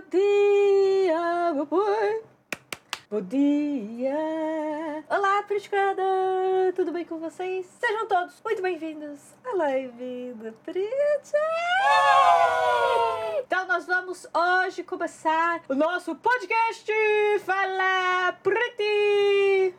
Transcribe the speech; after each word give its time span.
Bom 0.00 0.18
dia, 0.18 1.52
meu 1.52 1.66
boi. 1.66 2.22
Bom 3.10 3.20
dia! 3.20 5.04
Olá, 5.10 5.42
Priticada! 5.42 6.02
Tudo 6.74 6.90
bem 6.90 7.04
com 7.04 7.18
vocês? 7.18 7.66
Sejam 7.78 8.08
todos 8.08 8.40
muito 8.42 8.62
bem-vindos 8.62 9.20
à 9.44 9.54
live 9.56 10.32
do 10.36 10.52
Prit! 10.64 10.88
Então, 13.40 13.66
nós 13.66 13.86
vamos 13.86 14.26
hoje 14.34 14.82
começar 14.84 15.60
o 15.68 15.74
nosso 15.74 16.14
podcast 16.14 16.90
Fala 17.44 18.32
Pretty! 18.42 19.74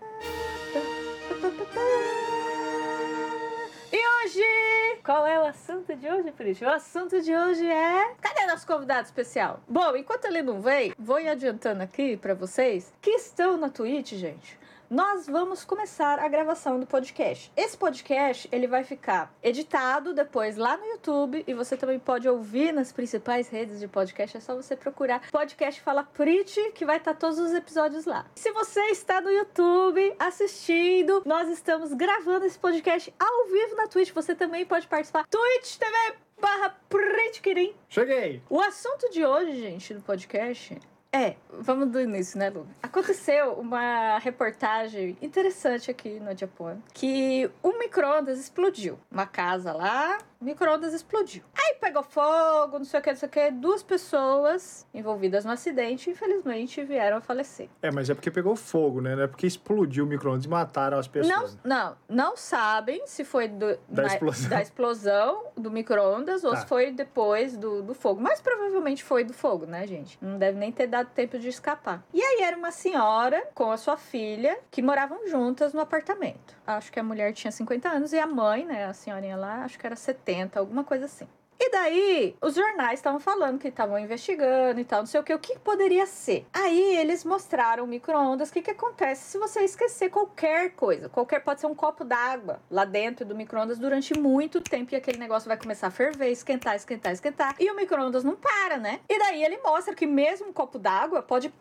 Hoje, 4.32 5.02
qual 5.04 5.28
é 5.28 5.38
o 5.38 5.44
assunto 5.46 5.94
de 5.94 6.08
hoje, 6.08 6.32
Prit? 6.32 6.64
O 6.64 6.70
assunto 6.70 7.22
de 7.22 7.36
hoje 7.36 7.68
é. 7.68 8.16
Cadê 8.22 8.46
nosso 8.46 8.66
convidado 8.66 9.04
especial? 9.04 9.60
Bom, 9.68 9.94
enquanto 9.98 10.24
ele 10.24 10.42
não 10.42 10.62
vem, 10.62 10.94
vou 10.98 11.18
adiantando 11.18 11.84
aqui 11.84 12.16
pra 12.16 12.34
vocês 12.34 12.94
que 13.02 13.12
estão 13.12 13.58
na 13.58 13.70
Twitch, 13.70 14.14
gente 14.14 14.61
nós 14.92 15.26
vamos 15.26 15.64
começar 15.64 16.20
a 16.20 16.28
gravação 16.28 16.78
do 16.78 16.86
podcast. 16.86 17.50
Esse 17.56 17.78
podcast 17.78 18.50
ele 18.52 18.68
vai 18.68 18.84
ficar 18.84 19.34
editado 19.42 20.14
depois 20.14 20.58
lá 20.58 20.76
no 20.76 20.86
YouTube 20.86 21.46
e 21.48 21.54
você 21.54 21.78
também 21.78 21.98
pode 21.98 22.28
ouvir 22.28 22.74
nas 22.74 22.92
principais 22.92 23.48
redes 23.48 23.80
de 23.80 23.88
podcast. 23.88 24.36
É 24.36 24.40
só 24.42 24.54
você 24.54 24.76
procurar 24.76 25.32
podcast 25.32 25.80
Fala 25.80 26.04
Pretty 26.04 26.74
que 26.74 26.84
vai 26.84 26.98
estar 26.98 27.14
todos 27.14 27.40
os 27.40 27.54
episódios 27.54 28.04
lá. 28.04 28.26
Se 28.36 28.52
você 28.52 28.82
está 28.88 29.22
no 29.22 29.32
YouTube 29.32 30.14
assistindo, 30.20 31.24
nós 31.26 31.48
estamos 31.48 31.94
gravando 31.94 32.46
esse 32.46 32.60
podcast 32.60 33.14
ao 33.18 33.48
vivo 33.48 33.78
na 33.78 33.88
Twitch. 33.88 34.12
Você 34.12 34.36
também 34.36 34.66
pode 34.66 34.90
participar. 34.90 35.26
Twitch 35.30 35.78
TV 35.78 36.16
barra 36.42 36.76
Pretty 36.90 37.74
Cheguei! 37.88 38.44
O 38.50 38.60
assunto 38.60 39.10
de 39.10 39.26
hoje, 39.26 39.56
gente, 39.56 39.94
do 39.94 40.02
podcast 40.02 40.78
é, 41.14 41.36
vamos 41.60 41.90
do 41.90 42.00
início, 42.00 42.40
né, 42.40 42.50
Lu? 42.50 42.66
Aconteceu 42.82 43.54
uma 43.54 44.18
reportagem 44.20 45.18
interessante 45.22 45.92
aqui 45.92 46.20
no 46.20 46.36
Japão 46.38 46.82
que 46.94 47.50
um 47.64 47.78
micro-ondas 47.78 48.40
explodiu. 48.40 48.98
Uma 49.12 49.26
casa 49.26 49.74
lá, 49.74 50.18
micro-ondas 50.42 50.94
explodiu. 50.94 51.44
Aí 51.56 51.76
pegou 51.80 52.04
fogo, 52.04 52.78
não 52.80 52.86
sei 52.86 53.00
o 53.00 53.04
que, 53.04 53.10
não 53.10 53.18
sei 53.18 53.28
o 53.28 53.32
que. 53.32 53.52
Duas 53.52 53.84
pessoas 53.84 54.88
envolvidas 54.94 55.46
no 55.46 55.52
acidente, 55.52 56.10
infelizmente, 56.10 56.84
vieram 56.84 57.18
a 57.18 57.22
falecer. 57.22 57.70
É, 57.82 57.92
mas 57.92 58.10
é 58.10 58.14
porque 58.14 58.32
pegou 58.32 58.56
fogo, 58.56 59.02
né? 59.02 59.16
Não 59.16 59.24
é 59.24 59.28
porque 59.28 59.48
explodiu 59.48 60.06
o 60.06 60.08
micro-ondas 60.08 60.46
e 60.46 60.50
mataram 60.50 60.98
as 60.98 61.08
pessoas. 61.08 61.58
Não, 61.64 61.96
não, 62.10 62.28
não 62.28 62.38
sabem 62.38 63.06
se 63.06 63.24
foi 63.24 63.48
do, 63.48 63.78
da, 63.88 64.04
na, 64.04 64.08
explosão. 64.08 64.50
da 64.50 64.62
explosão 64.62 65.44
do 65.58 65.72
micro-ondas 65.72 66.44
ou 66.44 66.52
Tá. 66.52 66.58
se 66.58 66.68
foi 66.68 66.92
depois 66.92 67.56
do, 67.58 67.82
do 67.82 67.94
fogo. 67.94 68.22
Mas 68.22 68.42
provavelmente 68.42 69.04
foi 69.04 69.24
do 69.24 69.34
fogo, 69.34 69.66
né, 69.66 69.86
gente? 69.88 70.18
Não 70.22 70.38
deve 70.38 70.58
nem 70.58 70.72
ter 70.72 70.88
dado 70.88 71.10
tempo 71.10 71.38
de 71.40 71.48
escapar. 71.50 72.04
E 72.14 72.22
aí 72.22 72.42
era 72.44 72.58
uma 72.58 72.72
senhora 72.72 73.48
com 73.54 73.72
a 73.72 73.78
sua 73.78 73.98
filha 73.98 74.58
que 74.70 74.82
moravam 74.82 75.28
juntas 75.28 75.74
no 75.74 75.80
apartamento. 75.82 76.56
Acho 76.66 76.92
que 76.92 77.00
a 77.00 77.04
mulher 77.04 77.34
tinha 77.34 77.52
50 77.52 77.90
anos 77.90 78.14
e 78.14 78.20
a 78.20 78.28
mãe, 78.28 78.66
né, 78.66 78.86
a 78.86 78.94
senhorinha 78.94 79.36
lá, 79.38 79.64
acho 79.64 79.78
que 79.80 79.86
era 79.86 79.96
70, 79.96 80.31
alguma 80.60 80.84
coisa 80.84 81.06
assim. 81.06 81.28
E 81.64 81.70
daí, 81.70 82.36
os 82.42 82.56
jornais 82.56 82.98
estavam 82.98 83.20
falando 83.20 83.60
que 83.60 83.68
estavam 83.68 84.00
investigando 84.00 84.80
e 84.80 84.84
tal, 84.84 85.02
não 85.02 85.06
sei 85.06 85.22
o 85.22 85.24
que, 85.24 85.32
o 85.32 85.38
que 85.38 85.60
poderia 85.60 86.08
ser. 86.08 86.44
Aí 86.52 86.98
eles 86.98 87.24
mostraram 87.24 87.86
micro-ondas, 87.86 88.50
o 88.50 88.54
que, 88.54 88.64
que 88.64 88.72
acontece 88.72 89.30
se 89.30 89.38
você 89.38 89.62
esquecer 89.62 90.10
qualquer 90.10 90.72
coisa. 90.72 91.08
Qualquer, 91.08 91.40
pode 91.42 91.62
ser 91.62 91.68
um 91.68 91.76
copo 91.76 92.04
d'água 92.04 92.60
lá 92.68 92.84
dentro 92.84 93.24
do 93.24 93.36
micro-ondas 93.36 93.78
durante 93.78 94.18
muito 94.18 94.60
tempo 94.60 94.96
e 94.96 94.96
aquele 94.96 95.20
negócio 95.20 95.48
vai 95.48 95.56
começar 95.56 95.86
a 95.86 95.92
ferver, 95.92 96.32
esquentar, 96.32 96.76
esquentar, 96.76 97.14
esquentar. 97.14 97.56
E 97.60 97.70
o 97.70 97.76
micro-ondas 97.76 98.24
não 98.24 98.36
para, 98.36 98.78
né? 98.78 99.00
E 99.08 99.20
daí 99.20 99.44
ele 99.44 99.60
mostra 99.60 99.94
que 99.94 100.08
mesmo 100.08 100.48
um 100.48 100.54
copo 100.54 100.80
d'água 100.80 101.22
pode 101.22 101.54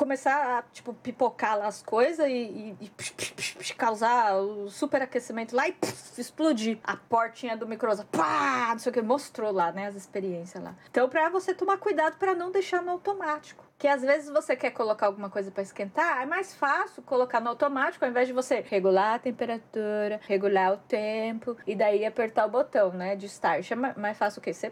começar 0.00 0.58
a, 0.58 0.62
tipo, 0.72 0.94
pipocar 0.94 1.58
lá 1.58 1.66
as 1.66 1.82
coisas 1.82 2.26
e, 2.26 2.32
e- 2.32 2.76
e 2.80 2.88
psh, 2.88 3.10
psh, 3.12 3.32
psh, 3.58 3.72
causar 3.72 4.34
o 4.36 4.70
superaquecimento 4.70 5.54
lá 5.54 5.68
e 5.68 5.76
explodir 6.16 6.78
a 6.82 6.96
portinha 6.96 7.54
do 7.54 7.66
micro-ondas. 7.68 8.06
Pá! 8.10 8.68
Não 8.70 8.78
sei 8.78 8.88
o 8.90 8.92
que, 8.94 9.02
mostrou 9.02 9.52
lá, 9.52 9.70
né, 9.72 9.88
as 9.88 9.94
experiências 9.94 10.62
lá. 10.64 10.74
Então, 10.90 11.06
pra 11.06 11.28
você 11.28 11.52
tomar 11.54 11.76
cuidado 11.76 12.16
pra 12.16 12.34
não 12.34 12.50
deixar 12.50 12.80
no 12.82 12.92
automático. 12.92 13.62
Que 13.76 13.86
às 13.88 14.00
vezes 14.02 14.30
você 14.30 14.56
quer 14.56 14.70
colocar 14.72 15.06
alguma 15.06 15.28
coisa 15.30 15.50
pra 15.50 15.62
esquentar, 15.62 16.22
é 16.22 16.26
mais 16.26 16.54
fácil 16.54 17.02
colocar 17.02 17.40
no 17.40 17.48
automático 17.50 18.04
ao 18.04 18.10
invés 18.10 18.26
de 18.26 18.32
você 18.34 18.60
regular 18.66 19.14
a 19.14 19.18
temperatura, 19.18 20.18
regular 20.26 20.72
o 20.72 20.76
tempo 20.78 21.56
e 21.66 21.74
daí 21.74 22.04
apertar 22.06 22.46
o 22.46 22.50
botão, 22.50 22.90
né, 22.92 23.16
de 23.16 23.26
start. 23.26 23.70
É 23.70 23.74
ma- 23.74 23.94
mais 23.96 24.16
fácil 24.18 24.40
o 24.40 24.42
quê? 24.42 24.52
Você 24.52 24.70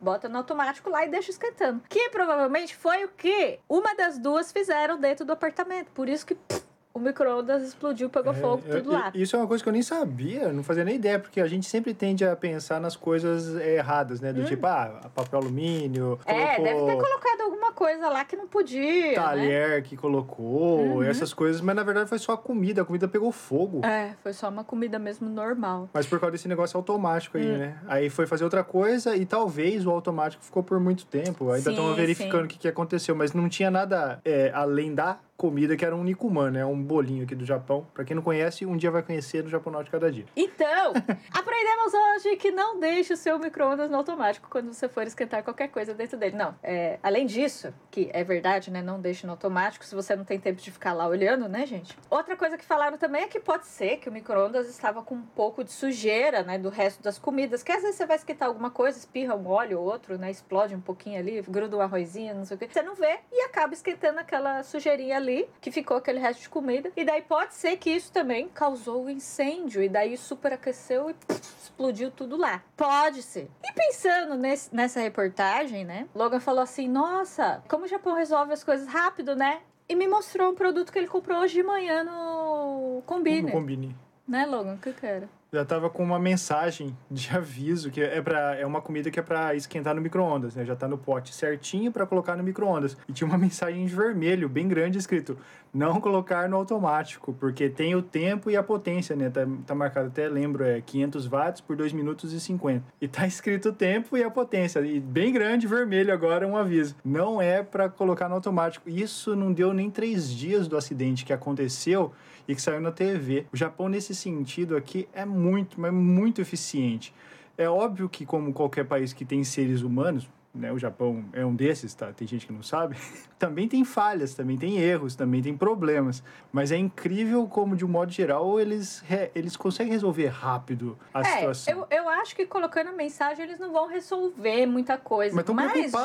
bota 0.00 0.28
no 0.28 0.38
automático 0.38 0.90
lá 0.90 1.04
e 1.04 1.08
deixa 1.08 1.30
esquentando. 1.30 1.82
Que 1.88 2.10
provavelmente 2.10 2.76
foi 2.76 3.04
o 3.04 3.08
que 3.08 3.58
uma 3.68 3.94
das 3.94 4.18
duas 4.18 4.52
fizeram 4.52 4.98
dentro 4.98 5.24
do 5.24 5.32
apartamento. 5.32 5.90
Por 5.92 6.08
isso 6.08 6.26
que 6.26 6.34
pff, 6.34 6.62
o 6.98 7.00
micro-ondas 7.00 7.62
explodiu, 7.62 8.10
pegou 8.10 8.34
fogo, 8.34 8.62
É, 8.68 8.76
tudo 8.76 8.90
eu- 8.92 8.98
lá. 8.98 9.10
Isso 9.14 9.34
é 9.36 9.38
uma 9.38 9.46
coisa 9.46 9.62
que 9.62 9.68
eu 9.68 9.72
nem 9.72 9.82
sabia, 9.82 10.52
não 10.52 10.62
fazia 10.62 10.84
nem 10.84 10.96
ideia, 10.96 11.18
porque 11.18 11.40
a 11.40 11.46
gente 11.46 11.66
sempre 11.66 11.94
tende 11.94 12.24
a 12.24 12.34
pensar 12.36 12.80
nas 12.80 12.96
coisas 12.96 13.54
erradas, 13.60 14.20
né? 14.20 14.32
Do 14.32 14.44
tipo, 14.44 14.66
ah, 14.66 15.00
papel 15.14 15.40
alumínio, 15.40 16.18
Hum. 16.26 16.30
É, 16.30 16.56
colocou 16.56 16.64
deve 16.64 16.84
ter 16.86 16.96
colocado 17.08 17.40
alguma 17.42 17.72
coisa 17.72 18.08
lá 18.08 18.24
que 18.24 18.36
não 18.36 18.46
podia. 18.46 18.88
né? 19.08 19.14
talher 19.14 19.82
que 19.82 19.96
colocou, 19.96 20.96
Uhum. 20.96 21.02
essas 21.02 21.32
coisas, 21.32 21.60
mas 21.60 21.74
na 21.76 21.82
verdade 21.82 22.08
foi 22.08 22.18
só 22.18 22.32
a 22.32 22.38
comida, 22.38 22.82
a 22.82 22.84
comida 22.84 23.06
pegou 23.08 23.30
fogo. 23.32 23.84
É, 23.84 24.14
foi 24.22 24.32
só 24.32 24.48
uma 24.48 24.64
comida 24.64 24.98
mesmo 24.98 25.28
normal. 25.28 25.88
Mas 25.92 26.06
por 26.06 26.18
causa 26.18 26.32
desse 26.32 26.48
negócio 26.48 26.76
automático 26.76 27.38
aí, 27.38 27.46
Hum. 27.46 27.58
né? 27.58 27.78
Aí 27.86 28.10
foi 28.10 28.26
fazer 28.26 28.44
outra 28.44 28.64
coisa 28.64 29.14
e 29.16 29.24
talvez 29.24 29.86
o 29.86 29.90
automático 29.90 30.42
ficou 30.44 30.62
por 30.62 30.78
muito 30.80 31.06
tempo. 31.06 31.50
Ainda 31.50 31.70
estão 31.70 31.94
verificando 31.94 32.44
o 32.44 32.48
que, 32.48 32.58
que 32.58 32.68
aconteceu, 32.68 33.14
mas 33.14 33.32
não 33.32 33.48
tinha 33.48 33.70
nada 33.70 34.20
é, 34.24 34.50
além 34.54 34.94
da 34.94 35.18
comida 35.38 35.76
que 35.76 35.84
era 35.84 35.94
um 35.94 36.02
Nikuman, 36.02 36.50
né? 36.50 36.66
Um 36.66 36.82
bolinho 36.82 37.22
aqui 37.22 37.34
do 37.36 37.46
Japão. 37.46 37.86
Pra 37.94 38.04
quem 38.04 38.16
não 38.16 38.22
conhece, 38.24 38.66
um 38.66 38.76
dia 38.76 38.90
vai 38.90 39.04
conhecer 39.04 39.44
no 39.44 39.48
Japão 39.48 39.68
de 39.84 39.88
cada 39.88 40.10
dia. 40.10 40.26
Então, 40.34 40.92
aprendemos 41.32 41.94
hoje 41.94 42.34
que 42.36 42.50
não 42.50 42.80
deixe 42.80 43.12
o 43.12 43.16
seu 43.16 43.38
micro-ondas 43.38 43.88
no 43.88 43.96
automático 43.96 44.48
quando 44.50 44.72
você 44.72 44.88
for 44.88 45.06
esquentar 45.06 45.44
qualquer 45.44 45.68
coisa 45.68 45.94
dentro 45.94 46.18
dele. 46.18 46.36
Não, 46.36 46.56
é, 46.60 46.98
além 47.04 47.24
disso, 47.24 47.72
que 47.88 48.10
é 48.12 48.24
verdade, 48.24 48.68
né? 48.68 48.82
Não 48.82 49.00
deixe 49.00 49.26
no 49.26 49.32
automático 49.32 49.84
se 49.84 49.94
você 49.94 50.16
não 50.16 50.24
tem 50.24 50.40
tempo 50.40 50.60
de 50.60 50.72
ficar 50.72 50.92
lá 50.92 51.06
olhando, 51.06 51.48
né, 51.48 51.64
gente? 51.64 51.96
Outra 52.10 52.36
coisa 52.36 52.58
que 52.58 52.64
falaram 52.64 52.98
também 52.98 53.22
é 53.22 53.28
que 53.28 53.38
pode 53.38 53.66
ser 53.66 53.98
que 53.98 54.08
o 54.08 54.12
micro-ondas 54.12 54.68
estava 54.68 55.02
com 55.02 55.14
um 55.14 55.22
pouco 55.22 55.62
de 55.62 55.70
sujeira, 55.70 56.42
né? 56.42 56.58
Do 56.58 56.68
resto 56.68 57.00
das 57.00 57.16
comidas. 57.16 57.62
Que 57.62 57.70
às 57.70 57.82
vezes 57.82 57.94
você 57.94 58.06
vai 58.06 58.16
esquentar 58.16 58.48
alguma 58.48 58.70
coisa, 58.70 58.98
espirra 58.98 59.36
um 59.36 59.46
óleo 59.46 59.78
ou 59.78 59.86
outro, 59.86 60.18
né? 60.18 60.32
Explode 60.32 60.74
um 60.74 60.80
pouquinho 60.80 61.20
ali, 61.20 61.42
gruda 61.42 61.76
um 61.76 61.80
arrozinho, 61.80 62.34
não 62.34 62.44
sei 62.44 62.56
o 62.56 62.58
que. 62.58 62.66
Você 62.66 62.82
não 62.82 62.96
vê 62.96 63.20
e 63.30 63.42
acaba 63.42 63.72
esquentando 63.72 64.18
aquela 64.18 64.64
sujeirinha 64.64 65.16
ali, 65.16 65.27
que 65.60 65.70
ficou 65.70 65.96
aquele 65.96 66.18
resto 66.18 66.40
de 66.42 66.48
comida. 66.48 66.90
E 66.96 67.04
daí 67.04 67.22
pode 67.22 67.54
ser 67.54 67.76
que 67.76 67.90
isso 67.90 68.10
também 68.12 68.48
causou 68.48 69.04
o 69.04 69.10
incêndio. 69.10 69.82
E 69.82 69.88
daí 69.88 70.16
superaqueceu 70.16 71.10
e 71.10 71.14
pff, 71.14 71.40
explodiu 71.62 72.10
tudo 72.10 72.36
lá. 72.36 72.62
Pode 72.76 73.22
ser. 73.22 73.50
E 73.64 73.72
pensando 73.72 74.34
nesse- 74.36 74.74
nessa 74.74 75.00
reportagem, 75.00 75.84
né? 75.84 76.08
Logan 76.14 76.40
falou 76.40 76.62
assim: 76.62 76.88
Nossa, 76.88 77.62
como 77.68 77.84
o 77.84 77.88
Japão 77.88 78.14
resolve 78.14 78.52
as 78.52 78.64
coisas 78.64 78.86
rápido, 78.88 79.34
né? 79.36 79.60
E 79.88 79.94
me 79.94 80.06
mostrou 80.06 80.50
um 80.52 80.54
produto 80.54 80.92
que 80.92 80.98
ele 80.98 81.08
comprou 81.08 81.38
hoje 81.40 81.54
de 81.54 81.62
manhã 81.62 82.04
no 82.04 83.02
Combine. 83.06 83.42
No 83.42 83.52
Combine. 83.52 83.96
Né, 84.26 84.44
Logan? 84.44 84.74
O 84.74 84.78
que 84.78 84.92
que 84.92 85.06
era? 85.06 85.28
Já 85.50 85.64
tava 85.64 85.88
com 85.88 86.02
uma 86.02 86.18
mensagem 86.18 86.94
de 87.10 87.34
aviso 87.34 87.90
que 87.90 88.02
é 88.02 88.20
para 88.20 88.56
é 88.56 88.66
uma 88.66 88.82
comida 88.82 89.10
que 89.10 89.18
é 89.18 89.22
pra 89.22 89.54
esquentar 89.54 89.94
no 89.94 90.00
micro-ondas, 90.00 90.54
né? 90.54 90.62
Já 90.64 90.76
tá 90.76 90.86
no 90.86 90.98
pote 90.98 91.34
certinho 91.34 91.90
pra 91.90 92.06
colocar 92.06 92.36
no 92.36 92.42
micro-ondas. 92.42 92.98
E 93.08 93.12
tinha 93.14 93.26
uma 93.26 93.38
mensagem 93.38 93.86
de 93.86 93.94
vermelho, 93.94 94.46
bem 94.46 94.68
grande, 94.68 94.98
escrito: 94.98 95.38
não 95.72 96.00
colocar 96.00 96.48
no 96.48 96.56
automático, 96.56 97.32
porque 97.34 97.68
tem 97.68 97.94
o 97.94 98.02
tempo 98.02 98.50
e 98.50 98.56
a 98.56 98.62
potência, 98.62 99.14
né? 99.14 99.30
Tá, 99.30 99.46
tá 99.66 99.74
marcado 99.74 100.08
até, 100.08 100.28
lembro, 100.28 100.64
é 100.64 100.80
500 100.80 101.26
watts 101.26 101.60
por 101.60 101.76
2 101.76 101.92
minutos 101.92 102.32
e 102.32 102.40
50. 102.40 102.84
E 103.00 103.08
tá 103.08 103.26
escrito 103.28 103.70
o 103.70 103.72
tempo 103.72 104.16
e 104.16 104.22
a 104.22 104.30
potência. 104.30 104.80
E 104.80 105.00
bem 105.00 105.32
grande, 105.32 105.66
vermelho 105.66 106.12
agora, 106.12 106.46
um 106.46 106.56
aviso. 106.56 106.96
Não 107.04 107.40
é 107.40 107.62
pra 107.62 107.88
colocar 107.88 108.28
no 108.28 108.34
automático. 108.34 108.88
Isso 108.88 109.36
não 109.36 109.52
deu 109.52 109.72
nem 109.72 109.90
três 109.90 110.30
dias 110.30 110.68
do 110.68 110.76
acidente 110.76 111.24
que 111.24 111.32
aconteceu 111.32 112.12
e 112.46 112.54
que 112.54 112.62
saiu 112.62 112.80
na 112.80 112.90
TV. 112.90 113.46
O 113.52 113.56
Japão, 113.56 113.88
nesse 113.88 114.14
sentido 114.14 114.76
aqui, 114.76 115.08
é 115.12 115.24
muito, 115.24 115.80
mas 115.80 115.92
muito 115.92 116.40
eficiente. 116.40 117.14
É 117.56 117.68
óbvio 117.68 118.08
que, 118.08 118.24
como 118.24 118.52
qualquer 118.52 118.84
país 118.84 119.12
que 119.12 119.24
tem 119.24 119.42
seres 119.42 119.82
humanos, 119.82 120.28
né, 120.58 120.72
o 120.72 120.78
Japão 120.78 121.24
é 121.32 121.44
um 121.46 121.54
desses, 121.54 121.94
tá? 121.94 122.12
Tem 122.12 122.26
gente 122.26 122.46
que 122.46 122.52
não 122.52 122.62
sabe. 122.62 122.96
também 123.38 123.68
tem 123.68 123.84
falhas, 123.84 124.34
também 124.34 124.58
tem 124.58 124.78
erros, 124.78 125.14
também 125.14 125.40
tem 125.40 125.56
problemas. 125.56 126.22
Mas 126.52 126.72
é 126.72 126.76
incrível 126.76 127.46
como, 127.46 127.76
de 127.76 127.84
um 127.84 127.88
modo 127.88 128.10
geral, 128.10 128.60
eles, 128.60 129.00
re- 129.06 129.30
eles 129.34 129.56
conseguem 129.56 129.92
resolver 129.92 130.26
rápido 130.26 130.98
a 131.14 131.20
é, 131.20 131.24
situação. 131.24 131.86
eu, 131.90 131.98
eu 131.98 132.08
acho 132.08 132.34
que 132.34 132.44
colocando 132.46 132.88
a 132.88 132.92
mensagem 132.92 133.44
eles 133.44 133.58
não 133.58 133.72
vão 133.72 133.86
resolver 133.86 134.66
muita 134.66 134.98
coisa. 134.98 135.34
Mas 135.34 135.44
tão 135.44 135.54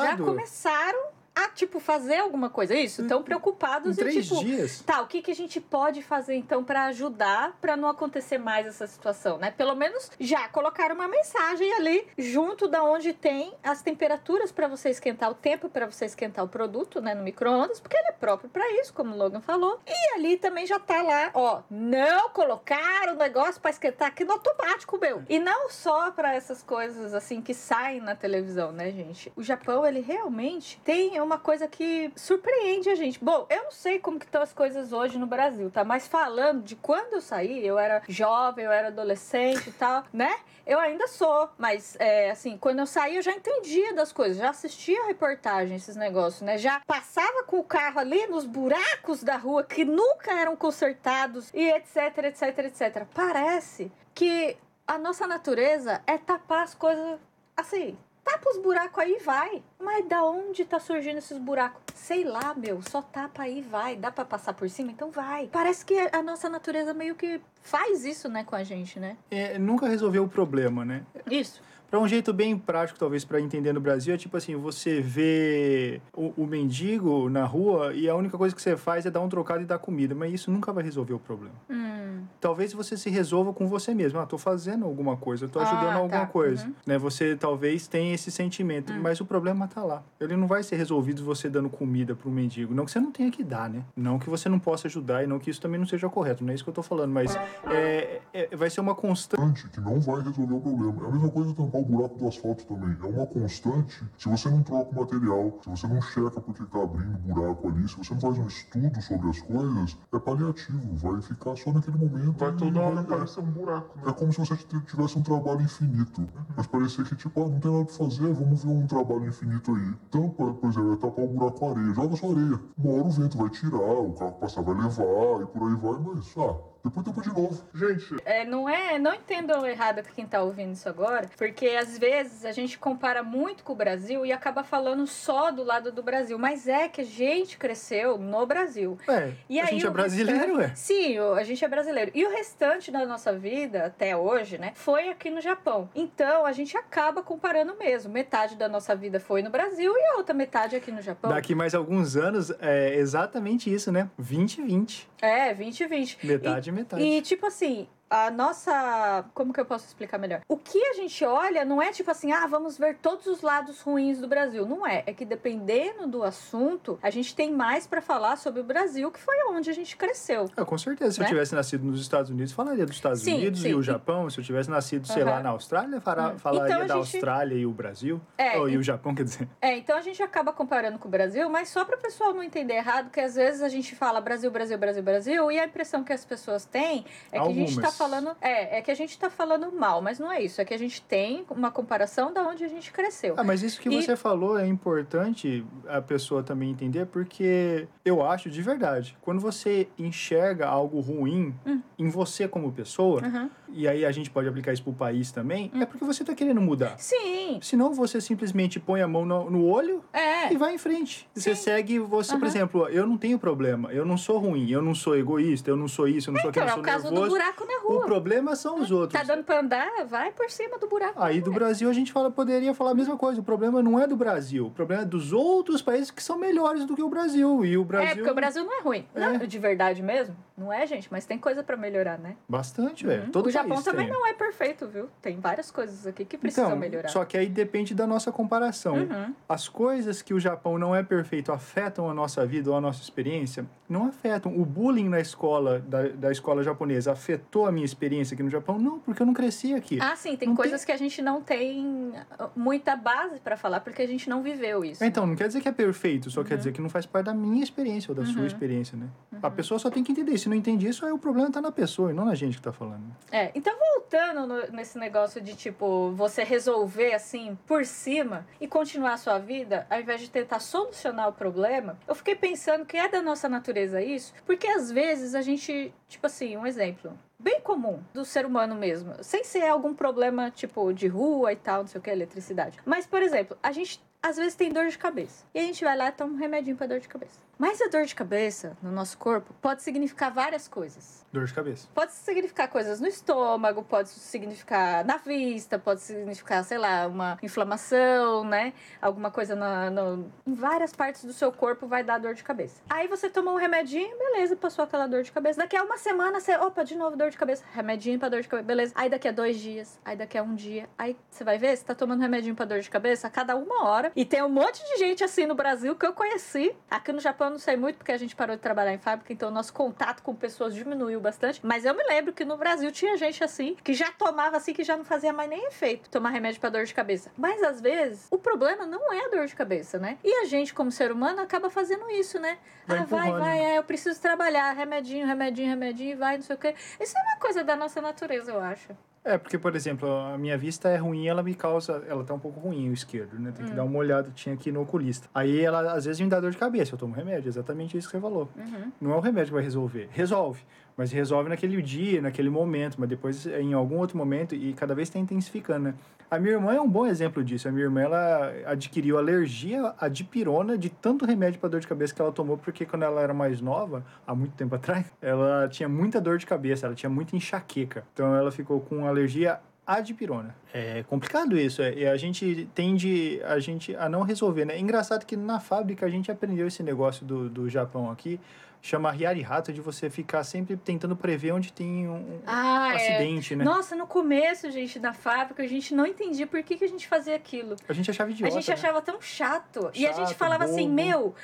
já 0.04 0.16
começaram 0.16 1.14
a, 1.34 1.48
tipo, 1.48 1.80
fazer 1.80 2.16
alguma 2.16 2.48
coisa. 2.48 2.74
Isso, 2.74 3.02
estão 3.02 3.22
preocupados 3.22 3.98
Em 3.98 4.00
e, 4.00 4.04
três 4.04 4.26
tipo, 4.26 4.44
dias. 4.44 4.82
Tá, 4.86 5.00
o 5.02 5.06
que, 5.06 5.20
que 5.20 5.30
a 5.30 5.34
gente 5.34 5.60
pode 5.60 6.02
fazer 6.02 6.34
então 6.34 6.62
para 6.62 6.84
ajudar 6.86 7.56
para 7.60 7.76
não 7.76 7.88
acontecer 7.88 8.38
mais 8.38 8.66
essa 8.66 8.86
situação, 8.86 9.38
né? 9.38 9.50
Pelo 9.50 9.74
menos 9.74 10.10
já 10.20 10.48
colocaram 10.48 10.94
uma 10.94 11.08
mensagem 11.08 11.72
ali 11.74 12.06
junto 12.16 12.68
da 12.68 12.82
onde 12.82 13.12
tem 13.12 13.54
as 13.62 13.82
temperaturas 13.82 14.52
para 14.52 14.68
você 14.68 14.90
esquentar 14.90 15.30
o 15.30 15.34
tempo 15.34 15.68
para 15.68 15.86
você 15.86 16.04
esquentar 16.04 16.44
o 16.44 16.48
produto, 16.48 17.00
né, 17.00 17.14
no 17.14 17.22
micro-ondas, 17.22 17.80
porque 17.80 17.96
ele 17.96 18.08
é 18.08 18.12
próprio 18.12 18.48
para 18.48 18.68
isso, 18.80 18.92
como 18.92 19.14
o 19.14 19.18
Logan 19.18 19.40
falou. 19.40 19.80
E 19.86 20.14
ali 20.14 20.36
também 20.36 20.66
já 20.66 20.78
tá 20.78 21.02
lá, 21.02 21.30
ó, 21.34 21.62
não 21.70 22.30
colocar 22.30 23.08
o 23.08 23.14
negócio 23.14 23.60
para 23.60 23.70
esquentar 23.70 24.08
aqui 24.08 24.24
no 24.24 24.32
automático, 24.32 24.98
meu. 24.98 25.22
E 25.28 25.38
não 25.38 25.68
só 25.68 26.10
para 26.10 26.34
essas 26.34 26.62
coisas 26.62 27.14
assim 27.14 27.40
que 27.40 27.54
saem 27.54 28.00
na 28.00 28.14
televisão, 28.14 28.72
né, 28.72 28.90
gente? 28.90 29.32
O 29.34 29.42
Japão, 29.42 29.84
ele 29.84 30.00
realmente 30.00 30.80
tem 30.84 31.18
uma 31.24 31.38
coisa 31.38 31.66
que 31.66 32.12
surpreende 32.14 32.90
a 32.90 32.94
gente. 32.94 33.22
Bom, 33.22 33.46
eu 33.50 33.64
não 33.64 33.70
sei 33.70 33.98
como 33.98 34.18
que 34.18 34.26
estão 34.26 34.42
as 34.42 34.52
coisas 34.52 34.92
hoje 34.92 35.18
no 35.18 35.26
Brasil, 35.26 35.70
tá? 35.70 35.82
Mas 35.82 36.06
falando 36.06 36.62
de 36.62 36.76
quando 36.76 37.14
eu 37.14 37.20
saí, 37.20 37.66
eu 37.66 37.78
era 37.78 38.02
jovem, 38.08 38.64
eu 38.64 38.72
era 38.72 38.88
adolescente 38.88 39.68
e 39.68 39.72
tal, 39.72 40.04
né? 40.12 40.36
Eu 40.66 40.78
ainda 40.78 41.06
sou, 41.06 41.50
mas 41.58 41.96
é, 41.98 42.30
assim, 42.30 42.56
quando 42.56 42.78
eu 42.78 42.86
saí 42.86 43.16
eu 43.16 43.22
já 43.22 43.32
entendia 43.32 43.92
das 43.94 44.12
coisas, 44.12 44.38
já 44.38 44.50
assistia 44.50 45.02
a 45.02 45.06
reportagem, 45.06 45.76
esses 45.76 45.96
negócios, 45.96 46.42
né? 46.42 46.56
Já 46.56 46.80
passava 46.86 47.42
com 47.44 47.58
o 47.58 47.64
carro 47.64 47.98
ali 47.98 48.26
nos 48.26 48.46
buracos 48.46 49.22
da 49.22 49.36
rua 49.36 49.64
que 49.64 49.84
nunca 49.84 50.32
eram 50.32 50.56
consertados 50.56 51.50
e 51.52 51.68
etc, 51.70 52.18
etc, 52.24 52.58
etc. 52.58 53.06
Parece 53.14 53.92
que 54.14 54.56
a 54.86 54.98
nossa 54.98 55.26
natureza 55.26 56.02
é 56.06 56.16
tapar 56.18 56.62
as 56.62 56.74
coisas 56.74 57.18
assim. 57.56 57.96
Tapa 58.24 58.50
os 58.50 58.58
buracos 58.58 58.98
aí 58.98 59.16
e 59.20 59.22
vai. 59.22 59.62
Mas 59.78 60.08
da 60.08 60.24
onde 60.24 60.64
tá 60.64 60.80
surgindo 60.80 61.18
esses 61.18 61.36
buracos? 61.36 61.82
Sei 61.94 62.24
lá, 62.24 62.54
meu. 62.54 62.80
Só 62.82 63.02
tapa 63.02 63.42
aí 63.42 63.58
e 63.58 63.62
vai. 63.62 63.96
Dá 63.96 64.10
pra 64.10 64.24
passar 64.24 64.54
por 64.54 64.68
cima? 64.70 64.90
Então 64.90 65.10
vai. 65.10 65.48
Parece 65.52 65.84
que 65.84 66.08
a 66.10 66.22
nossa 66.22 66.48
natureza 66.48 66.94
meio 66.94 67.14
que 67.14 67.40
faz 67.62 68.04
isso, 68.04 68.28
né, 68.28 68.42
com 68.44 68.56
a 68.56 68.64
gente, 68.64 68.98
né? 68.98 69.16
É, 69.30 69.58
nunca 69.58 69.86
resolveu 69.86 70.24
o 70.24 70.28
problema, 70.28 70.84
né? 70.84 71.04
Isso. 71.30 71.62
Para 71.90 72.00
um 72.00 72.08
jeito 72.08 72.32
bem 72.32 72.58
prático, 72.58 72.98
talvez, 72.98 73.24
para 73.24 73.40
entender 73.40 73.72
no 73.72 73.80
Brasil, 73.80 74.12
é 74.12 74.16
tipo 74.16 74.36
assim, 74.36 74.56
você 74.56 75.00
vê 75.00 76.00
o, 76.12 76.32
o 76.42 76.46
mendigo 76.46 77.28
na 77.28 77.44
rua 77.44 77.92
e 77.94 78.08
a 78.08 78.14
única 78.16 78.36
coisa 78.36 78.54
que 78.54 78.60
você 78.60 78.76
faz 78.76 79.06
é 79.06 79.10
dar 79.10 79.20
um 79.20 79.28
trocado 79.28 79.62
e 79.62 79.64
dar 79.64 79.78
comida, 79.78 80.14
mas 80.14 80.32
isso 80.34 80.50
nunca 80.50 80.72
vai 80.72 80.82
resolver 80.82 81.12
o 81.14 81.18
problema. 81.20 81.54
Hum. 81.70 82.22
Talvez 82.40 82.72
você 82.72 82.96
se 82.96 83.08
resolva 83.10 83.52
com 83.52 83.66
você 83.68 83.94
mesmo. 83.94 84.18
Ah, 84.18 84.26
tô 84.26 84.36
fazendo 84.38 84.84
alguma 84.84 85.16
coisa, 85.16 85.44
eu 85.44 85.48
tô 85.48 85.60
Ah, 85.60 85.62
ajudando 85.62 85.92
tá. 85.92 85.98
alguma 85.98 86.26
coisa. 86.26 86.66
Uhum. 86.66 86.74
Né? 86.86 86.98
Você 86.98 87.36
talvez 87.36 87.86
tenha 87.86 88.14
esse 88.14 88.30
sentimento, 88.30 88.92
Hum. 88.92 89.00
mas 89.00 89.20
o 89.20 89.24
problema 89.24 89.68
tá 89.68 89.82
lá. 89.84 90.02
Ele 90.20 90.36
não 90.36 90.46
vai 90.48 90.62
ser 90.62 90.76
resolvido 90.76 91.22
você 91.24 91.48
dando 91.48 91.68
comida 91.70 92.14
para 92.16 92.28
um 92.28 92.32
mendigo. 92.32 92.74
Não 92.74 92.84
que 92.84 92.90
você 92.90 92.98
não 93.00 93.12
tenha 93.12 93.30
que 93.30 93.44
dar, 93.44 93.68
né? 93.70 93.84
Não 93.96 94.18
que 94.18 94.28
você 94.28 94.48
não 94.48 94.58
possa 94.58 94.88
ajudar 94.88 95.22
e 95.22 95.26
não 95.26 95.38
que 95.38 95.48
isso 95.50 95.60
também 95.60 95.78
não 95.78 95.86
seja 95.86 96.08
correto. 96.08 96.42
Não 96.44 96.50
é 96.50 96.54
isso 96.54 96.64
que 96.64 96.70
eu 96.70 96.74
tô 96.74 96.82
falando, 96.82 97.12
mas 97.12 97.36
é, 97.70 98.20
é- 98.32 98.56
vai 98.56 98.68
ser 98.70 98.80
uma 98.80 98.94
constante. 98.94 99.40
constante 99.40 99.68
que 99.70 99.80
não 99.80 100.00
vai 100.00 100.22
resolver 100.22 100.54
o 100.54 100.60
problema. 100.60 101.04
É 101.04 101.08
a 101.08 101.12
mesma 101.12 101.30
coisa 101.30 101.54
tampar 101.54 101.83
o 101.84 101.96
buraco 101.96 102.18
do 102.18 102.28
asfalto 102.28 102.64
também. 102.66 102.96
É 103.02 103.06
uma 103.06 103.26
constante. 103.26 104.04
Se 104.18 104.28
você 104.28 104.48
não 104.50 104.62
troca 104.62 104.90
o 104.90 105.00
material, 105.00 105.58
se 105.62 105.70
você 105.70 105.86
não 105.86 106.00
checa 106.02 106.40
porque 106.40 106.62
está 106.62 106.82
abrindo 106.82 107.18
buraco 107.18 107.68
ali, 107.68 107.88
se 107.88 107.96
você 107.96 108.14
não 108.14 108.20
faz 108.20 108.38
um 108.38 108.46
estudo 108.46 109.02
sobre 109.02 109.28
as 109.30 109.40
coisas, 109.40 109.98
é 110.12 110.18
paliativo. 110.18 110.96
Vai 110.96 111.20
ficar 111.22 111.56
só 111.56 111.72
naquele 111.72 111.98
momento. 111.98 112.38
Vai 112.38 112.52
toda 112.56 112.80
hora 112.80 112.94
vai- 112.96 113.04
aparecer 113.04 113.40
um 113.40 113.50
buraco, 113.50 113.98
É 114.02 114.06
né? 114.06 114.12
como 114.12 114.32
se 114.32 114.38
você 114.40 114.56
tivesse 114.56 115.18
um 115.18 115.22
trabalho 115.22 115.62
infinito. 115.62 116.26
Mas 116.56 116.66
parecia 116.66 117.04
que, 117.04 117.14
tipo, 117.16 117.40
ah, 117.42 117.48
não 117.48 117.60
tem 117.60 117.70
nada 117.72 117.84
pra 117.84 117.94
fazer, 117.94 118.32
vamos 118.32 118.64
ver 118.64 118.70
um 118.70 118.86
trabalho 118.86 119.26
infinito 119.28 119.74
aí. 119.74 119.94
Tampa, 120.10 120.52
por 120.54 120.70
exemplo, 120.70 120.92
é 120.94 120.96
tapar 120.96 121.24
o 121.24 121.28
buraco 121.28 121.58
com 121.58 121.70
areia. 121.70 121.94
Joga 121.94 122.16
sua 122.16 122.30
areia. 122.30 122.60
Uma 122.78 122.92
hora 122.94 123.04
o 123.04 123.10
vento 123.10 123.38
vai 123.38 123.48
tirar, 123.50 123.76
o 123.78 124.12
carro 124.12 124.32
passar 124.32 124.62
vai 124.62 124.74
levar 124.74 125.42
e 125.42 125.46
por 125.46 125.68
aí 125.68 125.74
vai, 125.76 126.00
mas, 126.14 126.34
ah, 126.38 126.56
depois 126.84 127.04
tampa 127.04 127.20
de 127.22 127.28
novo. 127.28 127.64
Gente, 127.74 128.14
É, 128.24 128.44
não 128.44 128.68
é, 128.68 128.98
não 128.98 129.14
entendam 129.14 129.66
errado 129.66 130.02
quem 130.14 130.26
tá 130.26 130.42
ouvindo 130.42 130.72
isso 130.72 130.88
agora, 130.88 131.28
porque 131.36 131.68
às 131.68 131.98
vezes 131.98 132.44
a 132.44 132.52
gente 132.52 132.78
compara 132.78 133.22
muito 133.22 133.64
com 133.64 133.72
o 133.72 133.76
Brasil 133.76 134.24
e 134.26 134.32
acaba 134.32 134.62
falando 134.62 135.06
só 135.06 135.50
do 135.50 135.62
lado 135.64 135.90
do 135.90 136.02
Brasil, 136.02 136.38
mas 136.38 136.68
é 136.68 136.88
que 136.88 137.00
a 137.00 137.04
gente 137.04 137.56
cresceu 137.56 138.18
no 138.18 138.44
Brasil. 138.46 138.98
É, 139.08 139.32
E 139.48 139.58
a 139.60 139.64
aí 139.64 139.70
gente 139.70 139.86
é 139.86 139.90
brasileiro, 139.90 140.38
restante- 140.56 140.58
ué. 140.58 140.72
Sim, 140.74 141.18
a 141.18 141.42
gente 141.42 141.64
é 141.64 141.68
brasileiro. 141.68 142.10
E 142.14 142.24
o 142.26 142.30
restante 142.30 142.90
da 142.90 143.04
nossa 143.06 143.32
vida, 143.32 143.86
até 143.86 144.16
hoje, 144.16 144.58
né, 144.58 144.72
foi 144.74 145.08
aqui 145.08 145.30
no 145.30 145.40
Japão. 145.40 145.88
Então, 145.94 146.44
a 146.44 146.52
gente 146.52 146.76
acaba 146.76 147.22
comparando 147.22 147.74
mesmo. 147.76 148.12
Metade 148.12 148.56
da 148.56 148.68
nossa 148.68 148.94
vida 148.94 149.18
foi 149.18 149.42
no 149.42 149.50
Brasil 149.50 149.92
e 149.96 150.02
a 150.12 150.16
outra 150.16 150.34
metade 150.34 150.76
aqui 150.76 150.92
no 150.92 151.00
Japão. 151.00 151.30
Daqui 151.32 151.54
mais 151.54 151.74
alguns 151.74 152.16
anos 152.16 152.52
é 152.60 152.94
exatamente 152.96 153.72
isso, 153.72 153.90
né? 153.90 154.10
2020. 154.18 155.08
É, 155.22 155.54
2020. 155.54 156.26
Metade, 156.26 156.70
E, 157.00 157.22
tipo 157.22 157.46
assim, 157.46 157.88
a 158.14 158.30
nossa. 158.30 159.24
Como 159.34 159.52
que 159.52 159.60
eu 159.60 159.64
posso 159.66 159.86
explicar 159.86 160.18
melhor? 160.18 160.40
O 160.48 160.56
que 160.56 160.82
a 160.86 160.92
gente 160.94 161.24
olha 161.24 161.64
não 161.64 161.82
é 161.82 161.90
tipo 161.90 162.10
assim, 162.10 162.30
ah, 162.32 162.46
vamos 162.46 162.78
ver 162.78 162.96
todos 163.02 163.26
os 163.26 163.42
lados 163.42 163.80
ruins 163.80 164.18
do 164.20 164.28
Brasil. 164.28 164.64
Não 164.66 164.86
é. 164.86 165.02
É 165.06 165.12
que 165.12 165.24
dependendo 165.24 166.06
do 166.06 166.22
assunto, 166.22 166.98
a 167.02 167.10
gente 167.10 167.34
tem 167.34 167.50
mais 167.52 167.86
pra 167.86 168.00
falar 168.00 168.36
sobre 168.36 168.60
o 168.60 168.64
Brasil, 168.64 169.10
que 169.10 169.18
foi 169.20 169.34
onde 169.50 169.68
a 169.68 169.72
gente 169.72 169.96
cresceu. 169.96 170.48
Ah, 170.56 170.64
com 170.64 170.78
certeza. 170.78 171.12
Se 171.12 171.20
Né? 171.20 171.26
eu 171.26 171.28
tivesse 171.30 171.54
nascido 171.54 171.84
nos 171.84 172.00
Estados 172.00 172.30
Unidos, 172.30 172.52
falaria 172.52 172.86
dos 172.86 172.94
Estados 172.96 173.20
Sim, 173.22 173.34
Unidos 173.34 173.60
sim. 173.62 173.68
e 173.70 173.74
o 173.74 173.82
Japão. 173.82 174.30
Se 174.30 174.38
eu 174.38 174.44
tivesse 174.44 174.70
nascido, 174.70 175.06
sei 175.08 175.24
lá, 175.24 175.34
Aham. 175.34 175.42
na 175.42 175.48
Austrália, 175.50 176.00
fará- 176.00 176.28
Hum. 176.30 176.38
falaria 176.38 176.74
Então 176.74 176.86
da 176.86 176.94
gente- 177.02 177.16
Austrália 177.16 177.54
e 177.56 177.66
o 177.66 177.72
Brasil. 177.72 178.20
É, 178.38 178.58
Oh, 178.58 178.68
e 178.68 178.76
o 178.76 178.82
Japão, 178.82 179.14
quer 179.14 179.24
dizer. 179.24 179.48
É, 179.60 179.76
então 179.76 179.96
a 179.96 180.00
gente 180.00 180.22
acaba 180.22 180.52
comparando 180.52 180.98
com 180.98 181.08
o 181.08 181.10
Brasil, 181.10 181.48
mas 181.50 181.68
só 181.68 181.84
para 181.84 181.96
o 181.96 182.00
pessoal 182.00 182.32
não 182.32 182.42
entender 182.42 182.74
errado, 182.74 183.10
que 183.10 183.20
às 183.20 183.34
vezes 183.34 183.62
a 183.62 183.68
gente 183.68 183.94
fala 183.96 184.20
Brasil, 184.20 184.50
Brasil, 184.50 184.78
Brasil, 184.78 185.02
Brasil, 185.02 185.50
e 185.50 185.58
a 185.58 185.64
impressão 185.64 186.04
que 186.04 186.12
as 186.12 186.24
pessoas 186.24 186.64
têm 186.64 187.04
é 187.32 187.38
que 187.40 187.48
a 187.48 187.52
gente 187.52 187.74
tá 187.80 187.88
Algumas. 187.88 187.94
Falando. 188.08 188.36
É, 188.40 188.78
é 188.78 188.82
que 188.82 188.90
a 188.90 188.94
gente 188.94 189.18
tá 189.18 189.28
falando 189.30 189.72
mal, 189.72 190.00
mas 190.02 190.18
não 190.18 190.30
é 190.30 190.42
isso. 190.42 190.60
É 190.60 190.64
que 190.64 190.74
a 190.74 190.78
gente 190.78 191.02
tem 191.02 191.44
uma 191.50 191.70
comparação 191.70 192.32
da 192.32 192.42
onde 192.46 192.64
a 192.64 192.68
gente 192.68 192.92
cresceu. 192.92 193.34
Ah, 193.36 193.44
mas 193.44 193.62
isso 193.62 193.80
que 193.80 193.88
E- 193.88 194.02
você 194.02 194.16
falou 194.16 194.58
é 194.58 194.66
importante 194.66 195.64
a 195.88 196.00
pessoa 196.00 196.42
também 196.42 196.70
entender, 196.70 197.06
porque 197.06 197.86
eu 198.04 198.22
acho 198.24 198.48
de 198.50 198.62
verdade, 198.62 199.16
quando 199.20 199.40
você 199.40 199.88
enxerga 199.98 200.66
algo 200.66 201.00
ruim 201.00 201.54
Hum. 201.66 201.80
em 201.98 202.08
você 202.08 202.46
como 202.48 202.70
pessoa, 202.72 203.22
Uhum. 203.22 203.50
e 203.68 203.88
aí 203.88 204.04
a 204.04 204.12
gente 204.12 204.30
pode 204.30 204.48
aplicar 204.48 204.72
isso 204.72 204.82
pro 204.82 204.92
país 204.92 205.30
também, 205.32 205.70
é 205.80 205.86
porque 205.86 206.04
você 206.04 206.24
tá 206.24 206.34
querendo 206.34 206.60
mudar. 206.60 206.94
Sim, 206.98 207.58
Senão 207.62 207.92
você 207.94 208.20
simplesmente 208.20 208.78
põe 208.80 209.00
a 209.02 209.08
mão 209.08 209.24
no, 209.24 209.50
no 209.50 209.64
olho 209.66 210.02
é. 210.12 210.52
e 210.52 210.56
vai 210.56 210.74
em 210.74 210.78
frente. 210.78 211.28
Você 211.34 211.54
Sim. 211.54 211.62
segue, 211.62 211.98
você, 211.98 212.32
por 212.32 212.42
Aham. 212.42 212.46
exemplo, 212.48 212.88
eu 212.88 213.06
não 213.06 213.16
tenho 213.16 213.38
problema, 213.38 213.92
eu 213.92 214.04
não 214.04 214.16
sou 214.16 214.38
ruim, 214.38 214.70
eu 214.70 214.82
não 214.82 214.94
sou 214.94 215.16
egoísta, 215.16 215.70
eu 215.70 215.76
não 215.76 215.88
sou 215.88 216.06
isso, 216.08 216.30
eu 216.30 216.34
não 216.34 216.40
sou 216.40 216.50
Então, 216.50 216.62
aquilo, 216.62 216.64
é 216.64 216.68
eu 216.70 216.72
o 216.72 216.74
sou 216.74 216.82
caso 216.84 217.04
do 217.04 217.10
nervoso. 217.20 217.30
buraco 217.30 217.64
na 217.66 217.78
O 217.84 217.92
rua. 217.94 218.06
problema 218.06 218.56
são 218.56 218.80
os 218.80 218.90
outros. 218.90 219.12
Tá 219.20 219.26
dando 219.26 219.44
pra 219.44 219.60
andar? 219.60 219.88
Vai 220.06 220.32
por 220.32 220.50
cima 220.50 220.78
do 220.78 220.88
buraco. 220.88 221.22
Aí 221.22 221.40
do 221.40 221.52
Brasil 221.52 221.88
a 221.88 221.92
gente 221.92 222.12
fala, 222.12 222.30
poderia 222.30 222.74
falar 222.74 222.90
a 222.92 222.94
mesma 222.94 223.16
coisa. 223.16 223.40
O 223.40 223.44
problema 223.44 223.82
não 223.82 224.00
é 224.00 224.06
do 224.06 224.16
Brasil, 224.16 224.66
o 224.66 224.70
problema 224.70 225.02
é 225.02 225.06
dos 225.06 225.32
outros 225.32 225.82
países 225.82 226.10
que 226.10 226.22
são 226.22 226.38
melhores 226.38 226.84
do 226.84 226.96
que 226.96 227.02
o 227.02 227.08
Brasil. 227.08 227.64
E 227.64 227.76
o 227.76 227.84
Brasil. 227.84 228.10
É, 228.10 228.14
porque 228.14 228.30
o 228.30 228.34
Brasil 228.34 228.64
não 228.64 228.78
é 228.78 228.82
ruim. 228.82 229.06
É. 229.14 229.20
Não, 229.20 229.38
de 229.38 229.58
verdade 229.58 230.02
mesmo. 230.02 230.36
Não 230.56 230.72
é, 230.72 230.86
gente, 230.86 231.08
mas 231.10 231.26
tem 231.26 231.36
coisa 231.36 231.64
pra 231.64 231.76
melhorar, 231.76 232.16
né? 232.16 232.36
Bastante, 232.48 233.04
velho. 233.04 233.24
Uhum. 233.24 233.30
Todo 233.32 233.46
o 233.46 233.50
Japão 233.50 233.82
também 233.82 234.06
tem. 234.06 234.14
não 234.14 234.24
é 234.24 234.32
perfeito, 234.34 234.86
viu? 234.86 235.08
Tem 235.20 235.40
várias 235.40 235.68
coisas 235.70 236.06
aqui 236.06 236.24
que 236.24 236.38
precisam 236.38 236.66
Então, 236.68 236.78
melhorar. 236.78 237.08
só 237.08 237.24
que 237.24 237.36
aí 237.36 237.48
depende 237.48 237.92
da 237.92 238.06
nossa 238.06 238.30
comparação. 238.30 238.94
Uhum. 238.94 239.34
As 239.48 239.68
coisas 239.68 240.22
que 240.22 240.32
o 240.32 240.38
Japão 240.38 240.78
não 240.78 240.94
é 240.94 241.02
perfeito 241.02 241.50
afetam 241.50 242.08
a 242.08 242.14
nossa 242.14 242.46
vida 242.46 242.70
ou 242.70 242.76
a 242.76 242.80
nossa 242.80 243.02
experiência? 243.02 243.66
Não 243.88 244.06
afetam. 244.06 244.56
O 244.56 244.64
bullying 244.64 245.08
na 245.08 245.18
escola, 245.20 245.80
da, 245.80 246.08
da 246.08 246.30
escola 246.30 246.62
japonesa, 246.62 247.10
afetou 247.10 247.66
a 247.66 247.72
minha 247.72 247.84
experiência 247.84 248.34
aqui 248.34 248.42
no 248.42 248.48
Japão? 248.48 248.78
Não, 248.78 249.00
porque 249.00 249.20
eu 249.20 249.26
não 249.26 249.34
cresci 249.34 249.74
aqui. 249.74 249.98
Ah, 250.00 250.14
sim, 250.14 250.36
tem 250.36 250.48
Não 250.48 250.54
coisas 250.56 250.84
que 250.84 250.92
a 250.92 250.96
gente 250.96 251.20
não 251.20 251.42
tem 251.42 252.10
uh, 252.38 252.48
muita 252.54 252.94
base 252.94 253.40
pra 253.40 253.56
falar, 253.56 253.80
porque 253.80 254.02
a 254.02 254.06
gente 254.06 254.30
não 254.30 254.40
viveu 254.40 254.84
isso. 254.84 255.02
Então, 255.04 255.26
não 255.26 255.34
quer 255.34 255.48
dizer 255.48 255.60
que 255.60 255.68
é 255.68 255.72
perfeito, 255.72 256.30
só 256.30 256.40
Uhum. 256.40 256.46
quer 256.46 256.56
dizer 256.58 256.72
que 256.72 256.80
não 256.80 256.88
faz 256.88 257.04
parte 257.06 257.26
da 257.26 257.34
minha 257.34 257.62
experiência 257.62 258.12
ou 258.12 258.14
da 258.14 258.24
sua 258.24 258.46
experiência, 258.46 258.96
né? 258.96 259.08
A 259.42 259.50
pessoa 259.50 259.78
só 259.80 259.90
tem 259.90 260.04
que 260.04 260.12
entender. 260.12 260.38
Se 260.44 260.48
não 260.50 260.56
entende 260.58 260.86
isso, 260.86 261.06
aí 261.06 261.10
o 261.10 261.16
problema 261.18 261.50
tá 261.50 261.58
na 261.62 261.72
pessoa 261.72 262.10
e 262.10 262.12
não 262.12 262.26
na 262.26 262.34
gente 262.34 262.58
que 262.58 262.62
tá 262.62 262.70
falando. 262.70 263.02
É, 263.32 263.50
então 263.54 263.72
voltando 263.94 264.46
no- 264.46 264.76
nesse 264.76 264.98
negócio 264.98 265.40
de, 265.40 265.54
tipo, 265.56 266.10
você 266.10 266.44
resolver, 266.44 267.14
assim, 267.14 267.56
por 267.66 267.86
cima 267.86 268.46
e 268.60 268.68
continuar 268.68 269.14
a 269.14 269.16
sua 269.16 269.38
vida, 269.38 269.86
ao 269.88 269.98
invés 269.98 270.20
de 270.20 270.28
tentar 270.28 270.58
solucionar 270.60 271.30
o 271.30 271.32
problema, 271.32 271.98
eu 272.06 272.14
fiquei 272.14 272.34
pensando 272.34 272.84
que 272.84 272.94
é 272.94 273.08
da 273.08 273.22
nossa 273.22 273.48
natureza 273.48 274.02
isso, 274.02 274.34
porque 274.44 274.66
às 274.66 274.90
vezes 274.92 275.34
a 275.34 275.40
gente, 275.40 275.94
tipo 276.06 276.26
assim, 276.26 276.58
um 276.58 276.66
exemplo. 276.66 277.18
Bem 277.38 277.62
comum 277.62 278.00
do 278.12 278.22
ser 278.22 278.44
humano 278.44 278.74
mesmo, 278.74 279.14
sem 279.22 279.44
ser 279.44 279.66
algum 279.66 279.94
problema 279.94 280.50
tipo 280.50 280.92
de 280.92 281.08
rua 281.08 281.54
e 281.54 281.56
tal, 281.56 281.80
não 281.80 281.86
sei 281.86 281.98
o 281.98 282.02
que, 282.02 282.10
eletricidade. 282.10 282.78
Mas, 282.84 283.06
por 283.06 283.22
exemplo, 283.22 283.56
a 283.62 283.72
gente 283.72 283.98
às 284.24 284.38
vezes 284.38 284.54
tem 284.54 284.72
dor 284.72 284.88
de 284.88 284.96
cabeça. 284.96 285.44
E 285.54 285.58
a 285.58 285.62
gente 285.62 285.84
vai 285.84 285.94
lá 285.94 286.08
e 286.08 286.12
toma 286.12 286.32
um 286.32 286.36
remedinho 286.36 286.74
pra 286.74 286.86
dor 286.86 286.98
de 286.98 287.06
cabeça. 287.06 287.38
Mas 287.58 287.80
a 287.82 287.88
dor 287.88 288.06
de 288.06 288.14
cabeça 288.14 288.74
no 288.82 288.90
nosso 288.90 289.18
corpo 289.18 289.54
pode 289.60 289.82
significar 289.82 290.32
várias 290.32 290.66
coisas. 290.66 291.24
Dor 291.30 291.44
de 291.44 291.52
cabeça. 291.52 291.86
Pode 291.94 292.12
significar 292.12 292.68
coisas 292.68 293.00
no 293.00 293.06
estômago, 293.06 293.82
pode 293.82 294.08
significar 294.08 295.04
na 295.04 295.18
vista, 295.18 295.78
pode 295.78 296.00
significar, 296.00 296.64
sei 296.64 296.78
lá, 296.78 297.06
uma 297.06 297.38
inflamação, 297.42 298.44
né? 298.44 298.72
Alguma 299.00 299.30
coisa 299.30 299.54
na, 299.54 299.90
no, 299.90 300.32
em 300.46 300.54
várias 300.54 300.92
partes 300.92 301.24
do 301.24 301.32
seu 301.32 301.52
corpo 301.52 301.86
vai 301.86 302.02
dar 302.02 302.18
dor 302.18 302.34
de 302.34 302.42
cabeça. 302.42 302.80
Aí 302.88 303.06
você 303.06 303.28
toma 303.28 303.52
um 303.52 303.56
remedinho, 303.56 304.18
beleza, 304.18 304.56
passou 304.56 304.84
aquela 304.84 305.06
dor 305.06 305.22
de 305.22 305.30
cabeça. 305.30 305.60
Daqui 305.60 305.76
a 305.76 305.84
uma 305.84 305.98
semana 305.98 306.40
você, 306.40 306.56
opa, 306.56 306.82
de 306.82 306.96
novo 306.96 307.16
dor 307.16 307.30
de 307.30 307.36
cabeça, 307.36 307.62
remedinho 307.72 308.18
pra 308.18 308.30
dor 308.30 308.40
de 308.40 308.48
cabeça, 308.48 308.66
beleza. 308.66 308.92
Aí 308.96 309.10
daqui 309.10 309.28
a 309.28 309.32
dois 309.32 309.58
dias, 309.58 310.00
aí 310.02 310.16
daqui 310.16 310.38
a 310.38 310.42
um 310.42 310.54
dia, 310.54 310.88
aí 310.96 311.14
você 311.30 311.44
vai 311.44 311.58
ver, 311.58 311.76
você 311.76 311.84
tá 311.84 311.94
tomando 311.94 312.20
remedinho 312.22 312.54
pra 312.54 312.64
dor 312.64 312.80
de 312.80 312.88
cabeça 312.88 313.26
a 313.26 313.30
cada 313.30 313.54
uma 313.54 313.84
hora. 313.84 314.13
E 314.16 314.24
tem 314.24 314.42
um 314.42 314.48
monte 314.48 314.80
de 314.84 314.98
gente 314.98 315.24
assim 315.24 315.44
no 315.44 315.54
Brasil 315.54 315.96
que 315.96 316.06
eu 316.06 316.12
conheci. 316.12 316.74
Aqui 316.88 317.12
no 317.12 317.20
Japão 317.20 317.48
eu 317.48 317.52
não 317.52 317.58
sei 317.58 317.76
muito 317.76 317.96
porque 317.96 318.12
a 318.12 318.16
gente 318.16 318.36
parou 318.36 318.54
de 318.54 318.62
trabalhar 318.62 318.92
em 318.92 318.98
fábrica, 318.98 319.32
então 319.32 319.48
o 319.48 319.52
nosso 319.52 319.72
contato 319.72 320.22
com 320.22 320.34
pessoas 320.34 320.74
diminuiu 320.74 321.20
bastante. 321.20 321.60
Mas 321.62 321.84
eu 321.84 321.94
me 321.94 322.04
lembro 322.04 322.32
que 322.32 322.44
no 322.44 322.56
Brasil 322.56 322.92
tinha 322.92 323.16
gente 323.16 323.42
assim, 323.42 323.76
que 323.82 323.92
já 323.92 324.12
tomava 324.12 324.56
assim, 324.56 324.72
que 324.72 324.84
já 324.84 324.96
não 324.96 325.04
fazia 325.04 325.32
mais 325.32 325.50
nem 325.50 325.66
efeito 325.66 326.08
tomar 326.08 326.30
remédio 326.30 326.60
pra 326.60 326.70
dor 326.70 326.84
de 326.84 326.94
cabeça. 326.94 327.32
Mas 327.36 327.62
às 327.62 327.80
vezes, 327.80 328.28
o 328.30 328.38
problema 328.38 328.86
não 328.86 329.12
é 329.12 329.24
a 329.24 329.28
dor 329.28 329.46
de 329.46 329.56
cabeça, 329.56 329.98
né? 329.98 330.18
E 330.22 330.32
a 330.42 330.44
gente, 330.44 330.72
como 330.72 330.92
ser 330.92 331.10
humano, 331.10 331.40
acaba 331.40 331.68
fazendo 331.68 332.08
isso, 332.10 332.38
né? 332.38 332.58
Vai 332.86 332.98
ah, 332.98 333.04
vai, 333.04 333.32
vai, 333.32 333.58
é, 333.58 333.78
eu 333.78 333.82
preciso 333.82 334.20
trabalhar, 334.20 334.72
remedinho, 334.72 335.26
remedinho, 335.26 335.68
remedinho, 335.68 336.16
vai, 336.16 336.36
não 336.36 336.44
sei 336.44 336.54
o 336.54 336.58
quê. 336.58 336.74
Isso 337.00 337.16
é 337.16 337.20
uma 337.20 337.36
coisa 337.38 337.64
da 337.64 337.74
nossa 337.74 338.00
natureza, 338.00 338.52
eu 338.52 338.60
acho. 338.60 338.88
É, 339.24 339.38
porque, 339.38 339.58
por 339.58 339.74
exemplo, 339.74 340.06
a 340.06 340.36
minha 340.36 340.58
vista 340.58 340.90
é 340.90 340.96
ruim, 340.96 341.26
ela 341.26 341.42
me 341.42 341.54
causa. 341.54 342.04
Ela 342.06 342.22
tá 342.24 342.34
um 342.34 342.38
pouco 342.38 342.60
ruim, 342.60 342.90
o 342.90 342.92
esquerdo, 342.92 343.38
né? 343.38 343.52
Tem 343.56 343.64
que 343.64 343.72
dar 343.72 343.84
uma 343.84 343.98
olhada, 343.98 344.30
tinha 344.34 344.54
aqui 344.54 344.70
no 344.70 344.82
oculista. 344.82 345.28
Aí 345.34 345.60
ela, 345.60 345.94
às 345.94 346.04
vezes, 346.04 346.20
me 346.20 346.28
dá 346.28 346.38
dor 346.38 346.50
de 346.50 346.58
cabeça, 346.58 346.94
eu 346.94 346.98
tomo 346.98 347.14
remédio, 347.14 347.48
exatamente 347.48 347.96
isso 347.96 348.06
que 348.06 348.12
você 348.12 348.20
falou. 348.20 348.50
Uhum. 348.54 348.92
Não 349.00 349.12
é 349.12 349.16
o 349.16 349.20
remédio 349.20 349.46
que 349.46 349.54
vai 349.54 349.62
resolver. 349.62 350.08
Resolve. 350.12 350.60
Mas 350.96 351.10
resolve 351.10 351.48
naquele 351.48 351.80
dia, 351.82 352.22
naquele 352.22 352.48
momento, 352.48 352.96
mas 352.98 353.08
depois 353.08 353.46
em 353.46 353.72
algum 353.72 353.98
outro 353.98 354.16
momento 354.16 354.54
e 354.54 354.72
cada 354.74 354.94
vez 354.94 355.08
está 355.08 355.18
intensificando, 355.18 355.86
né? 355.86 355.94
A 356.30 356.38
minha 356.38 356.54
irmã 356.54 356.74
é 356.74 356.80
um 356.80 356.88
bom 356.88 357.06
exemplo 357.06 357.44
disso. 357.44 357.68
A 357.68 357.70
minha 357.70 357.84
irmã, 357.84 358.00
ela 358.00 358.52
adquiriu 358.66 359.18
alergia 359.18 359.94
à 359.98 360.08
dipirona 360.08 360.76
de 360.76 360.88
tanto 360.88 361.24
remédio 361.24 361.60
para 361.60 361.68
dor 361.68 361.80
de 361.80 361.86
cabeça 361.86 362.14
que 362.14 362.20
ela 362.20 362.32
tomou, 362.32 362.56
porque 362.56 362.84
quando 362.84 363.02
ela 363.02 363.20
era 363.20 363.34
mais 363.34 363.60
nova, 363.60 364.04
há 364.26 364.34
muito 364.34 364.52
tempo 364.54 364.74
atrás, 364.74 365.06
ela 365.22 365.68
tinha 365.68 365.88
muita 365.88 366.20
dor 366.20 366.38
de 366.38 366.46
cabeça, 366.46 366.86
ela 366.86 366.94
tinha 366.94 367.10
muita 367.10 367.36
enxaqueca. 367.36 368.04
Então 368.12 368.34
ela 368.34 368.50
ficou 368.50 368.80
com 368.80 369.06
alergia 369.06 369.60
à 369.86 370.00
dipirona. 370.00 370.54
É 370.72 371.04
complicado 371.04 371.58
isso, 371.58 371.82
é, 371.82 371.94
e 371.94 372.06
a 372.06 372.16
gente 372.16 372.68
tende 372.74 373.40
a, 373.44 373.58
gente 373.58 373.94
a 373.94 374.08
não 374.08 374.22
resolver, 374.22 374.64
né? 374.64 374.78
Engraçado 374.78 375.26
que 375.26 375.36
na 375.36 375.60
fábrica 375.60 376.06
a 376.06 376.08
gente 376.08 376.30
aprendeu 376.30 376.66
esse 376.66 376.82
negócio 376.82 377.24
do, 377.24 377.48
do 377.48 377.68
Japão 377.68 378.10
aqui, 378.10 378.40
chama 378.84 379.10
Hiari 379.16 379.40
Rato, 379.40 379.72
de 379.72 379.80
você 379.80 380.10
ficar 380.10 380.44
sempre 380.44 380.76
tentando 380.76 381.16
prever 381.16 381.52
onde 381.52 381.72
tem 381.72 382.06
um, 382.06 382.38
Ah, 382.46 382.92
é. 382.92 382.96
acidente, 382.96 383.56
né? 383.56 383.64
Nossa, 383.64 383.96
no 383.96 384.06
começo, 384.06 384.70
gente, 384.70 384.98
da 384.98 385.14
fábrica, 385.14 385.62
a 385.62 385.66
gente 385.66 385.94
não 385.94 386.06
entendia 386.06 386.46
por 386.46 386.62
que, 386.62 386.76
que 386.76 386.84
a 386.84 386.88
gente 386.88 387.08
fazia 387.08 387.34
aquilo. 387.34 387.76
A 387.88 387.92
gente 387.94 388.10
achava 388.10 388.28
A 388.28 388.32
idiota, 388.32 388.52
gente 388.54 388.68
né? 388.68 388.74
achava 388.74 389.00
tão 389.00 389.18
chato. 389.22 389.90
e 389.94 390.06
a 390.06 390.12
gente 390.12 390.28
Chato, 390.28 390.36
falava 390.36 390.64
assim, 390.64 390.86
meu, 390.86 391.34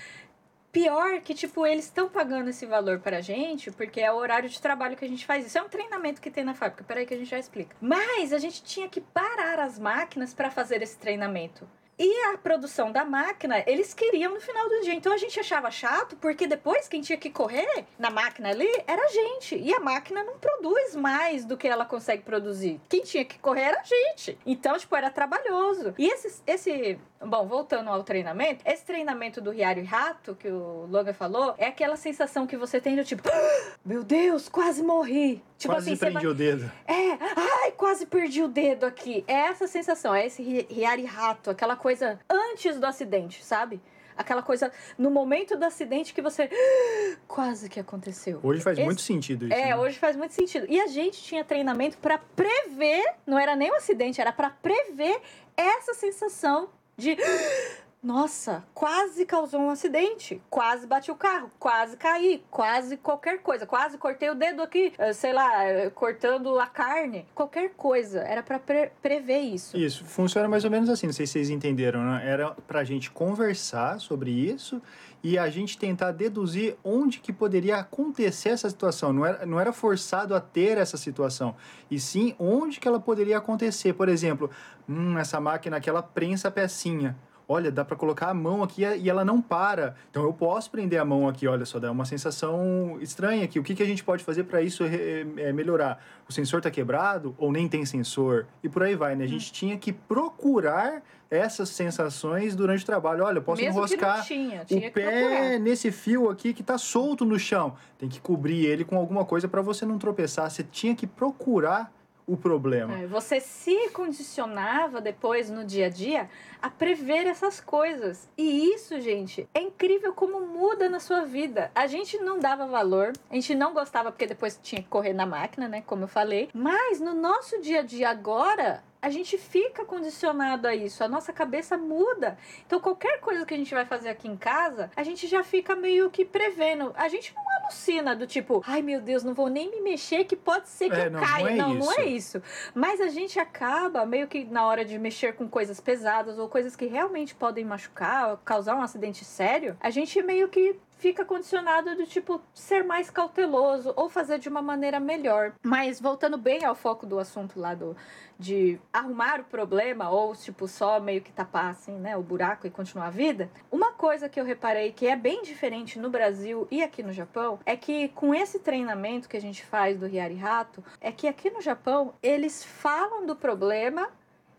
pior 0.70 1.22
que, 1.22 1.32
tipo, 1.32 1.66
eles 1.66 1.86
estão 1.86 2.10
pagando 2.10 2.50
esse 2.50 2.66
valor 2.66 2.98
pra 3.00 3.22
gente, 3.22 3.70
porque 3.70 4.02
é 4.02 4.12
o 4.12 4.16
horário 4.16 4.48
de 4.50 4.60
trabalho 4.60 4.94
que 4.94 5.04
a 5.06 5.08
gente 5.08 5.24
faz. 5.24 5.46
Isso 5.46 5.56
é 5.56 5.62
um 5.62 5.68
treinamento 5.70 6.20
que 6.20 6.30
tem 6.30 6.44
na 6.44 6.52
fábrica. 6.52 6.84
Peraí 6.84 7.06
que 7.06 7.14
a 7.14 7.16
gente 7.16 7.30
já 7.30 7.38
explica. 7.38 7.74
Mas 7.80 8.34
a 8.34 8.38
gente 8.38 8.62
tinha 8.62 8.86
que 8.86 9.00
parar 9.00 9.60
as 9.60 9.78
máquinas 9.78 10.34
pra 10.34 10.50
fazer 10.50 10.82
esse 10.82 10.98
treinamento. 10.98 11.66
E 12.02 12.32
a 12.32 12.38
produção 12.38 12.90
da 12.90 13.04
máquina, 13.04 13.62
eles 13.66 13.92
queriam 13.92 14.32
no 14.32 14.40
final 14.40 14.66
do 14.70 14.80
dia. 14.80 14.94
Então 14.94 15.12
a 15.12 15.18
gente 15.18 15.38
achava 15.38 15.70
chato, 15.70 16.16
porque 16.16 16.46
depois 16.46 16.88
quem 16.88 17.02
tinha 17.02 17.18
que 17.18 17.28
correr 17.28 17.84
na 17.98 18.08
máquina 18.08 18.48
ali 18.48 18.66
era 18.86 19.04
a 19.04 19.08
gente. 19.08 19.54
E 19.54 19.74
a 19.74 19.78
máquina 19.80 20.24
não 20.24 20.38
produz 20.38 20.96
mais 20.96 21.44
do 21.44 21.58
que 21.58 21.68
ela 21.68 21.84
consegue 21.84 22.22
produzir. 22.22 22.80
Quem 22.88 23.02
tinha 23.02 23.22
que 23.22 23.38
correr 23.38 23.64
era 23.64 23.80
a 23.80 23.84
gente. 23.84 24.38
Então, 24.46 24.78
tipo, 24.78 24.96
era 24.96 25.10
trabalhoso. 25.10 25.94
E 25.98 26.06
esse, 26.06 26.40
esse 26.46 26.98
Bom, 27.22 27.46
voltando 27.46 27.90
ao 27.90 28.02
treinamento, 28.02 28.62
esse 28.66 28.82
treinamento 28.82 29.42
do 29.42 29.50
Riário 29.50 29.82
e 29.82 29.84
Rato, 29.84 30.34
que 30.34 30.48
o 30.48 30.86
Logan 30.90 31.12
falou, 31.12 31.54
é 31.58 31.66
aquela 31.66 31.94
sensação 31.94 32.46
que 32.46 32.56
você 32.56 32.80
tem 32.80 32.96
do 32.96 33.04
tipo, 33.04 33.22
"Ah, 33.30 33.72
meu 33.84 34.02
Deus, 34.02 34.48
quase 34.48 34.82
morri. 34.82 35.42
Tipo 35.58 35.74
Quase 35.74 35.90
assim, 35.90 35.98
prendi 36.00 36.14
vai... 36.14 36.26
o 36.26 36.34
dedo. 36.34 36.72
É, 36.88 37.18
ai, 37.36 37.72
quase 37.72 38.06
perdi 38.06 38.42
o 38.42 38.48
dedo 38.48 38.86
aqui. 38.86 39.22
É 39.28 39.34
essa 39.34 39.66
sensação, 39.66 40.14
é 40.14 40.24
esse 40.26 40.42
ri- 40.42 40.66
Riário 40.70 41.04
e 41.04 41.06
Rato, 41.06 41.50
aquela 41.50 41.76
coisa 41.76 41.89
antes 42.28 42.78
do 42.78 42.86
acidente, 42.86 43.42
sabe? 43.44 43.80
Aquela 44.16 44.42
coisa 44.42 44.70
no 44.98 45.10
momento 45.10 45.56
do 45.56 45.64
acidente 45.64 46.12
que 46.12 46.20
você 46.20 46.42
"Ah, 46.52 47.16
quase 47.26 47.68
que 47.70 47.80
aconteceu. 47.80 48.38
Hoje 48.42 48.60
faz 48.60 48.76
Esse- 48.76 48.84
muito 48.84 49.00
sentido 49.00 49.46
isso. 49.46 49.54
É, 49.54 49.66
né? 49.68 49.76
hoje 49.76 49.98
faz 49.98 50.14
muito 50.14 50.34
sentido. 50.34 50.66
E 50.68 50.78
a 50.80 50.86
gente 50.88 51.22
tinha 51.22 51.42
treinamento 51.42 51.96
pra 51.98 52.18
prever, 52.18 53.02
não 53.26 53.38
era 53.38 53.56
nem 53.56 53.70
um 53.72 53.76
acidente, 53.76 54.20
era 54.20 54.32
pra 54.32 54.50
prever 54.50 55.20
essa 55.56 55.94
sensação 55.94 56.68
de 56.98 57.16
nossa, 58.02 58.64
quase 58.72 59.26
causou 59.26 59.60
um 59.60 59.68
acidente, 59.68 60.40
quase 60.48 60.86
bati 60.86 61.10
o 61.10 61.14
carro, 61.14 61.50
quase 61.58 61.98
caí, 61.98 62.42
quase 62.50 62.96
qualquer 62.96 63.42
coisa, 63.42 63.66
quase 63.66 63.98
cortei 63.98 64.30
o 64.30 64.34
dedo 64.34 64.62
aqui, 64.62 64.92
eh, 64.96 65.12
sei 65.12 65.34
lá, 65.34 65.64
eh, 65.64 65.90
cortando 65.90 66.58
a 66.58 66.66
carne, 66.66 67.26
qualquer 67.34 67.70
coisa, 67.76 68.20
era 68.20 68.42
pra 68.42 68.58
pre- 68.58 68.90
prever 69.02 69.40
isso. 69.40 69.76
Isso, 69.76 70.04
funciona 70.06 70.48
mais 70.48 70.64
ou 70.64 70.70
menos 70.70 70.88
assim, 70.88 71.06
não 71.08 71.12
sei 71.12 71.26
se 71.26 71.34
vocês 71.34 71.50
entenderam, 71.50 72.02
né? 72.02 72.22
Era 72.26 72.52
pra 72.66 72.84
gente 72.84 73.10
conversar 73.10 74.00
sobre 74.00 74.30
isso 74.30 74.80
e 75.22 75.36
a 75.38 75.50
gente 75.50 75.76
tentar 75.76 76.12
deduzir 76.12 76.78
onde 76.82 77.20
que 77.20 77.34
poderia 77.34 77.76
acontecer 77.76 78.48
essa 78.48 78.70
situação. 78.70 79.12
Não 79.12 79.26
era, 79.26 79.44
não 79.44 79.60
era 79.60 79.74
forçado 79.74 80.34
a 80.34 80.40
ter 80.40 80.78
essa 80.78 80.96
situação, 80.96 81.54
e 81.90 82.00
sim 82.00 82.34
onde 82.38 82.80
que 82.80 82.88
ela 82.88 82.98
poderia 82.98 83.36
acontecer. 83.36 83.92
Por 83.92 84.08
exemplo, 84.08 84.50
hum, 84.88 85.18
essa 85.18 85.38
máquina 85.38 85.76
aqui, 85.76 85.90
ela 85.90 86.02
prensa 86.02 86.48
a 86.48 86.50
pecinha. 86.50 87.14
Olha, 87.52 87.68
dá 87.68 87.84
pra 87.84 87.96
colocar 87.96 88.28
a 88.28 88.34
mão 88.34 88.62
aqui 88.62 88.82
e 88.84 89.10
ela 89.10 89.24
não 89.24 89.42
para. 89.42 89.96
Então 90.08 90.22
eu 90.22 90.32
posso 90.32 90.70
prender 90.70 91.00
a 91.00 91.04
mão 91.04 91.28
aqui, 91.28 91.48
olha 91.48 91.66
só, 91.66 91.80
dá 91.80 91.90
uma 91.90 92.04
sensação 92.04 92.96
estranha 93.00 93.44
aqui. 93.44 93.58
O 93.58 93.64
que, 93.64 93.74
que 93.74 93.82
a 93.82 93.86
gente 93.86 94.04
pode 94.04 94.22
fazer 94.22 94.44
para 94.44 94.62
isso 94.62 94.84
eh, 94.84 95.26
eh, 95.36 95.52
melhorar? 95.52 96.00
O 96.28 96.32
sensor 96.32 96.60
tá 96.60 96.70
quebrado 96.70 97.34
ou 97.36 97.50
nem 97.50 97.68
tem 97.68 97.84
sensor? 97.84 98.46
E 98.62 98.68
por 98.68 98.84
aí 98.84 98.94
vai, 98.94 99.16
né? 99.16 99.24
A 99.24 99.26
gente 99.26 99.52
tinha 99.52 99.76
que 99.76 99.92
procurar 99.92 101.02
essas 101.28 101.70
sensações 101.70 102.54
durante 102.54 102.84
o 102.84 102.86
trabalho. 102.86 103.24
Olha, 103.24 103.38
eu 103.38 103.42
posso 103.42 103.60
Mesmo 103.60 103.78
enroscar 103.78 104.24
tinha, 104.24 104.64
tinha 104.64 104.88
o 104.88 104.92
pé 104.92 105.10
procurar. 105.10 105.58
nesse 105.58 105.90
fio 105.90 106.30
aqui 106.30 106.54
que 106.54 106.62
tá 106.62 106.78
solto 106.78 107.24
no 107.24 107.36
chão. 107.36 107.74
Tem 107.98 108.08
que 108.08 108.20
cobrir 108.20 108.64
ele 108.64 108.84
com 108.84 108.96
alguma 108.96 109.24
coisa 109.24 109.48
para 109.48 109.60
você 109.60 109.84
não 109.84 109.98
tropeçar. 109.98 110.48
Você 110.48 110.62
tinha 110.62 110.94
que 110.94 111.04
procurar 111.04 111.92
o 112.30 112.36
problema. 112.36 112.96
É, 112.98 113.06
Você 113.06 113.40
se 113.40 113.88
condicionava 113.90 115.00
depois 115.00 115.50
no 115.50 115.64
dia 115.64 115.86
a 115.86 115.88
dia 115.88 116.30
a 116.62 116.70
prever 116.70 117.26
essas 117.26 117.60
coisas. 117.60 118.28
E 118.38 118.72
isso, 118.72 119.00
gente, 119.00 119.48
é 119.52 119.60
incrível 119.60 120.12
como 120.12 120.40
muda 120.46 120.88
na 120.88 121.00
sua 121.00 121.24
vida. 121.24 121.70
A 121.74 121.86
gente 121.86 122.18
não 122.18 122.38
dava 122.38 122.66
valor, 122.66 123.12
a 123.28 123.34
gente 123.34 123.54
não 123.54 123.72
gostava 123.72 124.12
porque 124.12 124.26
depois 124.26 124.58
tinha 124.62 124.82
que 124.82 124.88
correr 124.88 125.12
na 125.12 125.26
máquina, 125.26 125.66
né? 125.66 125.82
Como 125.84 126.04
eu 126.04 126.08
falei. 126.08 126.48
Mas 126.54 127.00
no 127.00 127.14
nosso 127.14 127.60
dia 127.60 127.80
a 127.80 127.82
dia 127.82 128.10
agora, 128.10 128.82
a 129.02 129.08
gente 129.10 129.38
fica 129.38 129.84
condicionado 129.84 130.68
a 130.68 130.74
isso, 130.74 131.02
a 131.02 131.08
nossa 131.08 131.32
cabeça 131.32 131.76
muda. 131.76 132.36
Então, 132.66 132.80
qualquer 132.80 133.20
coisa 133.20 133.46
que 133.46 133.54
a 133.54 133.56
gente 133.56 133.72
vai 133.72 133.84
fazer 133.84 134.08
aqui 134.10 134.28
em 134.28 134.36
casa, 134.36 134.90
a 134.94 135.02
gente 135.02 135.26
já 135.26 135.42
fica 135.42 135.74
meio 135.74 136.10
que 136.10 136.24
prevendo. 136.24 136.92
A 136.96 137.08
gente 137.08 137.34
não 137.34 137.42
alucina 137.62 138.14
do 138.14 138.26
tipo, 138.26 138.62
ai 138.66 138.82
meu 138.82 139.00
Deus, 139.00 139.24
não 139.24 139.32
vou 139.32 139.48
nem 139.48 139.70
me 139.70 139.80
mexer 139.80 140.24
que 140.24 140.36
pode 140.36 140.68
ser 140.68 140.90
que 140.90 140.96
É, 140.96 141.06
eu 141.06 141.10
não, 141.10 141.20
caia. 141.20 141.44
não 141.44 141.50
é 141.50 141.56
não, 141.56 141.74
não 141.74 141.92
é 141.92 142.04
isso. 142.04 142.42
Mas 142.74 143.00
a 143.00 143.08
gente 143.08 143.38
acaba 143.38 144.04
meio 144.04 144.26
que 144.28 144.44
na 144.44 144.66
hora 144.66 144.84
de 144.84 144.98
mexer 144.98 145.34
com 145.34 145.48
coisas 145.48 145.80
pesadas 145.80 146.38
ou 146.38 146.48
coisas 146.48 146.76
que 146.76 146.86
realmente 146.86 147.34
podem 147.34 147.64
machucar, 147.64 148.36
causar 148.44 148.74
um 148.76 148.82
acidente 148.82 149.24
sério, 149.24 149.76
a 149.80 149.90
gente 149.90 150.20
meio 150.22 150.48
que 150.48 150.78
fica 151.00 151.24
condicionado 151.24 151.96
do 151.96 152.06
tipo 152.06 152.40
ser 152.52 152.84
mais 152.84 153.10
cauteloso 153.10 153.92
ou 153.96 154.08
fazer 154.08 154.38
de 154.38 154.48
uma 154.48 154.60
maneira 154.60 155.00
melhor. 155.00 155.54
Mas 155.62 155.98
voltando 155.98 156.36
bem 156.36 156.64
ao 156.64 156.74
foco 156.74 157.06
do 157.06 157.18
assunto 157.18 157.58
lá 157.58 157.74
do 157.74 157.96
de 158.38 158.80
arrumar 158.90 159.40
o 159.40 159.44
problema 159.44 160.08
ou 160.08 160.34
tipo 160.34 160.66
só 160.66 160.98
meio 160.98 161.20
que 161.20 161.30
tapar 161.30 161.70
assim, 161.70 161.92
né, 161.98 162.16
o 162.16 162.22
buraco 162.22 162.66
e 162.66 162.70
continuar 162.70 163.08
a 163.08 163.10
vida. 163.10 163.50
Uma 163.70 163.92
coisa 163.92 164.30
que 164.30 164.40
eu 164.40 164.44
reparei 164.44 164.92
que 164.92 165.06
é 165.06 165.14
bem 165.14 165.42
diferente 165.42 165.98
no 165.98 166.08
Brasil 166.08 166.66
e 166.70 166.82
aqui 166.82 167.02
no 167.02 167.12
Japão 167.12 167.58
é 167.66 167.76
que 167.76 168.08
com 168.08 168.34
esse 168.34 168.58
treinamento 168.58 169.28
que 169.28 169.36
a 169.36 169.40
gente 169.40 169.64
faz 169.64 169.98
do 169.98 170.06
Riari 170.06 170.36
Rato, 170.36 170.82
é 171.00 171.12
que 171.12 171.28
aqui 171.28 171.50
no 171.50 171.60
Japão 171.60 172.14
eles 172.22 172.64
falam 172.64 173.26
do 173.26 173.36
problema 173.36 174.08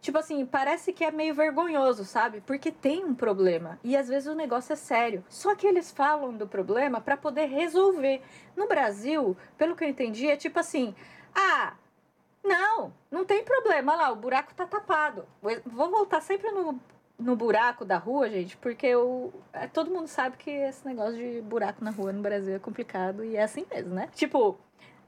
Tipo 0.01 0.17
assim, 0.17 0.43
parece 0.47 0.91
que 0.91 1.03
é 1.03 1.11
meio 1.11 1.35
vergonhoso, 1.35 2.03
sabe? 2.03 2.41
Porque 2.41 2.71
tem 2.71 3.05
um 3.05 3.13
problema 3.13 3.79
e 3.83 3.95
às 3.95 4.09
vezes 4.09 4.27
o 4.27 4.35
negócio 4.35 4.73
é 4.73 4.75
sério. 4.75 5.23
Só 5.29 5.55
que 5.55 5.67
eles 5.67 5.91
falam 5.91 6.33
do 6.35 6.47
problema 6.47 6.99
para 6.99 7.15
poder 7.15 7.45
resolver. 7.45 8.21
No 8.55 8.67
Brasil, 8.67 9.37
pelo 9.57 9.75
que 9.75 9.83
eu 9.83 9.89
entendi, 9.89 10.27
é 10.27 10.35
tipo 10.35 10.59
assim: 10.59 10.95
"Ah, 11.35 11.75
não, 12.43 12.91
não 13.11 13.23
tem 13.23 13.43
problema 13.43 13.95
lá, 13.95 14.11
o 14.11 14.15
buraco 14.15 14.55
tá 14.55 14.65
tapado". 14.65 15.25
Vou 15.65 15.91
voltar 15.91 16.21
sempre 16.21 16.51
no 16.51 16.79
no 17.21 17.35
buraco 17.35 17.85
da 17.85 17.97
rua, 17.97 18.29
gente, 18.29 18.57
porque 18.57 18.87
eu, 18.87 19.31
é, 19.53 19.67
todo 19.67 19.91
mundo 19.91 20.07
sabe 20.07 20.37
que 20.37 20.49
esse 20.49 20.85
negócio 20.85 21.15
de 21.15 21.41
buraco 21.41 21.83
na 21.83 21.91
rua 21.91 22.11
no 22.11 22.21
Brasil 22.21 22.55
é 22.55 22.59
complicado 22.59 23.23
e 23.23 23.35
é 23.35 23.43
assim 23.43 23.65
mesmo, 23.69 23.93
né? 23.93 24.09
Tipo, 24.15 24.57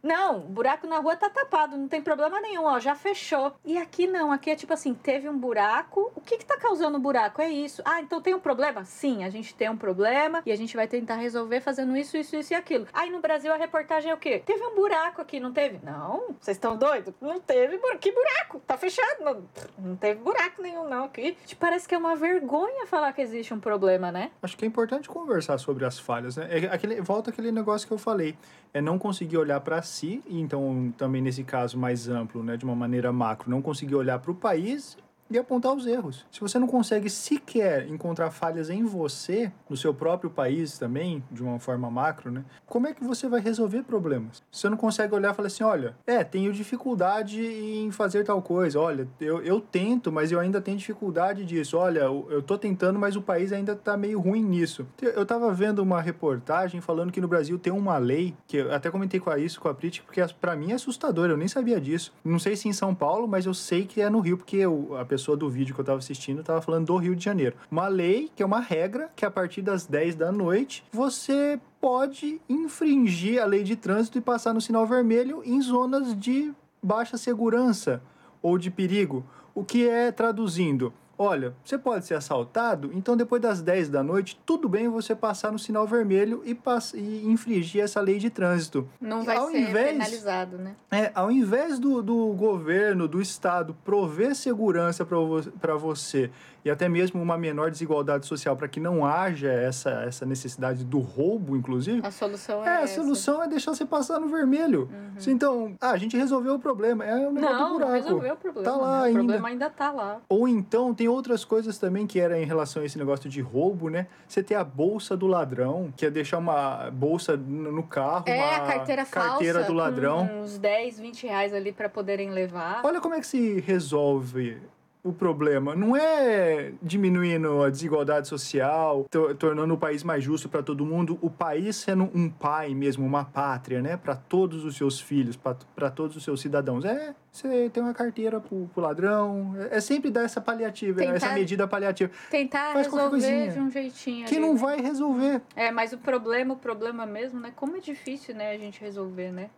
não, 0.04 0.42
buraco 0.42 0.86
na 0.86 1.00
rua 1.00 1.16
tá 1.16 1.30
tapado, 1.30 1.78
não 1.78 1.88
tem 1.88 2.02
problema 2.02 2.42
nenhum, 2.42 2.66
ó, 2.66 2.78
já 2.78 2.94
fechou. 2.94 3.54
E 3.64 3.78
aqui 3.78 4.06
não, 4.06 4.34
aqui 4.34 4.52
é 4.52 4.56
tipo 4.56 4.74
assim, 4.74 4.94
teve 4.94 5.30
um 5.30 5.38
buraco, 5.38 6.12
o 6.14 6.20
que 6.20 6.38
que 6.38 6.46
tá 6.46 6.58
causando 6.58 6.98
o 6.98 7.02
buraco? 7.02 7.42
É 7.42 7.50
isso. 7.50 7.82
Ah, 7.86 8.02
então 8.02 8.22
tem 8.22 8.34
um 8.34 8.40
problema? 8.40 8.84
Sim, 8.84 9.24
a 9.24 9.30
gente 9.30 9.56
tem 9.56 9.70
um 9.70 9.78
problema 9.78 10.42
e 10.46 10.52
a 10.52 10.58
gente 10.58 10.76
vai 10.76 10.90
tentar 10.90 11.16
resolver 11.16 11.62
fazendo 11.62 11.96
isso, 11.96 12.18
isso, 12.18 12.36
isso 12.36 12.52
e 12.52 12.56
aquilo. 12.56 12.86
Aí 12.92 13.10
no 13.10 13.22
Brasil 13.22 13.54
a 13.54 13.56
reportagem 13.56 14.12
é 14.12 14.14
o 14.14 14.18
quê? 14.18 14.44
Teve 14.46 14.62
um 14.66 14.76
buraco 14.76 15.22
aqui, 15.22 15.40
não 15.40 15.54
teve? 15.54 15.80
Não, 15.84 16.36
vocês 16.40 16.58
estão 16.58 16.76
doidos? 16.76 17.14
Não 17.22 17.40
teve 17.40 17.78
buraco. 17.78 18.00
Que 18.00 18.12
buraco? 18.12 18.62
Tá 18.68 18.76
fechado. 18.76 19.24
Não, 19.24 19.44
não 19.78 19.96
teve 19.96 20.20
buraco 20.22 20.62
nenhum 20.62 20.90
não 20.90 21.06
aqui. 21.06 21.38
Tipo, 21.46 21.62
parece 21.62 21.88
que 21.88 21.96
é 21.96 21.98
uma 21.98 22.16
vergonha 22.16 22.86
falar 22.88 23.14
que 23.14 23.22
existe 23.22 23.54
um 23.54 23.60
problema, 23.60 24.12
né? 24.12 24.32
Acho 24.42 24.58
que 24.58 24.66
é 24.66 24.68
importante 24.68 25.08
conversar 25.08 25.58
sobre 25.60 25.86
as 25.86 25.98
falhas, 25.98 26.36
né? 26.36 26.48
É 26.50 26.66
aquele, 26.74 27.00
volta 27.00 27.30
aquele 27.30 27.54
negócio 27.54 27.88
que 27.88 27.94
eu 27.94 27.98
falei, 27.98 28.36
é 28.74 28.82
não 28.82 29.00
conseguir 29.00 29.38
olhar 29.38 29.62
para 29.62 29.82
si, 29.94 30.22
então 30.28 30.94
também 30.98 31.22
nesse 31.22 31.44
caso 31.44 31.78
mais 31.78 32.10
amplo, 32.10 32.44
né, 32.44 32.58
de 32.58 32.66
uma 32.66 32.76
maneira 32.76 33.14
macro, 33.14 33.50
não 33.50 33.62
conseguir 33.62 33.96
olhar 33.96 34.20
para 34.20 34.32
o 34.32 34.36
país 34.36 34.98
e 35.30 35.38
apontar 35.38 35.74
os 35.74 35.86
erros. 35.86 36.26
Se 36.32 36.40
você 36.40 36.60
não 36.60 36.68
consegue 36.68 37.10
sequer 37.10 37.88
encontrar 37.88 38.32
falhas 38.32 38.70
em 38.70 38.84
você, 38.84 39.52
no 39.70 39.76
seu 39.76 39.94
próprio 39.94 40.30
país 40.30 40.78
também, 40.78 41.24
de 41.32 41.42
uma 41.42 41.60
forma 41.60 41.90
macro, 41.90 42.32
né? 42.32 42.44
Como 42.66 42.88
é 42.88 42.94
que 42.94 43.04
você 43.04 43.28
vai 43.28 43.40
resolver 43.40 43.84
problemas? 43.84 44.44
Você 44.52 44.70
não 44.70 44.78
consegue 44.78 45.14
olhar 45.16 45.34
e 45.34 45.36
falar 45.36 45.48
assim, 45.48 45.64
olha, 45.64 45.96
é, 46.06 46.24
tenho 46.24 46.52
dificuldade 46.54 47.42
em 47.44 47.92
fazer 47.92 48.24
tal 48.24 48.42
coisa, 48.42 48.80
olha, 48.80 49.08
eu, 49.20 49.42
eu 49.44 49.60
tento, 49.60 50.12
mas 50.12 50.32
eu 50.32 50.40
ainda 50.40 50.62
tenho 50.62 50.78
dificuldade 50.78 51.46
disso, 51.46 51.78
olha, 51.78 52.02
eu, 52.02 52.42
tô 52.42 52.58
tentando, 52.58 53.00
mas 53.00 53.16
o 53.16 53.22
país 53.22 53.52
ainda 53.52 53.76
tá 53.76 53.98
meio 53.98 54.20
ruim 54.20 54.44
nisso. 54.44 54.86
Eu 55.02 55.26
tava 55.26 55.52
vendo 55.54 55.80
uma 55.80 56.02
reportagem 56.02 56.82
falando 56.82 57.12
que 57.12 57.22
no 57.22 57.28
Brasil 57.28 57.58
tem 57.58 57.74
uma 57.74 57.98
lei, 57.98 58.36
que 58.48 58.58
eu 58.58 58.74
até 58.74 58.92
comentei 58.92 59.20
com 59.20 59.34
isso, 59.38 59.60
com 59.60 59.68
a 59.68 59.74
Prit, 59.74 60.04
porque 60.04 60.22
para 60.40 60.56
mim 60.56 60.72
é 60.72 60.76
assustador, 60.76 61.30
eu 61.30 61.38
nem 61.38 61.48
sabia 61.48 61.80
disso. 61.80 62.14
Não 62.24 62.40
sei 62.40 62.56
se 62.56 62.68
em 62.68 62.74
São 62.74 62.94
Paulo, 62.94 63.28
mas 63.28 63.46
eu 63.46 63.54
sei 63.54 63.86
que 63.86 64.02
é 64.02 64.10
no 64.10 64.20
Rio, 64.20 64.38
porque 64.38 64.58
eu, 64.58 64.96
a 64.98 65.06
pessoa 65.14 65.38
do 65.38 65.48
vídeo 65.48 65.76
que 65.76 65.80
eu 65.80 65.84
estava 65.84 66.00
assistindo 66.00 66.42
estava 66.42 66.60
falando 66.60 66.88
do 66.88 66.98
Rio 66.98 67.16
de 67.16 67.24
Janeiro. 67.24 67.56
Uma 67.70 67.88
lei 67.88 68.32
que 68.36 68.42
é 68.42 68.46
uma 68.46 68.60
regra 68.60 69.12
que 69.16 69.24
a 69.24 69.30
partir 69.30 69.62
das 69.62 69.86
10 69.86 70.16
da 70.16 70.32
noite 70.32 70.84
você 70.92 71.60
pode 71.80 72.42
infringir 72.50 73.40
a 73.40 73.46
lei 73.46 73.62
de 73.62 73.76
trânsito 73.76 74.18
e 74.18 74.22
passar 74.22 74.56
no 74.56 74.62
sinal 74.62 74.88
vermelho 74.88 75.44
em 75.46 75.62
zonas 75.62 76.20
de 76.20 76.52
baixa 76.82 77.16
segurança 77.16 78.02
ou 78.42 78.58
de 78.58 78.72
perigo. 78.72 79.24
O 79.54 79.64
que 79.64 79.88
é 79.88 80.12
traduzindo? 80.12 80.92
Olha, 81.18 81.54
você 81.64 81.78
pode 81.78 82.06
ser 82.06 82.16
assaltado, 82.16 82.90
então 82.94 83.16
depois 83.16 83.42
das 83.42 83.62
10 83.62 83.90
da 83.90 84.02
noite, 84.02 84.40
tudo 84.46 84.68
bem 84.68 84.90
você 84.90 85.14
passar 85.14 85.52
no 85.52 85.60
sinal 85.60 85.86
vermelho 85.86 86.42
e, 86.44 86.56
pass 86.56 86.94
e 86.94 87.26
infringir 87.26 87.84
essa 87.84 88.02
lei 88.02 88.18
de 88.18 88.30
trânsito. 88.30 88.88
Não 89.00 89.24
vai 89.24 89.38
ao 89.38 89.50
ser 89.50 89.60
invés, 89.60 89.92
penalizado, 89.92 90.58
né? 90.58 90.76
É, 90.92 91.12
ao 91.14 91.32
invés 91.32 91.78
do, 91.78 92.02
do 92.02 92.34
governo, 92.34 93.08
do 93.08 93.22
Estado, 93.22 93.76
prover 93.86 94.36
segurança 94.36 95.06
para 95.06 95.76
vo 95.76 95.94
você 95.94 96.32
e 96.66 96.70
até 96.70 96.88
mesmo 96.88 97.22
uma 97.22 97.38
menor 97.38 97.70
desigualdade 97.70 98.26
social 98.26 98.56
para 98.56 98.68
que 98.68 98.80
não 98.80 99.06
haja 99.06 99.52
essa, 99.52 99.90
essa 100.04 100.26
necessidade 100.26 100.84
do 100.86 101.00
roubo, 101.00 101.58
inclusive. 101.58 102.02
A 102.06 102.12
solução 102.12 102.64
é. 102.64 102.68
É, 102.68 102.70
a 102.70 102.82
essa. 102.82 102.96
solução 102.96 103.44
é 103.44 103.48
deixar 103.48 103.76
você 103.76 103.86
passar 103.86 104.20
no 104.20 104.28
vermelho. 104.28 104.90
Uhum. 104.92 105.34
Então, 105.34 105.76
ah, 105.82 105.92
a 105.92 105.98
gente 105.98 106.16
resolveu 106.16 106.56
o 106.56 106.60
problema. 106.60 107.04
É 107.04 107.28
o 107.28 107.32
negócio 107.32 107.58
do 107.58 107.62
Não, 107.64 107.74
buraco. 107.74 107.80
não 107.80 108.02
resolveu 108.02 108.34
o 108.34 108.38
problema. 108.38 108.72
Tá 108.72 108.78
lá 108.78 108.92
né? 108.92 109.02
O 109.02 109.04
ainda. 109.04 109.20
problema 109.20 109.48
ainda 109.50 109.70
tá 109.70 109.92
lá. 109.92 110.22
Ou 110.30 110.48
então, 110.48 110.94
tem 110.94 111.03
outras 111.08 111.44
coisas 111.46 111.78
também 111.78 112.06
que 112.08 112.20
era 112.20 112.40
em 112.40 112.46
relação 112.46 112.82
a 112.82 112.86
esse 112.86 112.98
negócio 112.98 113.30
de 113.30 113.42
roubo, 113.42 113.90
né? 113.90 114.08
Você 114.28 114.42
tem 114.44 114.56
a 114.58 114.64
bolsa 114.64 115.16
do 115.16 115.28
ladrão, 115.28 115.94
que 115.96 116.06
é 116.06 116.10
deixar 116.10 116.38
uma 116.38 116.90
bolsa 116.92 117.36
no 117.38 117.84
carro, 117.84 118.24
É, 118.28 118.36
uma 118.36 118.56
a 118.56 118.60
carteira 118.62 119.06
falsa. 119.06 119.30
carteira 119.30 119.64
do 119.64 119.74
ladrão. 119.74 120.30
Uns 120.42 120.58
10, 120.58 121.00
20 121.00 121.28
reais 121.28 121.54
ali 121.54 121.72
pra 121.72 121.88
poderem 121.90 122.30
levar. 122.32 122.82
Olha 122.84 123.00
como 123.02 123.16
é 123.16 123.20
que 123.20 123.28
se 123.28 123.60
resolve 123.62 124.58
o 125.04 125.12
problema. 125.12 125.76
Não 125.76 125.96
é 125.98 126.72
diminuindo 126.82 127.62
a 127.62 127.70
desigualdade 127.70 128.26
social, 128.28 129.06
to- 129.12 129.36
tornando 129.36 129.74
o 129.74 129.78
país 129.78 130.02
mais 130.02 130.24
justo 130.24 130.48
para 130.48 130.64
todo 130.64 130.86
mundo, 130.86 131.20
o 131.22 131.30
país 131.30 131.76
sendo 131.76 132.10
um 132.16 132.30
pai 132.30 132.74
mesmo, 132.74 133.06
uma 133.06 133.26
pátria, 133.26 133.82
né? 133.82 133.98
Para 133.98 134.16
todos 134.16 134.64
os 134.64 134.78
seus 134.78 135.02
filhos, 135.02 135.36
para 135.36 135.90
todos 135.92 136.16
os 136.16 136.24
seus 136.24 136.40
cidadãos. 136.40 136.86
É, 136.86 137.14
você 137.30 137.70
tem 137.70 137.84
uma 137.84 137.94
carteira 137.94 138.40
pro, 138.40 138.70
pro 138.74 138.82
ladrão. 138.82 139.54
É 139.70 139.82
sempre 139.82 140.10
dar 140.10 140.24
essa 140.24 140.40
paliativa, 140.40 141.02
né? 141.02 141.08
essa 141.08 141.20
Tentar- 141.20 141.34
medida 141.34 141.68
paliativa. 141.68 142.10
Tentar 142.32 142.72
Faz 142.74 142.88
resolver 142.88 143.52
de 143.52 143.60
um 143.60 143.70
jeitinho 143.70 144.26
Que 144.26 144.36
ali, 144.36 144.46
não 144.46 144.54
né? 144.54 144.60
vai 144.60 144.80
resolver. 144.80 145.42
É, 145.54 145.70
mas 145.70 145.92
o 145.92 145.98
problema, 145.98 146.54
o 146.54 146.58
problema 146.58 147.06
mesmo, 147.06 147.42
né? 147.42 147.52
Como 147.56 147.76
é 147.76 147.80
difícil, 147.82 148.34
né, 148.36 148.52
a 148.54 148.58
gente 148.58 148.80
resolver, 148.80 149.32
né? 149.34 149.50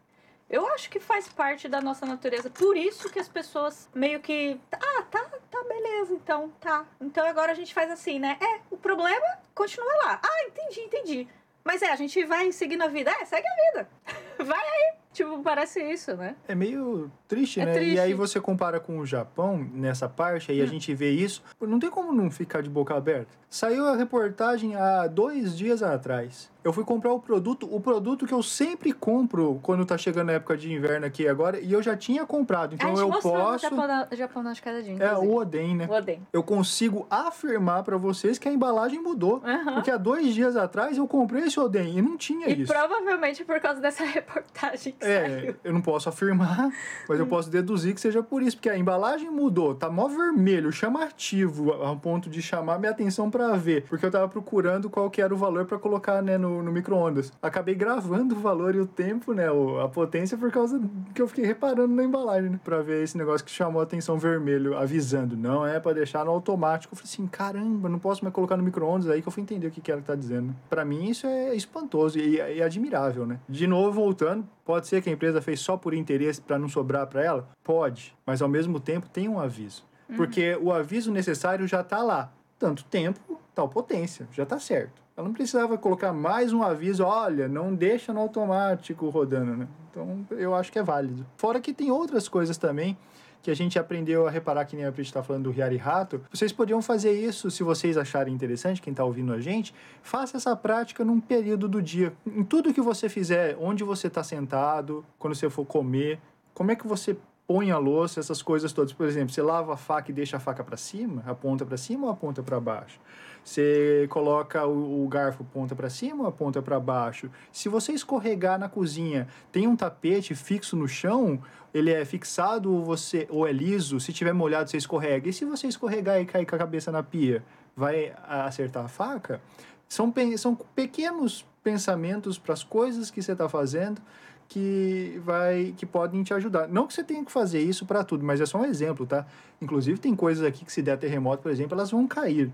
Eu 0.48 0.68
acho 0.68 0.92
que 0.92 1.00
faz 1.00 1.28
parte 1.28 1.68
da 1.68 1.82
nossa 1.82 2.06
natureza. 2.06 2.52
Por 2.52 2.78
isso 2.78 3.10
que 3.12 3.18
as 3.18 3.28
pessoas 3.28 3.90
meio 3.96 4.20
que. 4.20 4.56
Ah, 4.72 5.02
tá, 5.10 5.25
beleza, 5.68 6.14
então, 6.14 6.50
tá. 6.60 6.86
Então 7.02 7.26
agora 7.28 7.52
a 7.52 7.56
gente 7.56 7.74
faz 7.74 7.90
assim, 7.92 8.20
né? 8.20 8.38
É, 8.42 8.60
o 8.72 8.78
problema 8.78 9.26
continua 9.54 9.94
lá. 10.06 10.20
Ah, 10.24 10.44
entendi, 10.48 10.82
entendi. 10.82 11.28
Mas 11.64 11.82
é, 11.82 11.92
a 11.92 11.96
gente 11.96 12.24
vai 12.26 12.52
seguindo 12.52 12.84
a 12.84 12.88
vida. 12.88 13.10
É, 13.12 13.26
segue 13.26 13.48
a 13.48 13.72
vida. 13.72 13.90
Vai 14.46 14.60
aí. 14.60 14.94
Tipo, 15.12 15.42
parece 15.42 15.82
isso, 15.82 16.16
né? 16.16 16.36
É 16.48 16.54
meio 16.54 17.10
triste, 17.28 17.60
É 17.62 17.66
né? 17.66 17.74
triste. 17.74 17.96
E 17.96 18.00
aí 18.00 18.14
você 18.14 18.40
compara 18.40 18.80
com 18.82 19.00
o 19.00 19.06
Japão 19.06 19.58
nessa 19.74 20.08
parte, 20.10 20.52
aí 20.52 20.62
a 20.62 20.66
Hum. 20.66 20.68
gente 20.68 20.94
vê 20.94 21.10
isso. 21.10 21.42
Não 21.60 21.80
tem 21.80 21.90
como 21.90 22.12
não 22.12 22.30
ficar 22.30 22.62
de 22.62 22.70
boca 22.70 22.94
aberta. 22.94 23.32
Saiu 23.50 23.88
a 23.88 23.96
reportagem 23.96 24.76
há 24.76 25.08
dois 25.08 25.58
dias 25.58 25.82
atrás. 25.82 26.52
Eu 26.66 26.74
fui 26.74 26.84
comprar 26.84 27.14
o 27.14 27.20
produto, 27.20 27.70
o 27.72 27.80
produto 27.80 28.26
que 28.26 28.34
eu 28.34 28.42
sempre 28.42 28.92
compro 28.92 29.60
quando 29.62 29.86
tá 29.86 29.96
chegando 30.00 30.32
a 30.32 30.34
época 30.34 30.58
de 30.58 30.74
inverno 30.74 31.06
aqui 31.06 31.28
agora, 31.28 31.60
e 31.60 31.72
eu 31.72 31.80
já 31.80 31.96
tinha 31.96 32.26
comprado. 32.26 32.74
Então 32.74 32.88
a 32.88 32.90
gente 32.96 33.02
eu 33.02 33.10
no 33.10 33.22
posso. 33.22 33.62
Japão, 33.62 33.88
na, 33.88 34.08
Japão 34.14 34.42
na 34.42 34.52
escadinha. 34.52 34.98
É 35.04 35.16
o 35.16 35.36
Oden, 35.36 35.76
né? 35.76 35.86
O 35.88 35.94
Oden. 35.94 36.24
Eu 36.34 36.42
consigo 36.42 37.06
afirmar 37.08 37.84
pra 37.84 37.98
vocês 37.98 38.40
que 38.40 38.50
a 38.50 38.52
embalagem 38.52 39.00
mudou. 39.00 39.44
Porque 39.76 39.92
há 39.92 39.98
dois 39.98 40.34
dias 40.34 40.56
atrás 40.58 40.98
eu 40.98 41.08
comprei 41.08 41.44
esse 41.44 41.60
Oden 41.60 42.00
e 42.00 42.02
não 42.02 42.18
tinha 42.18 42.50
E 42.50 42.64
isso. 42.64 42.74
provavelmente 42.74 43.46
por 43.46 43.60
causa 43.60 43.80
dessa 43.80 44.02
reportagem 44.26 44.96
que 45.00 45.06
É, 45.06 45.30
saiu. 45.30 45.56
eu 45.64 45.72
não 45.72 45.82
posso 45.82 46.10
afirmar, 46.10 46.72
mas 47.08 47.20
eu 47.20 47.28
posso 47.28 47.48
deduzir 47.48 47.94
que 47.94 48.02
seja 48.02 48.24
por 48.24 48.42
isso, 48.42 48.58
porque 48.58 48.70
a 48.72 48.78
embalagem 48.78 49.30
mudou, 49.30 49.76
tá 49.76 49.88
mó 49.88 50.08
vermelho, 50.08 50.72
chamativo, 50.72 51.72
ao 51.74 51.96
ponto 51.98 52.28
de 52.28 52.42
chamar 52.42 52.80
minha 52.80 52.92
atenção 52.92 53.30
pra 53.30 53.52
ver, 53.56 53.84
porque 53.88 54.04
eu 54.04 54.10
tava 54.10 54.28
procurando 54.28 54.90
qual 54.90 55.12
que 55.12 55.22
era 55.22 55.32
o 55.32 55.38
valor 55.38 55.66
pra 55.66 55.78
colocar, 55.78 56.24
né, 56.24 56.40
no, 56.40 56.55
no 56.62 56.72
micro-ondas. 56.72 57.32
Acabei 57.42 57.76
gravando 57.76 58.36
o 58.36 58.40
valor 58.40 58.76
e 58.76 58.80
o 58.80 58.86
tempo, 58.86 59.34
né, 59.34 59.48
a 59.84 59.88
potência, 59.88 60.38
por 60.38 60.52
causa 60.52 60.82
que 61.14 61.22
eu 61.22 61.28
fiquei 61.28 61.46
reparando 61.46 61.94
na 61.94 62.04
embalagem, 62.04 62.50
né, 62.50 62.60
pra 62.64 62.82
ver 62.82 63.04
esse 63.04 63.18
negócio 63.18 63.46
que 63.46 63.52
chamou 63.52 63.80
a 63.80 63.84
atenção 63.84 64.18
vermelho, 64.18 64.78
avisando, 64.78 65.36
não 65.36 65.66
é 65.66 65.80
pra 65.80 65.94
deixar 65.94 66.26
no 66.26 66.32
automático. 66.32 66.94
Eu 66.94 66.98
falei 66.98 67.12
assim, 67.12 67.28
caramba, 67.28 67.90
não 67.90 68.00
posso 68.00 68.24
mais 68.24 68.34
colocar 68.34 68.58
no 68.58 68.64
micro-ondas, 68.64 69.10
aí 69.10 69.22
que 69.22 69.28
eu 69.28 69.32
fui 69.32 69.44
entender 69.44 69.68
o 69.68 69.72
que 69.72 69.82
que 69.82 69.92
ela 69.92 70.02
tá 70.02 70.16
dizendo. 70.16 70.56
Pra 70.70 70.86
mim 70.86 71.10
isso 71.10 71.28
é 71.28 71.56
espantoso 71.56 72.18
e, 72.20 72.38
e 72.38 72.62
admirável, 72.62 73.26
né. 73.26 73.40
De 73.48 73.68
novo, 73.68 73.92
voltando, 73.92 74.46
Pode 74.66 74.88
ser 74.88 75.00
que 75.00 75.10
a 75.12 75.14
empresa 75.14 75.40
fez 75.44 75.60
só 75.60 75.78
por 75.78 75.94
interesse 75.94 76.42
para 76.42 76.58
não 76.58 76.68
sobrar 76.68 77.06
para 77.06 77.24
ela? 77.24 77.48
Pode, 77.64 78.16
mas 78.26 78.42
ao 78.42 78.50
mesmo 78.50 78.80
tempo 78.80 79.08
tem 79.08 79.30
um 79.30 79.40
aviso. 79.40 79.86
Porque 80.16 80.58
o 80.60 80.72
aviso 80.72 81.12
necessário 81.12 81.68
já 81.68 81.82
está 81.82 82.02
lá. 82.02 82.32
Tanto 82.58 82.84
tempo, 82.86 83.40
tal 83.54 83.70
potência, 83.70 84.28
já 84.32 84.44
está 84.44 84.60
certo. 84.60 85.05
Ela 85.18 85.28
não 85.28 85.34
precisava 85.34 85.78
colocar 85.78 86.12
mais 86.12 86.52
um 86.52 86.62
aviso, 86.62 87.04
olha, 87.06 87.48
não 87.48 87.74
deixa 87.74 88.12
no 88.12 88.20
automático 88.20 89.08
rodando, 89.08 89.56
né? 89.56 89.68
Então, 89.90 90.26
eu 90.32 90.54
acho 90.54 90.70
que 90.72 90.78
é 90.78 90.84
válido. 90.84 91.26
Fora 91.38 91.62
que 91.62 91.74
tem 91.74 91.90
outras 91.90 92.28
coisas 92.28 92.58
também 92.58 92.98
que 93.42 93.52
a 93.52 93.56
gente 93.56 93.78
aprendeu 93.78 94.28
a 94.28 94.30
reparar, 94.32 94.66
que 94.66 94.76
nem 94.76 94.86
a 94.86 94.92
Prit 94.92 95.08
está 95.08 95.22
falando 95.22 95.44
do 95.44 95.52
Riari 95.52 95.78
Rato. 95.78 96.20
Vocês 96.34 96.52
podiam 96.52 96.82
fazer 96.82 97.12
isso, 97.12 97.52
se 97.52 97.62
vocês 97.62 97.96
acharem 97.96 98.34
interessante, 98.34 98.82
quem 98.82 98.90
está 98.90 99.06
ouvindo 99.06 99.32
a 99.32 99.40
gente, 99.40 99.72
faça 100.02 100.36
essa 100.36 100.56
prática 100.56 101.06
num 101.06 101.22
período 101.22 101.70
do 101.70 101.80
dia. 101.80 102.12
Em 102.26 102.44
tudo 102.44 102.74
que 102.74 102.82
você 102.82 103.08
fizer, 103.08 103.56
onde 103.60 103.84
você 103.84 104.08
está 104.08 104.24
sentado, 104.24 105.06
quando 105.20 105.36
você 105.36 105.48
for 105.48 105.64
comer, 105.64 106.20
como 106.56 106.72
é 106.72 106.76
que 106.76 106.88
você 106.88 107.16
põe 107.48 107.72
a 107.72 107.78
louça, 107.78 108.20
essas 108.20 108.42
coisas 108.42 108.74
todas. 108.74 108.94
Por 108.94 109.08
exemplo, 109.08 109.34
você 109.34 109.42
lava 109.42 109.74
a 109.74 109.78
faca 109.78 110.12
e 110.12 110.14
deixa 110.14 110.38
a 110.38 110.40
faca 110.40 110.64
para 110.64 110.78
cima, 110.78 111.24
a 111.26 111.34
ponta 111.34 111.66
para 111.66 111.78
cima 111.78 112.08
ou 112.08 112.12
a 112.12 112.16
ponta 112.16 112.42
para 112.42 112.60
baixo? 112.60 113.00
Você 113.44 114.08
coloca 114.10 114.66
o, 114.66 115.08
garfo 115.08 115.44
ponta 115.44 115.76
para 115.76 115.88
cima 115.88 116.24
ou 116.24 116.30
a 116.30 116.32
ponta 116.32 116.64
para 116.64 116.80
baixo? 116.80 117.30
Se 117.52 117.70
você 117.70 117.92
escorregar 117.92 118.58
na 118.58 118.68
cozinha, 118.68 119.28
tem 119.52 119.68
um 119.68 119.76
tapete 119.76 120.34
fixo 120.34 120.76
no 120.76 120.88
chão, 120.88 121.40
ele 121.72 121.92
é 121.92 122.04
fixado 122.04 122.74
ou 122.74 122.84
você 122.84 123.28
ou 123.30 123.48
é 123.48 123.52
liso? 123.52 124.00
Se 124.00 124.12
tiver 124.12 124.34
molhado, 124.34 124.70
você 124.70 124.78
escorrega. 124.78 125.30
E 125.30 125.34
se 125.34 125.46
você 125.46 125.68
escorregar 125.68 126.20
e 126.20 126.26
cair 126.26 126.46
com 126.46 126.56
a 126.56 126.60
cabeça 126.60 126.92
na 126.92 127.04
pia, 127.04 127.44
vai 127.76 128.16
acertar 128.28 128.86
a 128.86 128.88
faca? 128.88 129.40
São, 129.88 130.12
são 130.38 130.56
pequenos 130.56 131.46
pensamentos 131.64 132.40
para 132.40 132.54
as 132.54 132.64
coisas 132.64 133.12
que 133.12 133.22
você 133.22 133.34
está 133.34 133.48
fazendo 133.48 134.02
que 134.48 135.20
vai 135.24 135.74
que 135.78 135.86
podem 135.86 136.24
te 136.24 136.34
ajudar. 136.34 136.68
Não 136.68 136.88
que 136.88 136.94
você 136.94 137.04
tenha 137.04 137.24
que 137.24 137.32
fazer 137.32 137.60
isso 137.62 137.86
para 137.86 138.04
tudo, 138.04 138.24
mas 138.24 138.42
é 138.42 138.46
só 138.46 138.60
um 138.60 138.66
exemplo, 138.66 139.06
tá? 139.06 139.26
Inclusive 139.62 140.00
tem 140.00 140.16
coisas 140.16 140.46
aqui 140.46 140.64
que 140.66 140.72
se 140.72 140.82
der 140.82 140.98
terremoto, 140.98 141.44
por 141.44 141.52
exemplo, 141.52 141.74
elas 141.76 141.92
vão 141.92 142.08
cair 142.08 142.52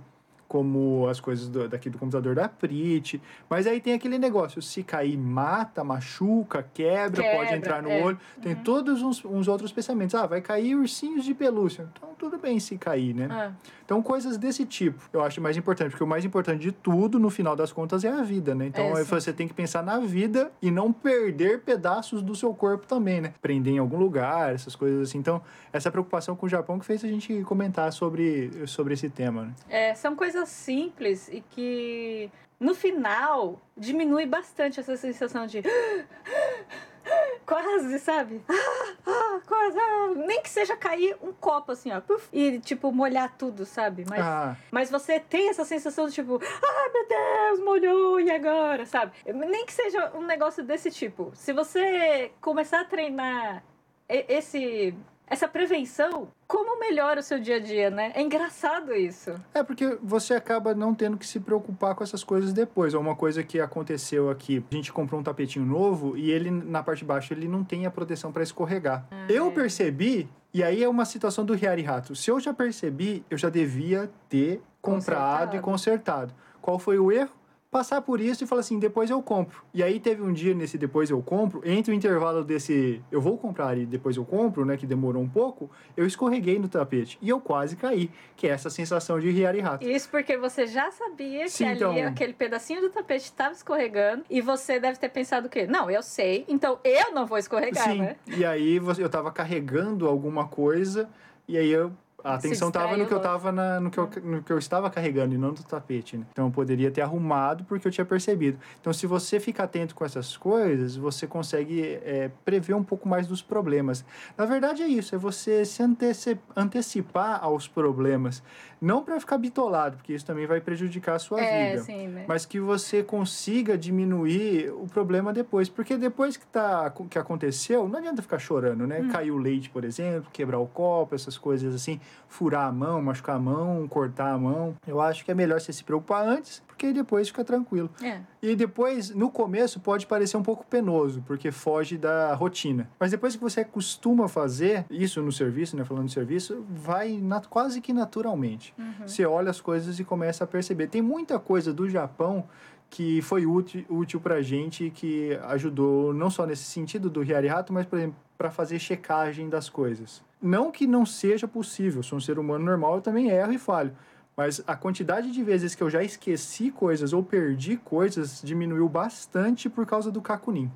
como 0.51 1.07
as 1.07 1.21
coisas 1.21 1.47
do, 1.47 1.65
daqui 1.69 1.89
do 1.89 1.97
computador 1.97 2.35
da 2.35 2.49
Prit. 2.49 3.21
Mas 3.49 3.65
aí 3.65 3.79
tem 3.79 3.93
aquele 3.93 4.19
negócio, 4.19 4.61
se 4.61 4.83
cair, 4.83 5.17
mata, 5.17 5.81
machuca, 5.81 6.67
quebra, 6.73 7.23
Quebra, 7.23 7.37
pode 7.37 7.53
entrar 7.53 7.81
no 7.81 7.89
é. 7.89 8.03
olho. 8.03 8.19
Tem 8.41 8.53
todos 8.53 9.01
uns, 9.01 9.23
uns 9.23 9.47
outros 9.47 9.71
pensamentos. 9.71 10.13
Ah, 10.13 10.25
vai 10.25 10.41
cair 10.41 10.75
ursinhos 10.75 11.23
de 11.23 11.33
pelúcia. 11.33 11.87
Então, 11.93 12.09
tudo 12.19 12.37
bem 12.37 12.59
se 12.59 12.77
cair, 12.77 13.15
né? 13.15 13.29
Ah, 13.31 13.51
Então, 13.85 14.01
coisas 14.01 14.37
desse 14.37 14.65
tipo, 14.65 15.01
eu 15.13 15.23
acho 15.23 15.39
mais 15.39 15.55
importante, 15.55 15.91
porque 15.91 16.03
o 16.03 16.07
mais 16.07 16.25
importante 16.25 16.59
de 16.59 16.71
tudo, 16.73 17.17
no 17.17 17.29
final 17.29 17.55
das 17.55 17.71
contas, 17.71 18.03
é 18.03 18.09
a 18.09 18.21
vida, 18.21 18.53
né? 18.53 18.67
Então, 18.67 18.97
É, 18.97 19.05
você 19.05 19.31
tem 19.31 19.47
que 19.47 19.53
pensar 19.53 19.81
na 19.81 19.99
vida 19.99 20.51
e 20.61 20.69
não 20.69 20.91
perder 20.91 21.61
pedaços 21.61 22.21
do 22.21 22.35
seu 22.35 22.53
corpo 22.53 22.85
também, 22.85 23.21
né? 23.21 23.33
Prender 23.41 23.73
em 23.73 23.77
algum 23.77 23.97
lugar, 23.97 24.53
essas 24.53 24.75
coisas 24.75 25.07
assim. 25.07 25.17
Então, 25.17 25.41
essa 25.71 25.89
preocupação 25.89 26.35
com 26.35 26.45
o 26.45 26.49
Japão 26.49 26.77
que 26.77 26.85
fez 26.85 27.03
a 27.05 27.07
gente 27.07 27.41
comentar 27.43 27.91
sobre, 27.93 28.51
sobre 28.67 28.93
esse 28.93 29.09
tema, 29.09 29.43
né? 29.43 29.53
é, 29.69 29.95
são 29.95 30.13
coisas 30.15 30.40
simples 30.45 31.27
e 31.29 31.41
que 31.41 32.31
no 32.59 32.75
final 32.75 33.59
diminui 33.75 34.25
bastante 34.25 34.79
essa 34.79 34.95
sensação 34.95 35.47
de 35.47 35.63
quase, 37.45 37.99
sabe? 37.99 38.41
Ah, 38.47 38.53
ah, 39.07 39.41
quase, 39.47 39.79
ah. 39.79 40.13
nem 40.15 40.41
que 40.41 40.49
seja 40.49 40.77
cair 40.77 41.17
um 41.21 41.33
copo 41.33 41.71
assim, 41.71 41.91
ó, 41.91 42.01
e 42.31 42.59
tipo 42.59 42.91
molhar 42.91 43.35
tudo, 43.37 43.65
sabe? 43.65 44.05
Mas 44.07 44.19
Ah, 44.19 44.55
Mas 44.69 44.91
você 44.91 45.19
tem 45.19 45.49
essa 45.49 45.65
sensação 45.65 46.07
de 46.07 46.13
tipo, 46.13 46.39
ah, 46.39 46.89
meu 46.93 47.07
Deus, 47.07 47.59
molhou, 47.65 48.19
e 48.19 48.29
agora? 48.31 48.85
Sabe? 48.85 49.11
Nem 49.25 49.65
que 49.65 49.73
seja 49.73 50.11
um 50.15 50.25
negócio 50.25 50.63
desse 50.63 50.91
tipo. 50.91 51.31
Se 51.33 51.51
você 51.53 52.31
começar 52.39 52.81
a 52.81 52.85
treinar 52.85 53.63
esse, 54.07 54.93
essa 55.31 55.47
prevenção, 55.47 56.27
como 56.45 56.77
melhora 56.77 57.21
o 57.21 57.23
seu 57.23 57.39
dia 57.39 57.55
a 57.55 57.59
dia, 57.59 57.89
né? 57.89 58.11
É 58.13 58.21
engraçado 58.21 58.93
isso. 58.93 59.33
É 59.53 59.63
porque 59.63 59.97
você 60.03 60.33
acaba 60.33 60.75
não 60.75 60.93
tendo 60.93 61.17
que 61.17 61.25
se 61.25 61.39
preocupar 61.39 61.95
com 61.95 62.03
essas 62.03 62.21
coisas 62.21 62.51
depois. 62.51 62.93
É 62.93 62.97
uma 62.97 63.15
coisa 63.15 63.41
que 63.41 63.57
aconteceu 63.57 64.29
aqui. 64.29 64.61
A 64.69 64.75
gente 64.75 64.91
comprou 64.91 65.21
um 65.21 65.23
tapetinho 65.23 65.65
novo 65.65 66.17
e 66.17 66.29
ele, 66.29 66.51
na 66.51 66.83
parte 66.83 66.99
de 66.99 67.05
baixo, 67.05 67.33
ele 67.33 67.47
não 67.47 67.63
tem 67.63 67.85
a 67.85 67.91
proteção 67.91 68.29
para 68.29 68.43
escorregar. 68.43 69.05
eu 69.29 69.47
é. 69.47 69.51
percebi, 69.51 70.27
e 70.53 70.61
aí 70.61 70.83
é 70.83 70.89
uma 70.89 71.05
situação 71.05 71.45
do 71.45 71.53
Riari 71.53 71.81
Rato. 71.81 72.13
Se 72.13 72.29
eu 72.29 72.37
já 72.37 72.53
percebi, 72.53 73.23
eu 73.29 73.37
já 73.37 73.49
devia 73.49 74.11
ter 74.27 74.61
comprado 74.81 75.55
e 75.55 75.61
consertado. 75.61 76.33
Qual 76.61 76.77
foi 76.77 76.99
o 76.99 77.09
erro? 77.09 77.31
Passar 77.71 78.01
por 78.01 78.19
isso 78.19 78.43
e 78.43 78.47
falar 78.47 78.59
assim, 78.59 78.77
depois 78.77 79.09
eu 79.09 79.21
compro. 79.23 79.63
E 79.73 79.81
aí 79.81 79.97
teve 79.97 80.21
um 80.21 80.33
dia 80.33 80.53
nesse 80.53 80.77
depois 80.77 81.09
eu 81.09 81.21
compro, 81.21 81.61
entre 81.63 81.93
o 81.93 81.95
intervalo 81.95 82.43
desse 82.43 83.01
eu 83.09 83.21
vou 83.21 83.37
comprar 83.37 83.77
e 83.77 83.85
depois 83.85 84.17
eu 84.17 84.25
compro, 84.25 84.65
né, 84.65 84.75
que 84.75 84.85
demorou 84.85 85.23
um 85.23 85.29
pouco, 85.29 85.71
eu 85.95 86.05
escorreguei 86.05 86.59
no 86.59 86.67
tapete 86.67 87.17
e 87.21 87.29
eu 87.29 87.39
quase 87.39 87.77
caí, 87.77 88.11
que 88.35 88.45
é 88.45 88.49
essa 88.49 88.69
sensação 88.69 89.17
de 89.21 89.29
Riari 89.31 89.61
Rato. 89.61 89.87
Isso 89.87 90.09
porque 90.09 90.35
você 90.35 90.67
já 90.67 90.91
sabia 90.91 91.47
Sim, 91.47 91.63
que 91.63 91.69
ali 91.69 91.75
então- 91.77 92.07
aquele 92.09 92.33
pedacinho 92.33 92.81
do 92.81 92.89
tapete 92.89 93.23
estava 93.23 93.53
escorregando 93.53 94.25
e 94.29 94.41
você 94.41 94.77
deve 94.77 94.99
ter 94.99 95.07
pensado 95.07 95.47
o 95.47 95.49
quê? 95.49 95.65
Não, 95.65 95.89
eu 95.89 96.03
sei, 96.03 96.43
então 96.49 96.77
eu 96.83 97.13
não 97.13 97.25
vou 97.25 97.37
escorregar, 97.37 97.89
Sim, 97.89 97.99
né? 98.01 98.17
e 98.27 98.43
aí 98.43 98.81
eu 98.99 99.07
tava 99.09 99.31
carregando 99.31 100.09
alguma 100.09 100.45
coisa, 100.45 101.09
e 101.47 101.57
aí 101.57 101.69
eu, 101.71 101.93
a 102.23 102.35
atenção 102.35 102.71
tava 102.71 102.97
no 102.97 103.05
que 103.07 103.13
eu 103.13 103.19
tava 103.19 103.51
na, 103.51 103.79
no, 103.79 103.89
que 103.89 103.97
eu, 103.97 104.09
no 104.23 104.43
que 104.43 104.51
eu 104.51 104.57
estava 104.57 104.89
carregando 104.89 105.33
e 105.35 105.37
não 105.37 105.49
no 105.49 105.55
tapete, 105.63 106.17
né? 106.17 106.25
Então 106.31 106.45
eu 106.47 106.51
poderia 106.51 106.91
ter 106.91 107.01
arrumado 107.01 107.63
porque 107.65 107.87
eu 107.87 107.91
tinha 107.91 108.05
percebido. 108.05 108.57
Então 108.79 108.91
se 108.93 109.05
você 109.07 109.39
fica 109.39 109.63
atento 109.63 109.95
com 109.95 110.05
essas 110.05 110.35
coisas, 110.37 110.95
você 110.95 111.25
consegue 111.27 111.99
é, 112.03 112.29
prever 112.45 112.73
um 112.73 112.83
pouco 112.83 113.07
mais 113.07 113.27
dos 113.27 113.41
problemas. 113.41 114.03
Na 114.37 114.45
verdade 114.45 114.81
é 114.81 114.87
isso, 114.87 115.15
é 115.15 115.17
você 115.17 115.65
se 115.65 115.81
anteci- 115.83 116.39
antecipar 116.55 117.43
aos 117.43 117.67
problemas. 117.67 118.41
Não 118.81 119.03
para 119.03 119.19
ficar 119.19 119.37
bitolado, 119.37 119.97
porque 119.97 120.11
isso 120.11 120.25
também 120.25 120.47
vai 120.47 120.59
prejudicar 120.59 121.15
a 121.15 121.19
sua 121.19 121.39
É, 121.39 121.71
vida 121.73 121.83
sim, 121.83 122.07
né? 122.07 122.25
mas 122.27 122.47
que 122.47 122.59
você 122.59 123.03
consiga 123.03 123.77
diminuir 123.77 124.71
o 124.73 124.87
problema 124.87 125.31
depois. 125.31 125.69
Porque 125.69 125.95
depois 125.97 126.35
que, 126.35 126.45
tá, 126.47 126.91
que 127.07 127.19
aconteceu, 127.19 127.87
não 127.87 127.99
adianta 127.99 128.23
ficar 128.23 128.39
chorando, 128.39 128.87
né? 128.87 129.07
Caiu 129.11 129.35
o 129.35 129.37
leite, 129.37 129.69
por 129.69 129.83
exemplo, 129.83 130.29
quebrar 130.33 130.57
o 130.57 130.65
copo, 130.65 131.13
essas 131.13 131.37
coisas 131.37 131.75
assim, 131.75 131.99
furar 132.27 132.67
a 132.67 132.71
mão, 132.71 132.99
machucar 133.03 133.35
a 133.35 133.39
mão, 133.39 133.87
cortar 133.87 134.33
a 134.33 134.37
mão. 134.37 134.75
Eu 134.87 134.99
acho 134.99 135.23
que 135.23 135.29
é 135.29 135.35
melhor 135.35 135.61
você 135.61 135.71
se 135.71 135.83
preocupar 135.83 136.25
antes, 136.27 136.63
porque 136.71 136.87
aí 136.87 136.93
depois 136.93 137.27
fica 137.27 137.43
tranquilo. 137.43 137.89
É. 138.01 138.21
E 138.41 138.55
depois, 138.55 139.09
no 139.11 139.29
começo, 139.29 139.79
pode 139.79 140.07
parecer 140.07 140.37
um 140.37 140.41
pouco 140.43 140.65
penoso, 140.65 141.21
porque 141.27 141.51
foge 141.51 141.97
da 141.97 142.33
rotina. 142.33 142.89
Mas 142.99 143.11
depois 143.11 143.35
que 143.35 143.41
você 143.41 143.63
costuma 143.63 144.27
fazer 144.27 144.85
isso 144.89 145.21
no 145.21 145.31
serviço, 145.31 145.75
né? 145.77 145.83
Falando 145.83 146.07
de 146.07 146.13
serviço, 146.13 146.65
vai 146.69 147.17
na- 147.17 147.41
quase 147.41 147.81
que 147.81 147.93
naturalmente. 147.93 148.73
Você 149.05 149.25
olha 149.25 149.49
as 149.51 149.59
coisas 149.61 149.99
e 149.99 150.03
começa 150.03 150.43
a 150.43 150.47
perceber. 150.47 150.87
Tem 150.87 151.01
muita 151.01 151.37
coisa 151.39 151.73
do 151.73 151.89
Japão 151.89 152.45
que 152.89 153.21
foi 153.21 153.45
útil, 153.45 153.85
útil 153.89 154.19
pra 154.19 154.41
gente, 154.41 154.89
que 154.89 155.37
ajudou 155.43 156.13
não 156.13 156.29
só 156.29 156.45
nesse 156.45 156.63
sentido 156.65 157.09
do 157.09 157.23
Hiari 157.23 157.47
Rato, 157.47 157.71
mas, 157.71 157.85
por 157.85 157.97
exemplo, 157.97 158.15
para 158.37 158.49
fazer 158.51 158.79
checagem 158.79 159.47
das 159.49 159.69
coisas. 159.69 160.21
Não 160.41 160.71
que 160.71 160.85
não 160.87 161.05
seja 161.05 161.47
possível, 161.47 162.01
sou 162.03 162.17
um 162.17 162.21
ser 162.21 162.37
humano 162.39 162.65
normal, 162.65 162.95
eu 162.95 163.01
também 163.01 163.29
erro 163.29 163.53
e 163.53 163.57
falho. 163.57 163.93
Mas 164.35 164.63
a 164.65 164.75
quantidade 164.75 165.31
de 165.31 165.43
vezes 165.43 165.75
que 165.75 165.83
eu 165.83 165.89
já 165.89 166.03
esqueci 166.03 166.71
coisas 166.71 167.13
ou 167.13 167.23
perdi 167.23 167.77
coisas 167.77 168.41
diminuiu 168.43 168.87
bastante 168.87 169.69
por 169.69 169.85
causa 169.85 170.11
do 170.11 170.21
Kakunin. 170.21 170.71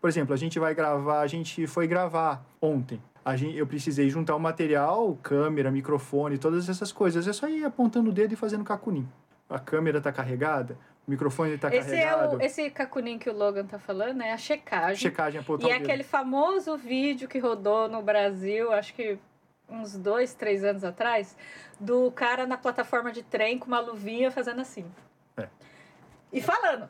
Por 0.00 0.08
exemplo, 0.08 0.32
a 0.32 0.36
gente 0.36 0.58
vai 0.58 0.74
gravar, 0.74 1.20
a 1.20 1.26
gente 1.26 1.66
foi 1.66 1.86
gravar 1.86 2.44
ontem. 2.60 3.00
Gente, 3.36 3.56
eu 3.56 3.66
precisei 3.66 4.08
juntar 4.08 4.34
o 4.34 4.40
material, 4.40 5.16
câmera, 5.22 5.70
microfone, 5.70 6.38
todas 6.38 6.68
essas 6.68 6.90
coisas. 6.90 7.28
É 7.28 7.32
só 7.32 7.48
ir 7.48 7.64
apontando 7.64 8.10
o 8.10 8.12
dedo 8.12 8.32
e 8.32 8.36
fazendo 8.36 8.64
cacunim. 8.64 9.08
A 9.48 9.58
câmera 9.58 10.00
tá 10.00 10.12
carregada, 10.12 10.76
o 11.06 11.10
microfone 11.10 11.58
tá 11.58 11.68
Esse 11.74 11.94
é 11.94 12.04
carregado. 12.04 12.36
o 12.36 12.40
esse 12.40 12.70
cacunim 12.70 13.18
que 13.18 13.28
o 13.28 13.36
Logan 13.36 13.66
tá 13.66 13.78
falando, 13.78 14.22
é 14.22 14.32
a 14.32 14.36
checagem. 14.36 14.96
Checagem 14.96 15.40
apontar 15.40 15.68
E 15.68 15.72
é 15.72 15.76
aquele 15.76 16.02
famoso 16.02 16.76
vídeo 16.76 17.28
que 17.28 17.38
rodou 17.38 17.88
no 17.88 18.02
Brasil, 18.02 18.72
acho 18.72 18.94
que 18.94 19.18
uns 19.70 19.96
dois, 19.96 20.34
três 20.34 20.64
anos 20.64 20.84
atrás, 20.84 21.36
do 21.78 22.10
cara 22.10 22.46
na 22.46 22.58
plataforma 22.58 23.12
de 23.12 23.22
trem 23.22 23.58
com 23.58 23.66
uma 23.66 23.80
luvinha 23.80 24.30
fazendo 24.30 24.60
assim. 24.60 24.84
É. 25.36 25.48
E 26.32 26.40
falando, 26.40 26.88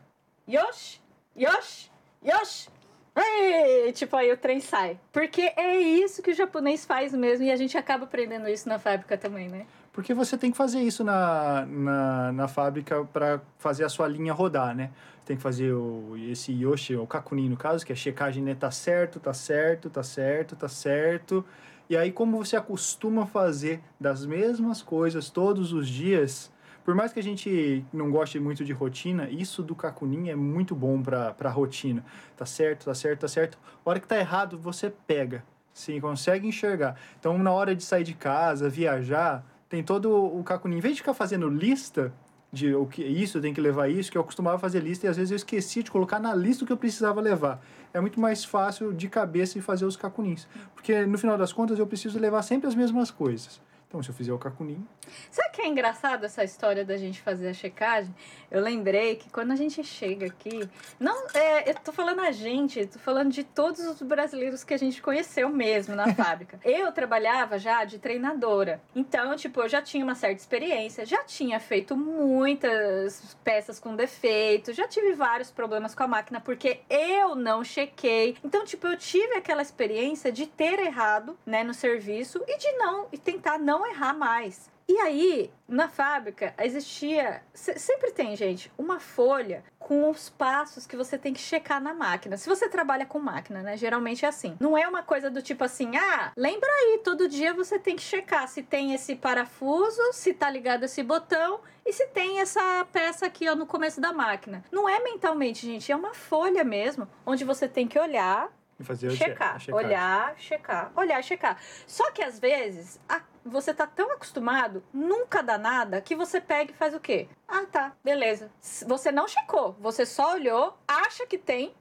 Yoshi, 0.49 1.01
Yoshi, 1.37 1.91
Yoshi. 2.25 2.69
Ei! 3.17 3.93
Tipo, 3.93 4.17
aí 4.17 4.33
o 4.33 4.37
trem 4.37 4.61
sai. 4.61 4.99
Porque 5.13 5.53
é 5.57 5.77
isso 5.79 6.23
que 6.23 6.31
o 6.31 6.35
japonês 6.35 6.85
faz 6.85 7.13
mesmo 7.13 7.45
e 7.45 7.51
a 7.51 7.57
gente 7.57 7.77
acaba 7.77 8.05
aprendendo 8.05 8.49
isso 8.49 8.69
na 8.69 8.79
fábrica 8.79 9.19
também, 9.19 9.49
né? 9.49 9.67
Porque 9.93 10.15
você 10.15 10.39
tem 10.39 10.51
que 10.51 10.57
fazer 10.57 10.81
isso 10.81 11.03
na, 11.03 11.67
na, 11.67 12.33
na 12.33 12.49
fábrica 12.49 13.05
para 13.13 13.41
fazer 13.59 13.85
a 13.85 13.89
sua 13.89 14.07
linha 14.07 14.33
rodar, 14.33 14.75
né? 14.75 14.91
Tem 15.27 15.37
que 15.37 15.43
fazer 15.43 15.73
o, 15.73 16.17
esse 16.17 16.53
Yoshi, 16.53 16.97
o 16.97 17.07
Kakunin 17.07 17.49
no 17.49 17.57
caso, 17.57 17.85
que 17.85 17.93
é 17.93 17.97
checagem, 17.97 18.43
né? 18.43 18.55
Tá 18.55 18.71
certo, 18.71 19.19
tá 19.19 19.35
certo, 19.35 19.91
tá 19.91 20.03
certo, 20.03 20.57
tá 20.57 20.69
certo. 20.69 21.45
E 21.91 21.97
aí, 21.97 22.13
como 22.13 22.37
você 22.37 22.55
acostuma 22.55 23.27
fazer 23.27 23.81
das 23.99 24.25
mesmas 24.25 24.81
coisas 24.81 25.29
todos 25.29 25.73
os 25.73 25.89
dias, 25.89 26.49
por 26.85 26.95
mais 26.95 27.13
que 27.13 27.19
a 27.19 27.23
gente 27.23 27.85
não 27.93 28.13
goste 28.13 28.39
muito 28.39 28.65
de 28.65 28.73
rotina, 28.73 29.29
isso 29.29 29.61
do 29.61 29.75
Kakunin 29.75 30.29
é 30.29 30.37
muito 30.37 30.73
bom 30.73 31.03
para 31.03 31.35
a 31.37 31.49
rotina. 31.49 32.05
Tá 32.37 32.47
certo, 32.47 32.85
tá 32.85 32.95
certo, 32.95 33.23
tá 33.23 33.27
certo. 33.27 33.59
A 33.85 33.91
hora 33.91 33.99
que 33.99 34.07
tá 34.07 34.17
errado, 34.17 34.57
você 34.57 34.89
pega. 34.89 35.43
Sim, 35.75 36.01
consegue 36.01 36.47
enxergar. 36.47 36.95
Então, 37.19 37.37
na 37.37 37.51
hora 37.51 37.75
de 37.75 37.83
sair 37.83 38.05
de 38.05 38.15
casa, 38.15 38.71
viajar, 38.71 39.45
tem 39.69 39.83
todo 39.83 40.15
o 40.15 40.45
Kakunin. 40.45 40.77
Em 40.77 40.81
vez 40.81 40.95
de 40.95 41.01
ficar 41.01 41.15
fazendo 41.15 41.49
lista 41.49 42.13
de 42.53 42.75
o 42.75 42.87
que 42.87 43.03
isso 43.03 43.41
tem 43.41 43.55
que 43.55 43.61
levar 43.61 43.89
isso, 43.89 44.11
que 44.11 44.19
eu 44.19 44.25
costumava 44.25 44.59
fazer 44.59 44.81
lista 44.81 45.07
e 45.07 45.09
às 45.09 45.17
vezes 45.17 45.31
eu 45.31 45.37
esqueci 45.37 45.83
de 45.83 45.91
colocar 45.91 46.19
na 46.19 46.35
lista 46.35 46.65
o 46.65 46.67
que 46.67 46.73
eu 46.73 46.77
precisava 46.77 47.21
levar. 47.21 47.63
É 47.95 48.01
muito 48.01 48.19
mais 48.19 48.45
fácil 48.45 48.93
de 48.93 49.09
cabeça 49.09 49.59
e 49.59 49.61
fazer 49.61 49.85
os 49.85 49.97
Kakunins. 49.97 50.49
Porque 50.75 51.07
no 51.07 51.17
final 51.17 51.39
das 51.39 51.53
contas 51.53 51.79
eu 51.79 51.87
preciso 51.87 52.19
levar 52.19 52.43
sempre 52.43 52.67
as 52.67 52.75
mesmas 52.75 53.11
coisas. 53.11 53.61
Então, 53.91 54.01
se 54.05 54.09
eu 54.09 54.15
fizer 54.15 54.33
o 54.33 54.39
Kakunin, 54.39 54.87
Sabe 55.31 55.51
que 55.53 55.63
é 55.63 55.67
engraçado 55.67 56.25
essa 56.25 56.45
história 56.45 56.85
da 56.85 56.97
gente 56.97 57.21
fazer 57.21 57.49
a 57.49 57.55
checagem? 57.55 58.15
Eu 58.51 58.61
lembrei 58.61 59.17
que 59.17 59.31
quando 59.31 59.53
a 59.53 59.57
gente 59.57 59.83
chega 59.85 60.27
aqui, 60.27 60.69
não, 60.99 61.27
é, 61.35 61.71
eu 61.71 61.75
tô 61.75 61.93
falando 61.93 62.21
a 62.21 62.33
gente, 62.33 62.87
tô 62.87 62.99
falando 62.99 63.31
de 63.31 63.45
todos 63.45 63.81
os 63.81 64.03
brasileiros 64.03 64.65
que 64.65 64.75
a 64.75 64.77
gente 64.77 65.01
conheceu 65.01 65.49
mesmo 65.49 65.95
na 65.95 66.13
fábrica. 66.15 66.59
Eu 66.65 66.91
trabalhava 66.93 67.59
já 67.59 67.85
de 67.85 67.99
treinadora. 67.99 68.81
Então, 68.95 69.37
tipo, 69.37 69.61
eu 69.61 69.69
já 69.69 69.81
tinha 69.81 70.05
uma 70.05 70.15
certa 70.15 70.41
experiência, 70.41 71.07
já 71.07 71.23
tinha 71.25 71.61
feito 71.61 71.97
muitas 71.97 73.37
peças 73.45 73.79
com 73.79 73.95
defeito, 73.95 74.73
já 74.73 74.89
tive 74.89 75.13
vários 75.13 75.51
problemas 75.51 75.95
com 75.95 76.03
a 76.03 76.09
máquina 76.09 76.41
porque 76.41 76.81
eu 76.89 77.35
não 77.35 77.63
chequei. 77.63 78.37
Então, 78.45 78.65
tipo, 78.65 78.87
eu 78.87 78.97
tive 78.97 79.35
aquela 79.35 79.63
experiência 79.63 80.33
de 80.33 80.47
ter 80.47 80.79
errado, 80.81 81.37
né, 81.47 81.63
no 81.63 81.75
serviço 81.75 82.43
e 82.47 82.59
de 82.59 82.73
não 82.73 83.07
e 83.13 83.19
tentar 83.19 83.59
não 83.59 83.80
errar 83.87 84.15
mais. 84.15 84.71
E 84.89 84.99
aí, 84.99 85.53
na 85.69 85.89
fábrica, 85.89 86.53
existia. 86.61 87.43
se- 87.55 87.79
Sempre 87.79 88.11
tem, 88.11 88.35
gente, 88.35 88.73
uma 88.77 88.99
folha 88.99 89.63
com 89.79 90.11
os 90.11 90.29
passos 90.29 90.85
que 90.85 90.97
você 90.97 91.17
tem 91.17 91.33
que 91.33 91.39
checar 91.39 91.81
na 91.81 91.95
máquina. 91.95 92.37
Se 92.37 92.49
você 92.49 92.69
trabalha 92.69 93.07
com 93.07 93.21
máquina, 93.21 93.63
né? 93.63 93.77
Geralmente 93.77 94.25
é 94.25 94.29
assim. 94.29 94.57
Não 94.59 94.77
é 94.77 94.89
uma 94.89 95.05
coisa 95.05 95.31
do 95.31 95.41
tipo 95.43 95.63
assim, 95.63 95.97
ah, 95.97 96.33
lembra 96.37 96.69
aí, 96.69 97.01
todo 97.05 97.29
dia 97.29 97.55
você 97.55 97.79
tem 97.79 97.95
que 97.95 98.03
checar 98.03 98.49
se 98.49 98.65
tem 98.65 98.93
esse 98.93 99.15
parafuso, 99.15 100.13
se 100.13 100.35
tá 100.35 100.51
ligado 100.51 100.85
esse 100.85 101.03
botão 101.05 101.61
e 101.87 101.93
se 101.93 102.07
tem 102.09 102.41
essa 102.41 102.85
peça 102.93 103.27
aqui 103.27 103.49
ó, 103.49 103.55
no 103.55 103.67
começo 103.67 104.01
da 104.01 104.13
máquina. 104.13 104.65
Não 104.73 104.89
é 104.89 104.99
mentalmente, 105.01 105.65
gente, 105.67 105.91
é 105.93 105.95
uma 105.97 106.15
folha 106.15 106.65
mesmo, 106.65 107.07
onde 107.25 107.45
você 107.45 107.69
tem 107.69 107.87
que 107.87 107.99
olhar, 107.99 108.49
E 108.79 108.83
fazer 108.85 109.11
checar, 109.13 109.55
a 109.57 109.59
checagem. 109.59 109.75
olhar, 109.75 110.35
checar, 110.37 110.93
olhar, 110.97 111.23
checar. 111.23 111.59
Só 111.87 112.11
que 112.11 112.23
às 112.23 112.39
vezes 112.41 112.99
a- 113.09 113.23
você 113.45 113.73
tá 113.75 113.87
tão 113.87 114.13
acostumado, 114.13 114.83
nunca 114.93 115.43
dá 115.43 115.57
nada, 115.59 116.01
que 116.01 116.15
você 116.15 116.41
pega 116.41 116.71
e 116.73 116.75
faz 116.75 116.95
o 116.95 117.01
quê? 117.01 117.29
Ah, 117.49 117.65
tá, 117.71 117.93
beleza. 118.05 118.51
Você 118.87 119.11
não 119.11 119.27
checou, 119.29 119.73
você 119.81 120.05
só 120.07 120.33
olhou, 120.35 120.77
acha 120.87 121.27
que 121.27 121.39
tem 121.39 121.75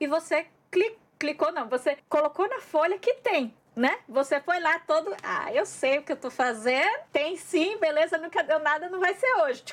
e 0.00 0.06
você 0.06 0.46
cli- 0.70 0.98
clicou, 1.18 1.52
não, 1.52 1.68
você 1.68 1.96
colocou 2.08 2.48
na 2.48 2.60
folha 2.60 2.98
que 2.98 3.14
tem. 3.14 3.54
Né? 3.76 3.98
Você 4.08 4.38
foi 4.40 4.60
lá 4.60 4.78
todo. 4.78 5.12
Ah, 5.20 5.52
eu 5.52 5.66
sei 5.66 5.98
o 5.98 6.02
que 6.04 6.12
eu 6.12 6.16
tô 6.16 6.30
fazendo. 6.30 6.96
Tem 7.10 7.36
sim, 7.36 7.76
beleza, 7.78 8.16
nunca 8.18 8.40
deu 8.44 8.60
nada, 8.60 8.88
não 8.88 9.00
vai 9.00 9.14
ser 9.14 9.26
hoje. 9.42 9.64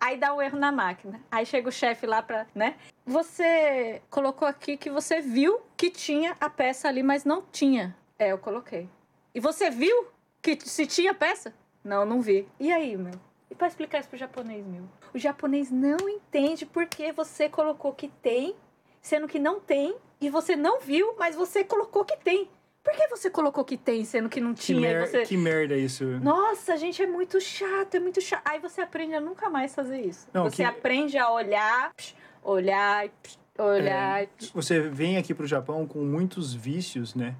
Aí 0.00 0.16
dá 0.16 0.34
um 0.34 0.42
erro 0.42 0.58
na 0.58 0.72
máquina. 0.72 1.20
Aí 1.30 1.46
chega 1.46 1.68
o 1.68 1.72
chefe 1.72 2.04
lá 2.04 2.20
pra, 2.20 2.48
né? 2.52 2.74
Você 3.04 4.02
colocou 4.10 4.46
aqui 4.48 4.76
que 4.76 4.90
você 4.90 5.20
viu 5.20 5.60
que 5.76 5.88
tinha 5.88 6.36
a 6.40 6.50
peça 6.50 6.88
ali, 6.88 7.00
mas 7.00 7.24
não 7.24 7.42
tinha. 7.42 7.96
É, 8.18 8.32
eu 8.32 8.38
coloquei. 8.38 8.90
E 9.32 9.38
você 9.38 9.70
viu 9.70 10.08
que 10.54 10.68
se 10.68 10.86
tinha 10.86 11.12
peça? 11.14 11.52
Não, 11.82 12.04
não 12.04 12.20
vi. 12.20 12.46
E 12.60 12.70
aí, 12.72 12.96
meu? 12.96 13.14
E 13.50 13.54
pra 13.54 13.68
explicar 13.68 14.00
isso 14.00 14.08
pro 14.08 14.18
japonês, 14.18 14.64
meu? 14.66 14.82
O 15.14 15.18
japonês 15.18 15.70
não 15.70 16.08
entende 16.08 16.66
por 16.66 16.86
que 16.86 17.12
você 17.12 17.48
colocou 17.48 17.92
que 17.92 18.08
tem, 18.08 18.54
sendo 19.00 19.26
que 19.28 19.38
não 19.38 19.60
tem, 19.60 19.94
e 20.20 20.28
você 20.28 20.56
não 20.56 20.80
viu, 20.80 21.14
mas 21.18 21.34
você 21.36 21.62
colocou 21.64 22.04
que 22.04 22.16
tem. 22.18 22.48
Por 22.82 22.92
que 22.94 23.08
você 23.08 23.28
colocou 23.28 23.64
que 23.64 23.76
tem, 23.76 24.04
sendo 24.04 24.28
que 24.28 24.40
não 24.40 24.54
Que, 24.54 24.60
tinha? 24.62 24.78
e 24.78 24.80
mer- 24.94 25.06
você... 25.08 25.22
que 25.22 25.36
merda 25.36 25.76
isso. 25.76 26.04
Nossa, 26.22 26.76
gente, 26.76 27.02
é 27.02 27.06
muito 27.06 27.40
chato, 27.40 27.96
é 27.96 28.00
muito 28.00 28.20
chato. 28.20 28.42
Aí 28.44 28.60
você 28.60 28.80
aprende 28.80 29.14
a 29.14 29.20
nunca 29.20 29.50
mais 29.50 29.74
fazer 29.74 30.00
isso. 30.00 30.28
Não, 30.32 30.44
você 30.44 30.56
que- 30.56 30.62
aprende 30.64 31.18
a 31.18 31.30
olhar, 31.30 31.92
psh, 31.96 32.14
olhar, 32.44 33.08
psh, 33.22 33.38
olhar. 33.58 34.22
É, 34.22 34.28
você 34.54 34.80
vem 34.80 35.16
aqui 35.16 35.34
pro 35.34 35.46
Japão 35.48 35.84
com 35.86 35.98
muitos 36.04 36.54
vícios, 36.54 37.14
né? 37.14 37.34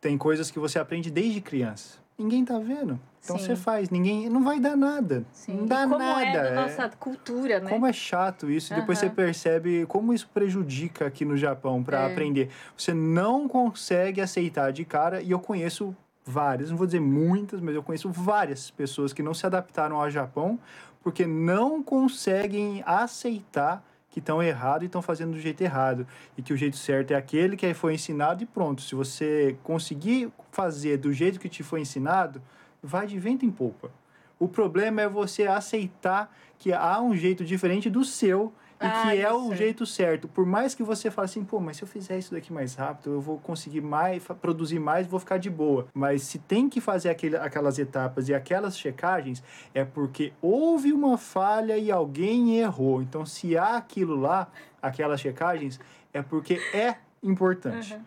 Tem 0.00 0.16
coisas 0.16 0.50
que 0.50 0.58
você 0.58 0.78
aprende 0.78 1.10
desde 1.10 1.42
criança. 1.42 1.98
Ninguém 2.20 2.44
tá 2.44 2.58
vendo. 2.58 3.00
Então 3.22 3.38
Sim. 3.38 3.44
você 3.46 3.56
faz. 3.56 3.90
Ninguém. 3.90 4.28
Não 4.28 4.42
vai 4.44 4.60
dar 4.60 4.76
nada. 4.76 5.24
Sim. 5.32 5.56
Não 5.58 5.66
dá 5.66 5.84
e 5.84 5.88
como 5.88 5.98
nada. 5.98 6.22
é 6.22 6.32
da 6.32 6.48
é- 6.48 6.54
nossa 6.54 6.88
cultura, 6.90 7.60
né? 7.60 7.70
Como 7.70 7.86
é 7.86 7.92
chato 7.92 8.50
isso. 8.50 8.74
Depois 8.74 8.98
você 8.98 9.08
percebe 9.10 9.84
como 9.86 10.12
isso 10.12 10.28
prejudica 10.32 11.06
aqui 11.06 11.24
no 11.24 11.36
Japão 11.36 11.82
para 11.82 12.00
É. 12.00 12.12
aprender. 12.12 12.50
Você 12.76 12.92
não 12.94 13.48
consegue 13.48 14.20
aceitar 14.20 14.72
de 14.72 14.84
cara, 14.84 15.20
e 15.22 15.30
eu 15.30 15.38
conheço 15.38 15.94
várias, 16.24 16.70
não 16.70 16.76
vou 16.76 16.86
dizer 16.86 17.00
muitas, 17.00 17.60
mas 17.60 17.74
eu 17.74 17.82
conheço 17.82 18.10
várias 18.10 18.70
pessoas 18.70 19.12
que 19.12 19.22
não 19.22 19.34
se 19.34 19.44
adaptaram 19.46 20.00
ao 20.00 20.10
Japão 20.10 20.58
porque 21.02 21.26
não 21.26 21.82
conseguem 21.82 22.82
aceitar 22.86 23.82
que 24.10 24.18
estão 24.18 24.42
errado 24.42 24.82
e 24.82 24.86
estão 24.86 25.00
fazendo 25.00 25.32
do 25.32 25.40
jeito 25.40 25.60
errado. 25.62 26.06
E 26.36 26.42
que 26.42 26.52
o 26.52 26.56
jeito 26.56 26.76
certo 26.76 27.12
é 27.12 27.14
aquele 27.14 27.56
que 27.56 27.72
foi 27.72 27.94
ensinado 27.94 28.42
e 28.42 28.46
pronto. 28.46 28.82
Se 28.82 28.94
você 28.94 29.56
conseguir 29.62 30.30
fazer 30.50 30.98
do 30.98 31.12
jeito 31.12 31.38
que 31.38 31.48
te 31.48 31.62
foi 31.62 31.80
ensinado, 31.80 32.42
vai 32.82 33.06
de 33.06 33.18
vento 33.18 33.46
em 33.46 33.50
popa. 33.50 33.90
O 34.38 34.48
problema 34.48 35.02
é 35.02 35.08
você 35.08 35.46
aceitar 35.46 36.34
que 36.58 36.72
há 36.72 37.00
um 37.00 37.14
jeito 37.14 37.44
diferente 37.44 37.88
do 37.88 38.04
seu 38.04 38.52
e 38.80 38.86
Ah, 38.86 39.02
que 39.02 39.20
é 39.20 39.32
o 39.32 39.54
jeito 39.54 39.84
certo. 39.84 40.26
Por 40.26 40.46
mais 40.46 40.74
que 40.74 40.82
você 40.82 41.10
fale 41.10 41.26
assim, 41.26 41.44
pô, 41.44 41.60
mas 41.60 41.76
se 41.76 41.82
eu 41.82 41.88
fizer 41.88 42.18
isso 42.18 42.32
daqui 42.32 42.52
mais 42.52 42.74
rápido, 42.74 43.12
eu 43.12 43.20
vou 43.20 43.38
conseguir 43.38 43.82
mais, 43.82 44.24
produzir 44.40 44.78
mais, 44.78 45.06
vou 45.06 45.20
ficar 45.20 45.38
de 45.38 45.50
boa. 45.50 45.86
Mas 45.92 46.22
se 46.22 46.38
tem 46.38 46.68
que 46.68 46.80
fazer 46.80 47.10
aquele, 47.10 47.36
aquelas 47.36 47.78
etapas 47.78 48.28
e 48.28 48.34
aquelas 48.34 48.78
checagens, 48.78 49.42
é 49.74 49.84
porque 49.84 50.32
houve 50.40 50.92
uma 50.92 51.18
falha 51.18 51.76
e 51.76 51.90
alguém 51.90 52.58
errou. 52.58 53.02
Então, 53.02 53.26
se 53.26 53.56
há 53.58 53.76
aquilo 53.76 54.16
lá, 54.16 54.48
aquelas 54.80 55.20
checagens, 55.20 55.78
é 56.12 56.22
porque 56.22 56.54
é 56.72 56.96
importante. 57.22 57.94
Uhum. 57.94 58.00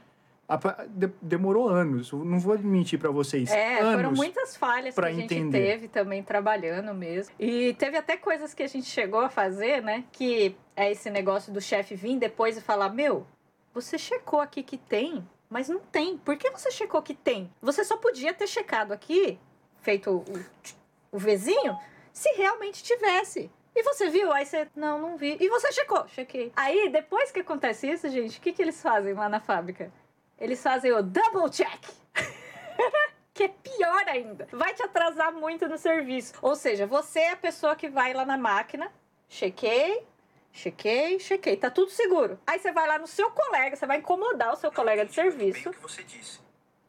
Demorou 1.22 1.68
anos, 1.70 2.12
não 2.12 2.40
vou 2.40 2.58
mentir 2.60 3.00
para 3.00 3.10
vocês. 3.10 3.52
É, 3.52 3.80
anos. 3.80 3.96
foram 3.96 4.12
muitas 4.14 4.56
falhas 4.56 4.96
que 4.96 5.02
a 5.02 5.12
gente 5.12 5.34
entender. 5.34 5.66
teve 5.66 5.88
também 5.88 6.24
trabalhando 6.24 6.94
mesmo. 6.94 7.34
E 7.40 7.74
teve 7.76 7.98
até 7.98 8.18
coisas 8.18 8.54
que 8.54 8.64
a 8.64 8.68
gente 8.68 8.88
chegou 8.88 9.22
a 9.22 9.30
fazer, 9.30 9.82
né? 9.82 10.04
Que 10.12 10.56
é 10.76 10.92
esse 10.92 11.10
negócio 11.10 11.52
do 11.52 11.62
chefe 11.62 11.96
vir 11.96 12.18
depois 12.18 12.58
e 12.58 12.62
falar: 12.62 12.90
Meu, 12.90 13.26
você 13.74 13.98
checou 13.98 14.40
aqui 14.40 14.64
que 14.64 14.78
tem, 14.78 15.28
mas 15.50 15.70
não 15.70 15.80
tem. 15.80 16.18
Por 16.18 16.38
que 16.38 16.50
você 16.52 16.72
checou 16.72 17.02
que 17.02 17.14
tem? 17.14 17.52
Você 17.62 17.84
só 17.84 17.98
podia 17.98 18.34
ter 18.34 18.48
checado 18.48 18.92
aqui, 18.92 19.40
feito 19.82 20.12
o, 20.12 21.16
o 21.16 21.18
Vzinho, 21.18 21.78
se 22.12 22.30
realmente 22.36 22.84
tivesse. 22.84 23.50
E 23.76 23.82
você 23.82 24.10
viu? 24.10 24.32
Aí 24.32 24.46
você, 24.46 24.68
não, 24.76 25.00
não 25.00 25.18
vi. 25.18 25.36
E 25.40 25.50
você 25.50 25.72
checou? 25.72 26.08
Chequei. 26.08 26.52
Aí, 26.56 26.90
depois 26.90 27.32
que 27.32 27.40
acontece 27.40 27.90
isso, 27.90 28.08
gente, 28.08 28.38
o 28.38 28.42
que, 28.42 28.54
que 28.54 28.62
eles 28.62 28.80
fazem 28.82 29.14
lá 29.14 29.28
na 29.28 29.40
fábrica? 29.40 29.92
Eles 30.40 30.62
fazem 30.62 30.92
o 30.92 31.02
double 31.02 31.50
check. 31.50 31.82
que 33.34 33.44
é 33.44 33.48
pior 33.48 34.08
ainda. 34.08 34.48
Vai 34.52 34.74
te 34.74 34.84
atrasar 34.84 35.34
muito 35.34 35.68
no 35.68 35.78
serviço. 35.78 36.34
Ou 36.42 36.56
seja, 36.56 36.86
você 36.86 37.20
é 37.20 37.32
a 37.32 37.38
pessoa 37.38 37.76
que 37.76 37.90
vai 37.90 38.14
lá 38.14 38.26
na 38.26 38.38
máquina, 38.38 38.92
chequei, 39.28 40.06
chequei, 40.52 41.20
chequei, 41.20 41.58
tá 41.58 41.70
tudo 41.70 41.90
seguro. 41.92 42.40
Aí 42.46 42.60
você 42.60 42.72
vai 42.72 42.88
lá 42.88 43.00
no 43.00 43.08
seu 43.08 43.32
colega, 43.32 43.76
você 43.76 43.86
vai 43.88 43.98
incomodar 43.98 44.54
o 44.54 44.58
seu 44.58 44.72
colega 44.72 45.06
de 45.06 45.14
serviço. 45.14 45.70
O 45.70 45.74
que 45.74 45.82
você 45.82 46.04
disse? 46.04 46.40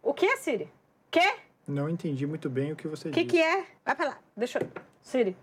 O 0.02 0.12
que, 0.12 0.36
Siri? 0.36 0.70
Quê? 1.10 1.34
Não 1.66 1.88
entendi 1.88 2.26
muito 2.26 2.50
bem 2.50 2.72
o 2.72 2.76
que 2.76 2.86
você 2.86 3.08
O 3.08 3.12
que 3.12 3.24
disse. 3.24 3.36
que 3.36 3.42
é? 3.42 3.64
Vai 3.84 3.94
pra 3.94 4.06
lá. 4.08 4.18
Deixa 4.36 4.58
eu... 4.58 4.68
Siri. 5.00 5.34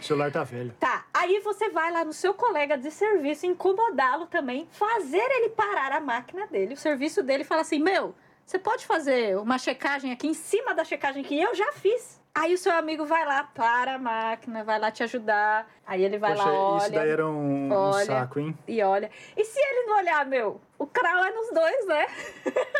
O 0.00 0.04
celular 0.04 0.32
tá 0.32 0.42
velho. 0.42 0.74
Tá, 0.80 1.04
aí 1.12 1.40
você 1.40 1.70
vai 1.70 1.90
lá 1.92 2.04
no 2.04 2.12
seu 2.12 2.34
colega 2.34 2.76
de 2.76 2.90
serviço 2.90 3.46
incomodá-lo 3.46 4.26
também, 4.26 4.68
fazer 4.72 5.18
ele 5.18 5.50
parar 5.50 5.92
a 5.92 6.00
máquina 6.00 6.46
dele, 6.46 6.74
o 6.74 6.76
serviço 6.76 7.22
dele, 7.22 7.42
e 7.42 7.46
falar 7.46 7.62
assim: 7.62 7.78
Meu, 7.78 8.14
você 8.44 8.58
pode 8.58 8.86
fazer 8.86 9.38
uma 9.38 9.58
checagem 9.58 10.12
aqui 10.12 10.26
em 10.26 10.34
cima 10.34 10.74
da 10.74 10.84
checagem 10.84 11.22
que 11.22 11.40
eu 11.40 11.54
já 11.54 11.72
fiz. 11.72 12.19
Aí 12.34 12.54
o 12.54 12.58
seu 12.58 12.72
amigo 12.72 13.04
vai 13.04 13.26
lá, 13.26 13.44
para 13.44 13.94
a 13.94 13.98
máquina, 13.98 14.62
vai 14.62 14.78
lá 14.78 14.90
te 14.90 15.02
ajudar. 15.02 15.68
Aí 15.84 16.04
ele 16.04 16.16
vai 16.16 16.34
Poxa, 16.34 16.48
lá, 16.48 16.76
isso 16.78 16.90
daí 16.90 17.00
olha 17.00 17.10
era 17.10 17.26
um, 17.26 17.68
um 17.68 17.72
olha. 17.72 18.04
saco, 18.04 18.38
hein? 18.38 18.56
e 18.68 18.82
olha. 18.82 19.10
E 19.36 19.44
se 19.44 19.58
ele 19.58 19.86
não 19.86 19.96
olhar, 19.96 20.24
meu? 20.26 20.60
O 20.78 20.86
crau 20.86 21.24
é 21.24 21.30
nos 21.32 21.50
dois, 21.52 21.86
né? 21.86 22.06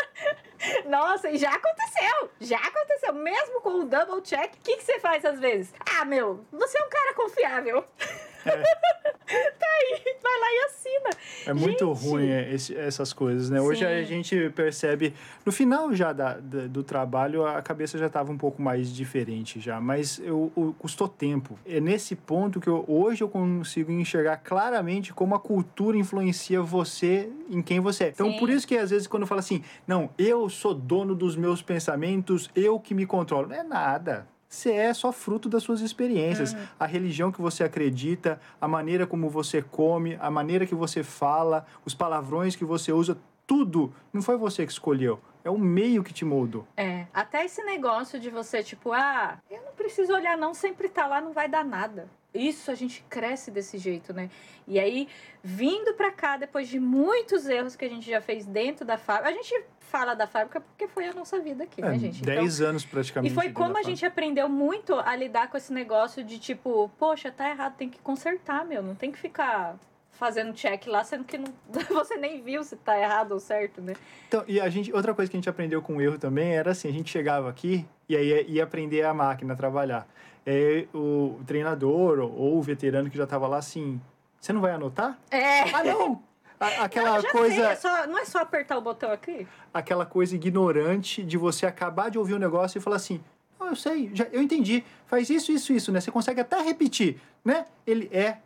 Nossa, 0.86 1.30
e 1.30 1.36
já 1.36 1.50
aconteceu! 1.50 2.30
Já 2.40 2.58
aconteceu. 2.58 3.12
Mesmo 3.12 3.60
com 3.60 3.80
o 3.80 3.84
double 3.84 4.22
check, 4.22 4.54
o 4.54 4.58
que, 4.62 4.76
que 4.76 4.84
você 4.84 5.00
faz 5.00 5.24
às 5.24 5.40
vezes? 5.40 5.74
Ah, 5.98 6.04
meu, 6.04 6.44
você 6.52 6.78
é 6.78 6.84
um 6.84 6.88
cara 6.88 7.14
confiável. 7.14 7.84
tá 8.44 9.66
aí, 9.66 10.16
vai 10.22 10.40
lá 10.40 10.46
e 10.52 10.64
assina. 10.66 11.10
É 11.46 11.52
muito 11.54 11.86
Gente. 11.94 12.04
ruim 12.06 12.28
é, 12.28 12.52
esse- 12.54 12.76
essas 12.76 13.12
coisas, 13.12 13.48
né? 13.50 13.60
Hoje 13.60 13.84
a 13.84 14.00
Sim. 14.00 14.04
gente 14.06 14.50
percebe, 14.50 15.14
no 15.44 15.50
final 15.52 15.92
já 15.94 16.12
da, 16.12 16.34
da- 16.34 16.66
do 16.66 16.82
trabalho, 16.82 17.46
a 17.46 17.62
cabeça 17.62 17.96
já 17.96 18.06
estava 18.06 18.30
um 18.30 18.36
pouco 18.38 18.60
mais 18.60 18.92
diferente 18.92 19.58
já, 19.60 19.80
mas 19.80 20.18
eu, 20.22 20.52
o- 20.54 20.74
custou 20.78 21.08
tempo. 21.08 21.58
É 21.66 21.80
nesse 21.80 22.14
ponto 22.14 22.60
que 22.60 22.68
eu- 22.68 22.84
hoje 22.86 23.22
eu 23.22 23.28
consigo 23.28 23.90
enxergar 23.92 24.36
claramente 24.38 25.12
como 25.14 25.34
a 25.34 25.40
cultura 25.40 25.96
influencia 25.96 26.60
você 26.60 27.30
em 27.48 27.62
quem 27.62 27.80
você 27.80 28.04
é. 28.04 28.08
Então, 28.08 28.30
Sim. 28.32 28.38
por 28.38 28.50
isso 28.50 28.66
que 28.66 28.76
às 28.76 28.90
vezes 28.90 29.06
quando 29.06 29.22
eu 29.22 29.26
falo 29.26 29.38
assim, 29.40 29.62
não, 29.86 30.10
eu 30.18 30.48
sou 30.50 30.74
dono 30.74 31.14
dos 31.14 31.36
meus 31.36 31.62
pensamentos, 31.62 32.50
eu 32.54 32.78
que 32.78 32.94
me 32.94 33.06
controlo. 33.06 33.48
Não 33.48 33.56
é 33.56 33.62
nada. 33.62 34.26
Você 34.50 34.72
é 34.72 34.92
só 34.92 35.12
fruto 35.12 35.48
das 35.48 35.62
suas 35.62 35.80
experiências. 35.80 36.56
A 36.78 36.84
religião 36.84 37.30
que 37.30 37.40
você 37.40 37.62
acredita, 37.62 38.40
a 38.60 38.66
maneira 38.66 39.06
como 39.06 39.30
você 39.30 39.62
come, 39.62 40.18
a 40.20 40.28
maneira 40.28 40.66
que 40.66 40.74
você 40.74 41.04
fala, 41.04 41.64
os 41.84 41.94
palavrões 41.94 42.56
que 42.56 42.64
você 42.64 42.92
usa, 42.92 43.16
tudo 43.46 43.94
não 44.12 44.20
foi 44.20 44.36
você 44.36 44.66
que 44.66 44.72
escolheu. 44.72 45.20
É 45.44 45.50
o 45.50 45.56
meio 45.56 46.02
que 46.02 46.12
te 46.12 46.24
moldou. 46.24 46.66
É, 46.76 47.06
até 47.14 47.44
esse 47.44 47.62
negócio 47.62 48.18
de 48.18 48.28
você, 48.28 48.60
tipo, 48.62 48.92
ah, 48.92 49.38
eu 49.48 49.62
não 49.62 49.72
preciso 49.72 50.12
olhar, 50.12 50.36
não, 50.36 50.52
sempre 50.52 50.88
tá 50.88 51.06
lá, 51.06 51.20
não 51.20 51.32
vai 51.32 51.48
dar 51.48 51.64
nada. 51.64 52.08
Isso 52.32 52.70
a 52.70 52.74
gente 52.74 53.04
cresce 53.08 53.50
desse 53.50 53.76
jeito, 53.76 54.12
né? 54.12 54.30
E 54.66 54.78
aí, 54.78 55.08
vindo 55.42 55.94
pra 55.94 56.12
cá, 56.12 56.36
depois 56.36 56.68
de 56.68 56.78
muitos 56.78 57.48
erros 57.48 57.74
que 57.74 57.84
a 57.84 57.88
gente 57.88 58.08
já 58.08 58.20
fez 58.20 58.46
dentro 58.46 58.84
da 58.84 58.96
fábrica, 58.96 59.30
a 59.30 59.32
gente 59.32 59.64
fala 59.80 60.14
da 60.14 60.26
fábrica 60.26 60.60
porque 60.60 60.86
foi 60.86 61.06
a 61.06 61.12
nossa 61.12 61.40
vida 61.40 61.64
aqui, 61.64 61.82
né, 61.82 61.96
É, 61.96 61.98
gente? 61.98 62.22
Então, 62.22 62.34
10 62.34 62.60
anos 62.60 62.84
praticamente. 62.84 63.32
E 63.32 63.34
foi 63.34 63.50
como 63.50 63.76
a 63.76 63.82
gente 63.82 64.06
aprendeu 64.06 64.48
muito 64.48 64.94
a 64.94 65.16
lidar 65.16 65.50
com 65.50 65.56
esse 65.56 65.72
negócio 65.72 66.22
de 66.22 66.38
tipo, 66.38 66.88
poxa, 66.96 67.32
tá 67.32 67.50
errado, 67.50 67.74
tem 67.76 67.88
que 67.88 67.98
consertar, 67.98 68.64
meu. 68.64 68.80
Não 68.80 68.94
tem 68.94 69.10
que 69.10 69.18
ficar 69.18 69.76
fazendo 70.12 70.52
check 70.52 70.86
lá, 70.86 71.02
sendo 71.02 71.24
que 71.24 71.38
não, 71.38 71.52
você 71.88 72.16
nem 72.16 72.42
viu 72.42 72.62
se 72.62 72.76
tá 72.76 72.96
errado 72.96 73.32
ou 73.32 73.40
certo, 73.40 73.80
né? 73.80 73.94
Então, 74.28 74.44
e 74.46 74.60
a 74.60 74.68
gente, 74.68 74.92
outra 74.92 75.14
coisa 75.14 75.30
que 75.30 75.36
a 75.36 75.40
gente 75.40 75.48
aprendeu 75.48 75.82
com 75.82 75.96
o 75.96 76.00
erro 76.00 76.18
também 76.18 76.54
era 76.54 76.70
assim, 76.72 76.88
a 76.88 76.92
gente 76.92 77.10
chegava 77.10 77.48
aqui 77.48 77.84
e 78.08 78.14
aí 78.14 78.44
ia 78.48 78.62
aprender 78.62 79.02
a 79.02 79.12
máquina 79.12 79.54
a 79.54 79.56
trabalhar. 79.56 80.06
Aí 80.50 80.88
o 80.92 81.38
treinador 81.46 82.18
ou, 82.18 82.58
o 82.58 82.62
veterano 82.62 83.08
que 83.08 83.16
já 83.16 83.24
estava 83.24 83.46
lá 83.46 83.58
assim, 83.58 84.00
Você 84.40 84.52
não 84.52 84.60
vai 84.60 84.72
anotar? 84.72 85.18
É. 85.30 85.62
Ah, 85.74 85.84
não! 85.84 86.22
A- 86.58 86.84
aquela 86.84 87.20
já 87.20 87.30
coisa. 87.30 87.54
sei, 87.54 87.64
é 87.64 87.76
só- 87.76 88.06
não 88.06 88.18
é 88.18 88.24
só 88.24 88.38
apertar 88.40 88.76
o 88.76 88.80
botão 88.80 89.10
aqui? 89.12 89.46
aquela 89.72 90.04
coisa 90.04 90.34
ignorante 90.34 91.22
de 91.22 91.36
você 91.38 91.66
acabar 91.66 92.10
de 92.10 92.18
ouvir 92.18 92.34
um 92.34 92.38
negócio 92.38 92.78
e 92.78 92.80
falar 92.80 92.96
assim: 92.96 93.20
Não, 93.58 93.68
eu 93.68 93.76
sei, 93.76 94.10
já, 94.14 94.24
eu 94.32 94.42
entendi, 94.42 94.82
faz 95.06 95.30
isso, 95.30 95.52
isso, 95.52 95.72
isso, 95.72 95.92
né? 95.92 96.00
Você 96.00 96.10
consegue 96.10 96.40
até 96.40 96.60
repetir, 96.60 97.20
né? 97.44 97.66
Ele 97.86 98.08
é. 98.12 98.38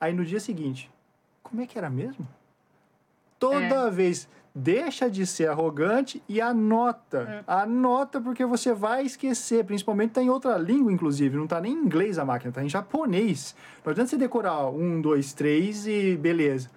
Aí 0.00 0.12
no 0.14 0.24
dia 0.24 0.38
seguinte, 0.40 0.90
como 1.42 1.60
é 1.62 1.66
que 1.66 1.76
era 1.76 1.90
mesmo? 1.90 2.26
Toda 3.38 3.90
vez, 3.90 4.28
deixa 4.58 5.08
de 5.08 5.24
ser 5.24 5.48
arrogante 5.48 6.22
e 6.28 6.40
anota. 6.40 7.44
Anota 7.46 8.20
porque 8.20 8.44
você 8.44 8.74
vai 8.74 9.04
esquecer, 9.04 9.64
principalmente 9.64 10.12
tá 10.12 10.22
em 10.22 10.28
outra 10.28 10.58
língua, 10.58 10.92
inclusive, 10.92 11.36
não 11.36 11.46
tá 11.46 11.60
nem 11.60 11.72
em 11.72 11.84
inglês 11.84 12.18
a 12.18 12.24
máquina, 12.24 12.52
tá 12.52 12.62
em 12.62 12.68
japonês. 12.68 13.54
Não 13.84 13.92
adianta 13.92 14.10
você 14.10 14.16
decorar 14.16 14.68
um, 14.68 15.00
dois, 15.00 15.32
três 15.32 15.86
e 15.86 16.16
beleza. 16.16 16.68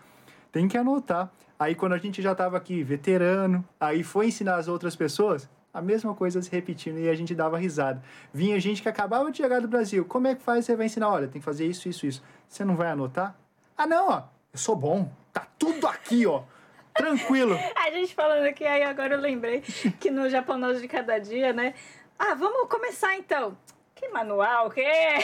Tem 0.52 0.67
que 0.67 0.78
anotar. 0.78 1.32
Aí 1.58 1.74
quando 1.74 1.94
a 1.94 1.98
gente 1.98 2.22
já 2.22 2.34
estava 2.34 2.56
aqui, 2.58 2.84
veterano, 2.84 3.65
aí 3.80 4.04
foi 4.04 4.28
ensinar 4.28 4.56
as 4.56 4.67
outras 4.67 4.96
pessoas, 4.96 5.50
a 5.74 5.82
mesma 5.82 6.13
coisa 6.13 6.41
se 6.41 6.52
repetindo 6.52 7.00
e 7.00 7.10
a 7.10 7.15
gente 7.15 7.34
dava 7.34 7.58
risada. 7.58 8.02
Vinha 8.34 8.60
gente 8.60 8.82
que 8.82 8.89
acabava 8.89 9.32
de 9.32 9.38
chegar 9.38 9.60
do 9.60 9.67
Brasil. 9.67 10.06
Como 10.06 10.28
é 10.28 10.36
que 10.36 10.44
faz? 10.44 10.65
Você 10.65 10.76
vai 10.76 10.86
ensinar, 10.86 11.10
olha, 11.10 11.28
tem 11.28 11.39
que 11.39 11.46
fazer 11.46 11.65
isso, 11.65 11.89
isso, 11.89 12.06
isso. 12.06 12.24
Você 12.48 12.63
não 12.63 12.76
vai 12.76 12.89
anotar? 12.89 13.36
Ah, 13.78 13.88
não, 13.88 14.10
ó, 14.10 14.24
eu 14.54 14.60
sou 14.60 14.76
bom. 14.76 15.12
Tá 15.34 15.48
tudo 15.58 15.88
aqui, 15.88 16.28
ó. 16.28 16.44
Tranquilo. 16.93 17.58
A 17.75 17.89
gente 17.91 18.13
falando 18.13 18.45
aqui, 18.45 18.65
aí 18.65 18.84
agora 18.84 19.15
eu 19.15 19.19
lembrei 19.19 19.62
que 19.99 20.10
no 20.12 20.30
japonês 20.30 20.82
de 20.82 20.88
cada 20.88 21.17
dia, 21.19 21.54
né? 21.54 21.73
Ah, 22.19 22.34
vamos 22.36 22.67
começar 22.69 23.15
então. 23.15 23.58
Que 23.95 24.08
manual, 24.10 24.69
que 24.69 24.82
É, 24.82 25.19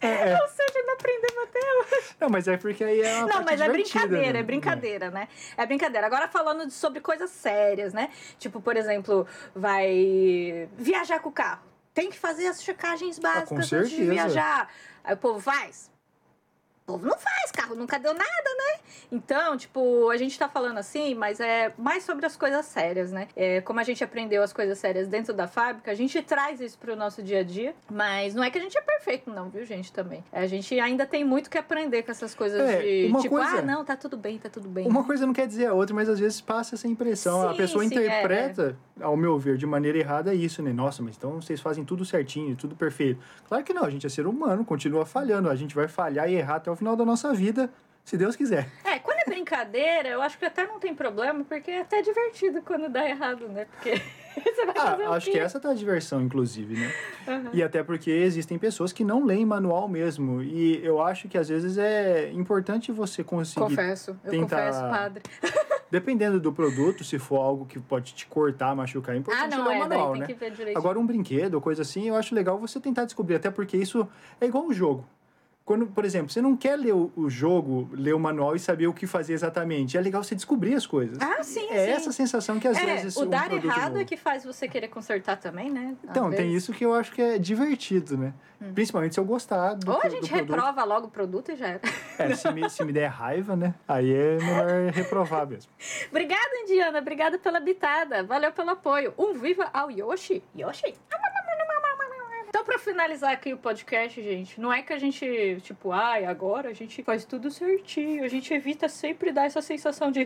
é. 0.00 0.38
Ou 0.42 0.48
seja, 0.48 0.82
não 0.84 0.94
aprendemos 0.94 1.42
até 1.44 1.60
hoje. 1.60 2.16
Não, 2.20 2.28
mas 2.28 2.48
é 2.48 2.56
porque 2.56 2.82
aí 2.82 3.00
é 3.02 3.18
uma 3.18 3.26
Não, 3.28 3.44
mas 3.44 3.60
é 3.60 3.68
brincadeira, 3.68 4.32
né? 4.32 4.38
é 4.38 4.42
brincadeira, 4.42 5.10
né? 5.10 5.28
É 5.56 5.64
brincadeira. 5.64 6.06
Agora 6.06 6.26
falando 6.26 6.66
de- 6.66 6.72
sobre 6.72 7.00
coisas 7.00 7.30
sérias, 7.30 7.92
né? 7.92 8.10
Tipo, 8.38 8.60
por 8.60 8.76
exemplo, 8.76 9.26
vai 9.54 10.68
viajar 10.76 11.20
com 11.20 11.28
o 11.28 11.32
carro. 11.32 11.62
Tem 11.94 12.10
que 12.10 12.18
fazer 12.18 12.48
as 12.48 12.62
checagens 12.64 13.18
básicas 13.18 13.70
com 13.70 13.76
antes 13.76 13.90
de 13.90 14.04
viajar. 14.04 14.68
Aí 15.04 15.14
o 15.14 15.18
povo 15.18 15.38
faz. 15.38 15.91
O 16.82 16.84
povo 16.84 17.06
não 17.06 17.16
faz, 17.16 17.52
carro 17.52 17.76
nunca 17.76 17.96
deu 17.96 18.12
nada, 18.12 18.24
né? 18.26 18.80
Então, 19.12 19.56
tipo, 19.56 20.10
a 20.10 20.16
gente 20.16 20.36
tá 20.36 20.48
falando 20.48 20.78
assim, 20.78 21.14
mas 21.14 21.38
é 21.38 21.72
mais 21.78 22.02
sobre 22.02 22.26
as 22.26 22.36
coisas 22.36 22.66
sérias, 22.66 23.12
né? 23.12 23.28
É, 23.36 23.60
como 23.60 23.78
a 23.78 23.84
gente 23.84 24.02
aprendeu 24.02 24.42
as 24.42 24.52
coisas 24.52 24.78
sérias 24.78 25.06
dentro 25.06 25.32
da 25.32 25.46
fábrica, 25.46 25.92
a 25.92 25.94
gente 25.94 26.20
traz 26.22 26.60
isso 26.60 26.76
pro 26.78 26.96
nosso 26.96 27.22
dia 27.22 27.38
a 27.38 27.42
dia, 27.44 27.72
mas 27.88 28.34
não 28.34 28.42
é 28.42 28.50
que 28.50 28.58
a 28.58 28.60
gente 28.60 28.76
é 28.76 28.80
perfeito, 28.80 29.30
não, 29.30 29.48
viu, 29.48 29.64
gente, 29.64 29.92
também. 29.92 30.24
A 30.32 30.44
gente 30.46 30.78
ainda 30.80 31.06
tem 31.06 31.24
muito 31.24 31.48
que 31.48 31.56
aprender 31.56 32.02
com 32.02 32.10
essas 32.10 32.34
coisas 32.34 32.60
É, 32.60 32.82
de, 32.82 33.06
uma 33.10 33.20
tipo, 33.20 33.36
coisa- 33.36 33.58
ah, 33.58 33.62
não, 33.62 33.84
tá 33.84 33.94
tudo 33.96 34.16
bem, 34.16 34.38
tá 34.38 34.50
tudo 34.50 34.68
bem. 34.68 34.86
Uma 34.88 35.04
coisa 35.04 35.24
não 35.24 35.32
quer 35.32 35.46
dizer 35.46 35.66
a 35.66 35.74
outra, 35.74 35.94
mas 35.94 36.08
às 36.08 36.18
vezes 36.18 36.40
passa 36.40 36.74
essa 36.74 36.88
impressão. 36.88 37.42
a 37.48 37.52
Sim, 37.52 37.56
pessoa 37.58 37.84
sim, 37.86 37.94
é, 37.96 38.06
interpreta, 38.06 38.76
ao 39.00 39.16
meu 39.16 39.38
ver, 39.38 39.56
de 39.56 39.66
maneira 39.66 39.98
errada 39.98 40.34
isso, 40.34 40.62
né? 40.62 40.72
Nossa, 40.72 41.02
mas 41.02 41.16
então 41.16 41.40
vocês 41.40 41.60
fazem 41.60 41.84
tudo 41.84 42.04
certinho, 42.04 42.54
tudo 42.56 42.76
perfeito. 42.76 43.20
Claro 43.48 43.64
que 43.64 43.72
não, 43.72 43.84
a 43.84 43.90
gente 43.90 44.06
é 44.06 44.10
ser 44.10 44.26
humano, 44.26 44.64
continua 44.64 45.06
falhando. 45.06 45.48
A 45.48 45.56
gente 45.56 45.74
vai 45.74 45.88
falhar 45.88 46.30
e 46.30 46.34
errar 46.34 46.56
até 46.56 46.70
o 46.70 46.76
final 46.76 46.96
da 46.96 47.04
nossa 47.04 47.32
vida, 47.32 47.70
se 48.04 48.16
Deus 48.16 48.36
quiser. 48.36 48.68
É, 48.84 48.98
quando 48.98 49.18
é 49.18 49.24
brincadeira, 49.24 50.08
eu 50.10 50.20
acho 50.20 50.38
que 50.38 50.44
até 50.44 50.66
não 50.66 50.78
tem 50.78 50.94
problema, 50.94 51.44
porque 51.44 51.70
é 51.70 51.80
até 51.80 52.02
divertido 52.02 52.60
quando 52.62 52.88
dá 52.90 53.08
errado, 53.08 53.48
né? 53.48 53.64
Porque 53.64 54.02
você 54.54 54.66
vai 54.66 54.74
fazer 54.74 55.02
Ah, 55.04 55.10
acho 55.10 55.30
que 55.30 55.38
essa 55.38 55.60
tá 55.60 55.70
a 55.70 55.74
diversão, 55.74 56.20
inclusive, 56.22 56.74
né? 56.74 56.92
Aham. 57.28 57.50
E 57.52 57.62
até 57.62 57.82
porque 57.82 58.10
existem 58.10 58.58
pessoas 58.58 58.92
que 58.92 59.04
não 59.04 59.24
leem 59.24 59.44
manual 59.46 59.88
mesmo. 59.88 60.42
E 60.42 60.84
eu 60.84 61.00
acho 61.02 61.28
que 61.28 61.36
às 61.38 61.48
vezes 61.48 61.78
é 61.78 62.30
importante 62.32 62.90
você 62.92 63.22
conseguir 63.22 63.60
Confesso, 63.64 64.16
eu 64.24 64.30
tentar- 64.30 64.56
confesso, 64.66 64.80
padre. 64.80 65.22
Dependendo 65.90 66.40
do 66.40 66.50
produto, 66.52 67.04
se 67.04 67.18
for 67.18 67.36
algo 67.36 67.66
que 67.66 67.78
pode 67.78 68.14
te 68.14 68.26
cortar, 68.26 68.74
machucar, 68.74 69.14
é 69.14 69.18
Ah, 69.18 69.20
importante 69.20 69.50
não, 69.50 69.64
ler 69.64 69.68
o 69.68 69.72
é, 69.74 69.78
manual, 69.80 70.16
né? 70.16 70.26
que 70.26 70.32
ver 70.32 70.50
direito. 70.50 70.76
Agora, 70.78 70.98
um 70.98 71.04
brinquedo 71.06 71.54
ou 71.54 71.60
coisa 71.60 71.82
assim, 71.82 72.08
eu 72.08 72.16
acho 72.16 72.34
legal 72.34 72.58
você 72.58 72.80
tentar 72.80 73.04
descobrir, 73.04 73.34
até 73.34 73.50
porque 73.50 73.76
isso 73.76 74.08
é 74.40 74.46
igual 74.46 74.64
um 74.64 74.72
jogo. 74.72 75.06
Quando, 75.64 75.86
por 75.86 76.04
exemplo, 76.04 76.30
você 76.30 76.42
não 76.42 76.56
quer 76.56 76.76
ler 76.76 76.92
o, 76.92 77.30
jogo, 77.30 77.88
ler 77.92 78.14
o 78.14 78.18
manual 78.18 78.56
e 78.56 78.58
saber 78.58 78.88
o 78.88 78.92
que 78.92 79.06
fazer 79.06 79.32
exatamente. 79.32 79.96
É 79.96 80.00
legal 80.00 80.22
você 80.22 80.34
descobrir 80.34 80.74
as 80.74 80.86
coisas. 80.86 81.18
Ah, 81.20 81.42
sim, 81.42 81.68
é 81.70 81.86
sim. 81.86 81.92
essa 81.92 82.12
sensação 82.12 82.58
que 82.58 82.66
às 82.66 82.76
é, 82.76 82.84
vezes 82.84 83.16
o 83.16 83.22
um 83.22 83.28
dar 83.28 83.52
errado 83.52 83.98
é 83.98 84.04
que 84.04 84.16
faz 84.16 84.44
você 84.44 84.66
querer 84.66 84.88
consertar 84.88 85.36
também, 85.36 85.70
né? 85.70 85.96
Às 86.02 86.10
Então, 86.10 86.30
tem 86.30 86.48
vezes. 86.48 86.64
isso 86.64 86.72
que 86.72 86.84
eu 86.84 86.92
acho 86.92 87.12
que 87.12 87.22
é 87.22 87.38
divertido, 87.38 88.16
né? 88.18 88.34
Principalmente 88.74 89.14
se 89.14 89.20
eu 89.20 89.24
gostar 89.24 89.74
do, 89.74 89.90
Ou 89.90 89.98
a 89.98 90.08
gente 90.08 90.28
produto. 90.28 90.50
reprova 90.50 90.84
logo 90.84 91.06
o 91.06 91.10
produto 91.10 91.50
e 91.50 91.56
já 91.56 91.66
era. 91.68 91.80
É, 92.18 92.34
se 92.34 92.50
me, 92.52 92.68
se 92.70 92.84
me 92.84 92.92
der 92.92 93.08
raiva, 93.08 93.56
né? 93.56 93.74
Aí 93.88 94.12
é 94.12 94.36
melhor 94.38 94.92
reprovar 94.92 95.46
mesmo. 95.46 95.70
Obrigada, 96.10 96.56
Indiana. 96.62 96.98
Obrigada 96.98 97.38
pela 97.38 97.58
bitada. 97.58 98.22
Valeu 98.22 98.52
pelo 98.52 98.70
apoio. 98.70 99.12
Um 99.18 99.32
viva 99.34 99.68
ao 99.72 99.90
Yoshi. 99.90 100.42
Yoshi. 100.56 100.94
Então, 102.62 102.74
pra 102.76 102.78
finalizar 102.78 103.32
aqui 103.32 103.52
o 103.52 103.58
podcast, 103.58 104.22
gente, 104.22 104.60
não 104.60 104.72
é 104.72 104.82
que 104.82 104.92
a 104.92 104.98
gente, 104.98 105.58
tipo, 105.62 105.90
ai, 105.90 106.24
agora 106.24 106.68
a 106.70 106.72
gente 106.72 107.02
faz 107.02 107.24
tudo 107.24 107.50
certinho. 107.50 108.22
A 108.22 108.28
gente 108.28 108.54
evita 108.54 108.88
sempre 108.88 109.32
dar 109.32 109.46
essa 109.46 109.60
sensação 109.60 110.12
de, 110.12 110.24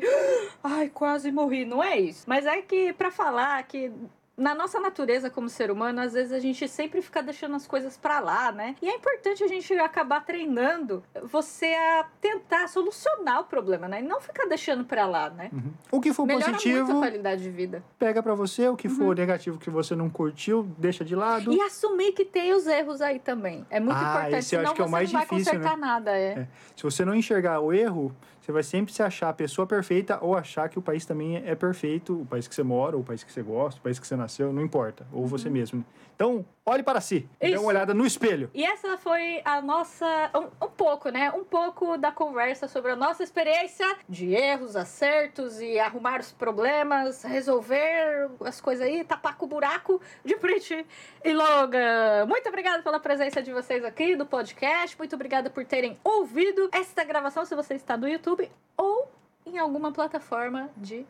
ai, 0.63 0.91
quase 0.91 1.33
morri. 1.33 1.65
Não 1.65 1.83
é 1.83 1.99
isso. 1.99 2.25
Mas 2.27 2.45
é 2.45 2.61
que, 2.61 2.93
pra 2.93 3.11
falar 3.11 3.63
que 3.63 3.91
na 4.37 4.55
nossa 4.55 4.79
natureza 4.79 5.31
como 5.31 5.49
ser 5.49 5.71
humano, 5.71 6.01
às 6.01 6.13
vezes 6.13 6.31
a 6.33 6.39
gente 6.39 6.69
sempre 6.69 7.01
fica 7.01 7.23
deixando 7.23 7.57
as 7.57 7.67
coisas 7.67 7.97
pra 7.97 8.21
lá, 8.21 8.53
né? 8.53 8.77
E 8.83 8.89
é 8.89 8.95
importante 8.95 9.43
a 9.43 9.49
gente 9.49 9.73
acabar 9.75 10.25
treinando 10.25 11.03
você 11.25 11.67
a 11.75 12.05
tentar 12.21 12.69
solucionar 12.69 13.41
o 13.41 13.45
problema, 13.45 13.89
né? 13.89 14.01
E 14.01 14.03
não 14.03 14.21
ficar 14.21 14.47
deixando 14.47 14.85
pra 14.85 15.07
lá, 15.07 15.31
né? 15.31 15.49
Uhum. 15.53 15.73
O 15.91 16.01
que 16.01 16.13
for 16.13 16.27
Melhora 16.27 16.49
muito 16.49 16.57
a 16.57 16.63
positivo, 16.63 16.99
qualidade 16.99 17.43
de 17.43 17.51
vida. 17.51 17.83
pega 17.99 18.23
pra 18.23 18.35
você. 18.35 18.69
O 18.69 18.77
que 18.77 18.89
for 18.89 19.17
negativo 19.17 19.59
que 19.59 19.71
você 19.71 19.95
não 19.97 20.11
curtiu, 20.11 20.65
deixa 20.77 21.05
de 21.05 21.15
lado. 21.17 21.53
E 21.53 21.61
assumir 21.63 22.13
que 22.13 22.25
tem 22.25 22.53
os 22.53 22.67
erros 22.67 23.01
aí 23.01 23.19
também. 23.19 23.67
É 23.71 23.81
muito 23.81 23.97
Ah, 23.97 24.03
importante, 24.11 24.37
esse 24.39 24.55
eu 24.55 24.61
acho 24.61 24.75
que 24.75 24.81
é 24.83 24.85
o 24.85 24.87
você 24.87 24.93
mais 24.93 25.13
não 25.13 25.21
vai 25.21 25.29
difícil, 25.29 25.53
consertar 25.55 25.77
nada. 25.79 26.11
É. 26.11 26.27
É. 26.41 26.49
Se 26.77 26.83
você 26.83 27.05
não 27.05 27.15
enxergar 27.15 27.61
o 27.61 27.73
erro, 27.73 28.15
você 28.47 28.53
vai 28.53 28.63
sempre 28.63 28.95
se 28.95 29.03
achar 29.03 29.29
a 29.29 29.33
pessoa 29.33 29.67
perfeita 29.67 30.19
ou 30.23 30.37
achar 30.37 30.69
que 30.69 30.79
o 30.79 30.83
país 30.83 31.05
também 31.05 31.35
é 31.35 31.57
perfeito, 31.57 32.21
o 32.21 32.25
país 32.25 32.47
que 32.47 32.55
você 32.55 32.63
mora, 32.63 32.95
ou 32.95 33.03
o 33.03 33.05
país 33.05 33.25
que 33.25 33.33
você 33.33 33.43
gosta, 33.43 33.81
o 33.81 33.83
país 33.83 33.99
que 33.99 34.07
você 34.07 34.15
nasceu, 34.15 34.53
não 34.53 34.63
importa, 34.63 35.05
ou 35.13 35.27
você 35.27 35.51
mesmo. 35.51 35.85
Então, 36.17 36.47
olhe 36.65 36.83
para 36.83 36.99
si, 36.99 37.29
dê. 37.39 37.51
Isso. 37.51 37.61
uma 37.61 37.69
olhada 37.69 37.93
no 37.93 38.07
espelho. 38.07 38.51
E 38.55 38.65
essa 38.65 38.97
foi 38.97 39.43
a 39.45 39.61
nossa. 39.61 40.31
Um, 40.35 40.65
um 40.65 40.71
pouco, 40.71 41.11
né? 41.11 41.31
Um 41.31 41.45
pouco 41.45 41.99
da 41.99 42.11
conversa 42.11 42.67
sobre 42.67 42.93
a 42.93 42.97
nossa 42.97 43.23
experiência 43.23 43.87
de 44.09 44.35
erros, 44.35 44.77
acertos 44.77 45.61
e 45.61 45.79
arrumar 45.79 46.21
os 46.21 46.33
problemas, 46.33 47.23
resolver 47.23 48.31
as 48.41 48.63
coisas 48.63 48.87
aí, 48.87 49.05
tapar 49.05 49.37
com 49.37 49.45
o 49.45 49.49
buraco 49.49 50.01
de 50.25 50.35
Pretty 50.37 50.87
e 51.23 51.35
Logan. 51.35 52.25
Muito 52.27 52.49
obrigada 52.49 52.83
pela 52.83 52.99
presença 52.99 53.43
de 53.43 53.53
vocês 53.53 53.85
aqui 53.85 54.17
do 54.17 54.25
podcast. 54.25 54.97
Muito 54.99 55.15
obrigada 55.15 55.51
por 55.51 55.67
terem 55.67 55.99
ouvido 56.03 56.71
esta 56.73 57.05
gravação, 57.05 57.45
se 57.45 57.55
você 57.55 57.75
está 57.75 57.95
no 57.95 58.09
YouTube 58.09 58.51
ou 58.75 59.13
em 59.45 59.59
alguma 59.59 59.93
plataforma 59.93 60.71
de 60.79 61.07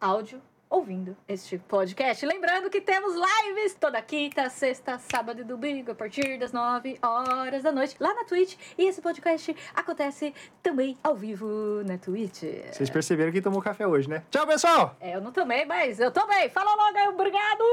áudio 0.00 0.40
ouvindo 0.68 1.16
este 1.28 1.58
podcast. 1.58 2.24
Lembrando 2.26 2.70
que 2.70 2.80
temos 2.80 3.14
lives 3.14 3.74
toda 3.74 4.00
quinta, 4.02 4.48
sexta, 4.50 4.98
sábado 4.98 5.40
e 5.40 5.44
domingo, 5.44 5.92
a 5.92 5.94
partir 5.94 6.38
das 6.38 6.52
9 6.52 6.98
horas 7.02 7.62
da 7.62 7.72
noite, 7.72 7.96
lá 8.00 8.14
na 8.14 8.24
Twitch. 8.24 8.56
E 8.76 8.86
esse 8.86 9.00
podcast 9.00 9.56
acontece 9.74 10.34
também 10.62 10.96
ao 11.02 11.14
vivo 11.14 11.82
na 11.84 11.98
Twitch. 11.98 12.42
Vocês 12.72 12.90
perceberam 12.90 13.32
que 13.32 13.40
tomou 13.40 13.62
café 13.62 13.86
hoje, 13.86 14.08
né? 14.08 14.22
Tchau, 14.30 14.46
pessoal! 14.46 14.96
É, 15.00 15.14
eu 15.14 15.20
não 15.20 15.32
tomei, 15.32 15.64
mas 15.64 16.00
eu 16.00 16.10
tomei. 16.10 16.48
Fala 16.48 16.74
logo 16.74 17.14
obrigado! 17.14 17.64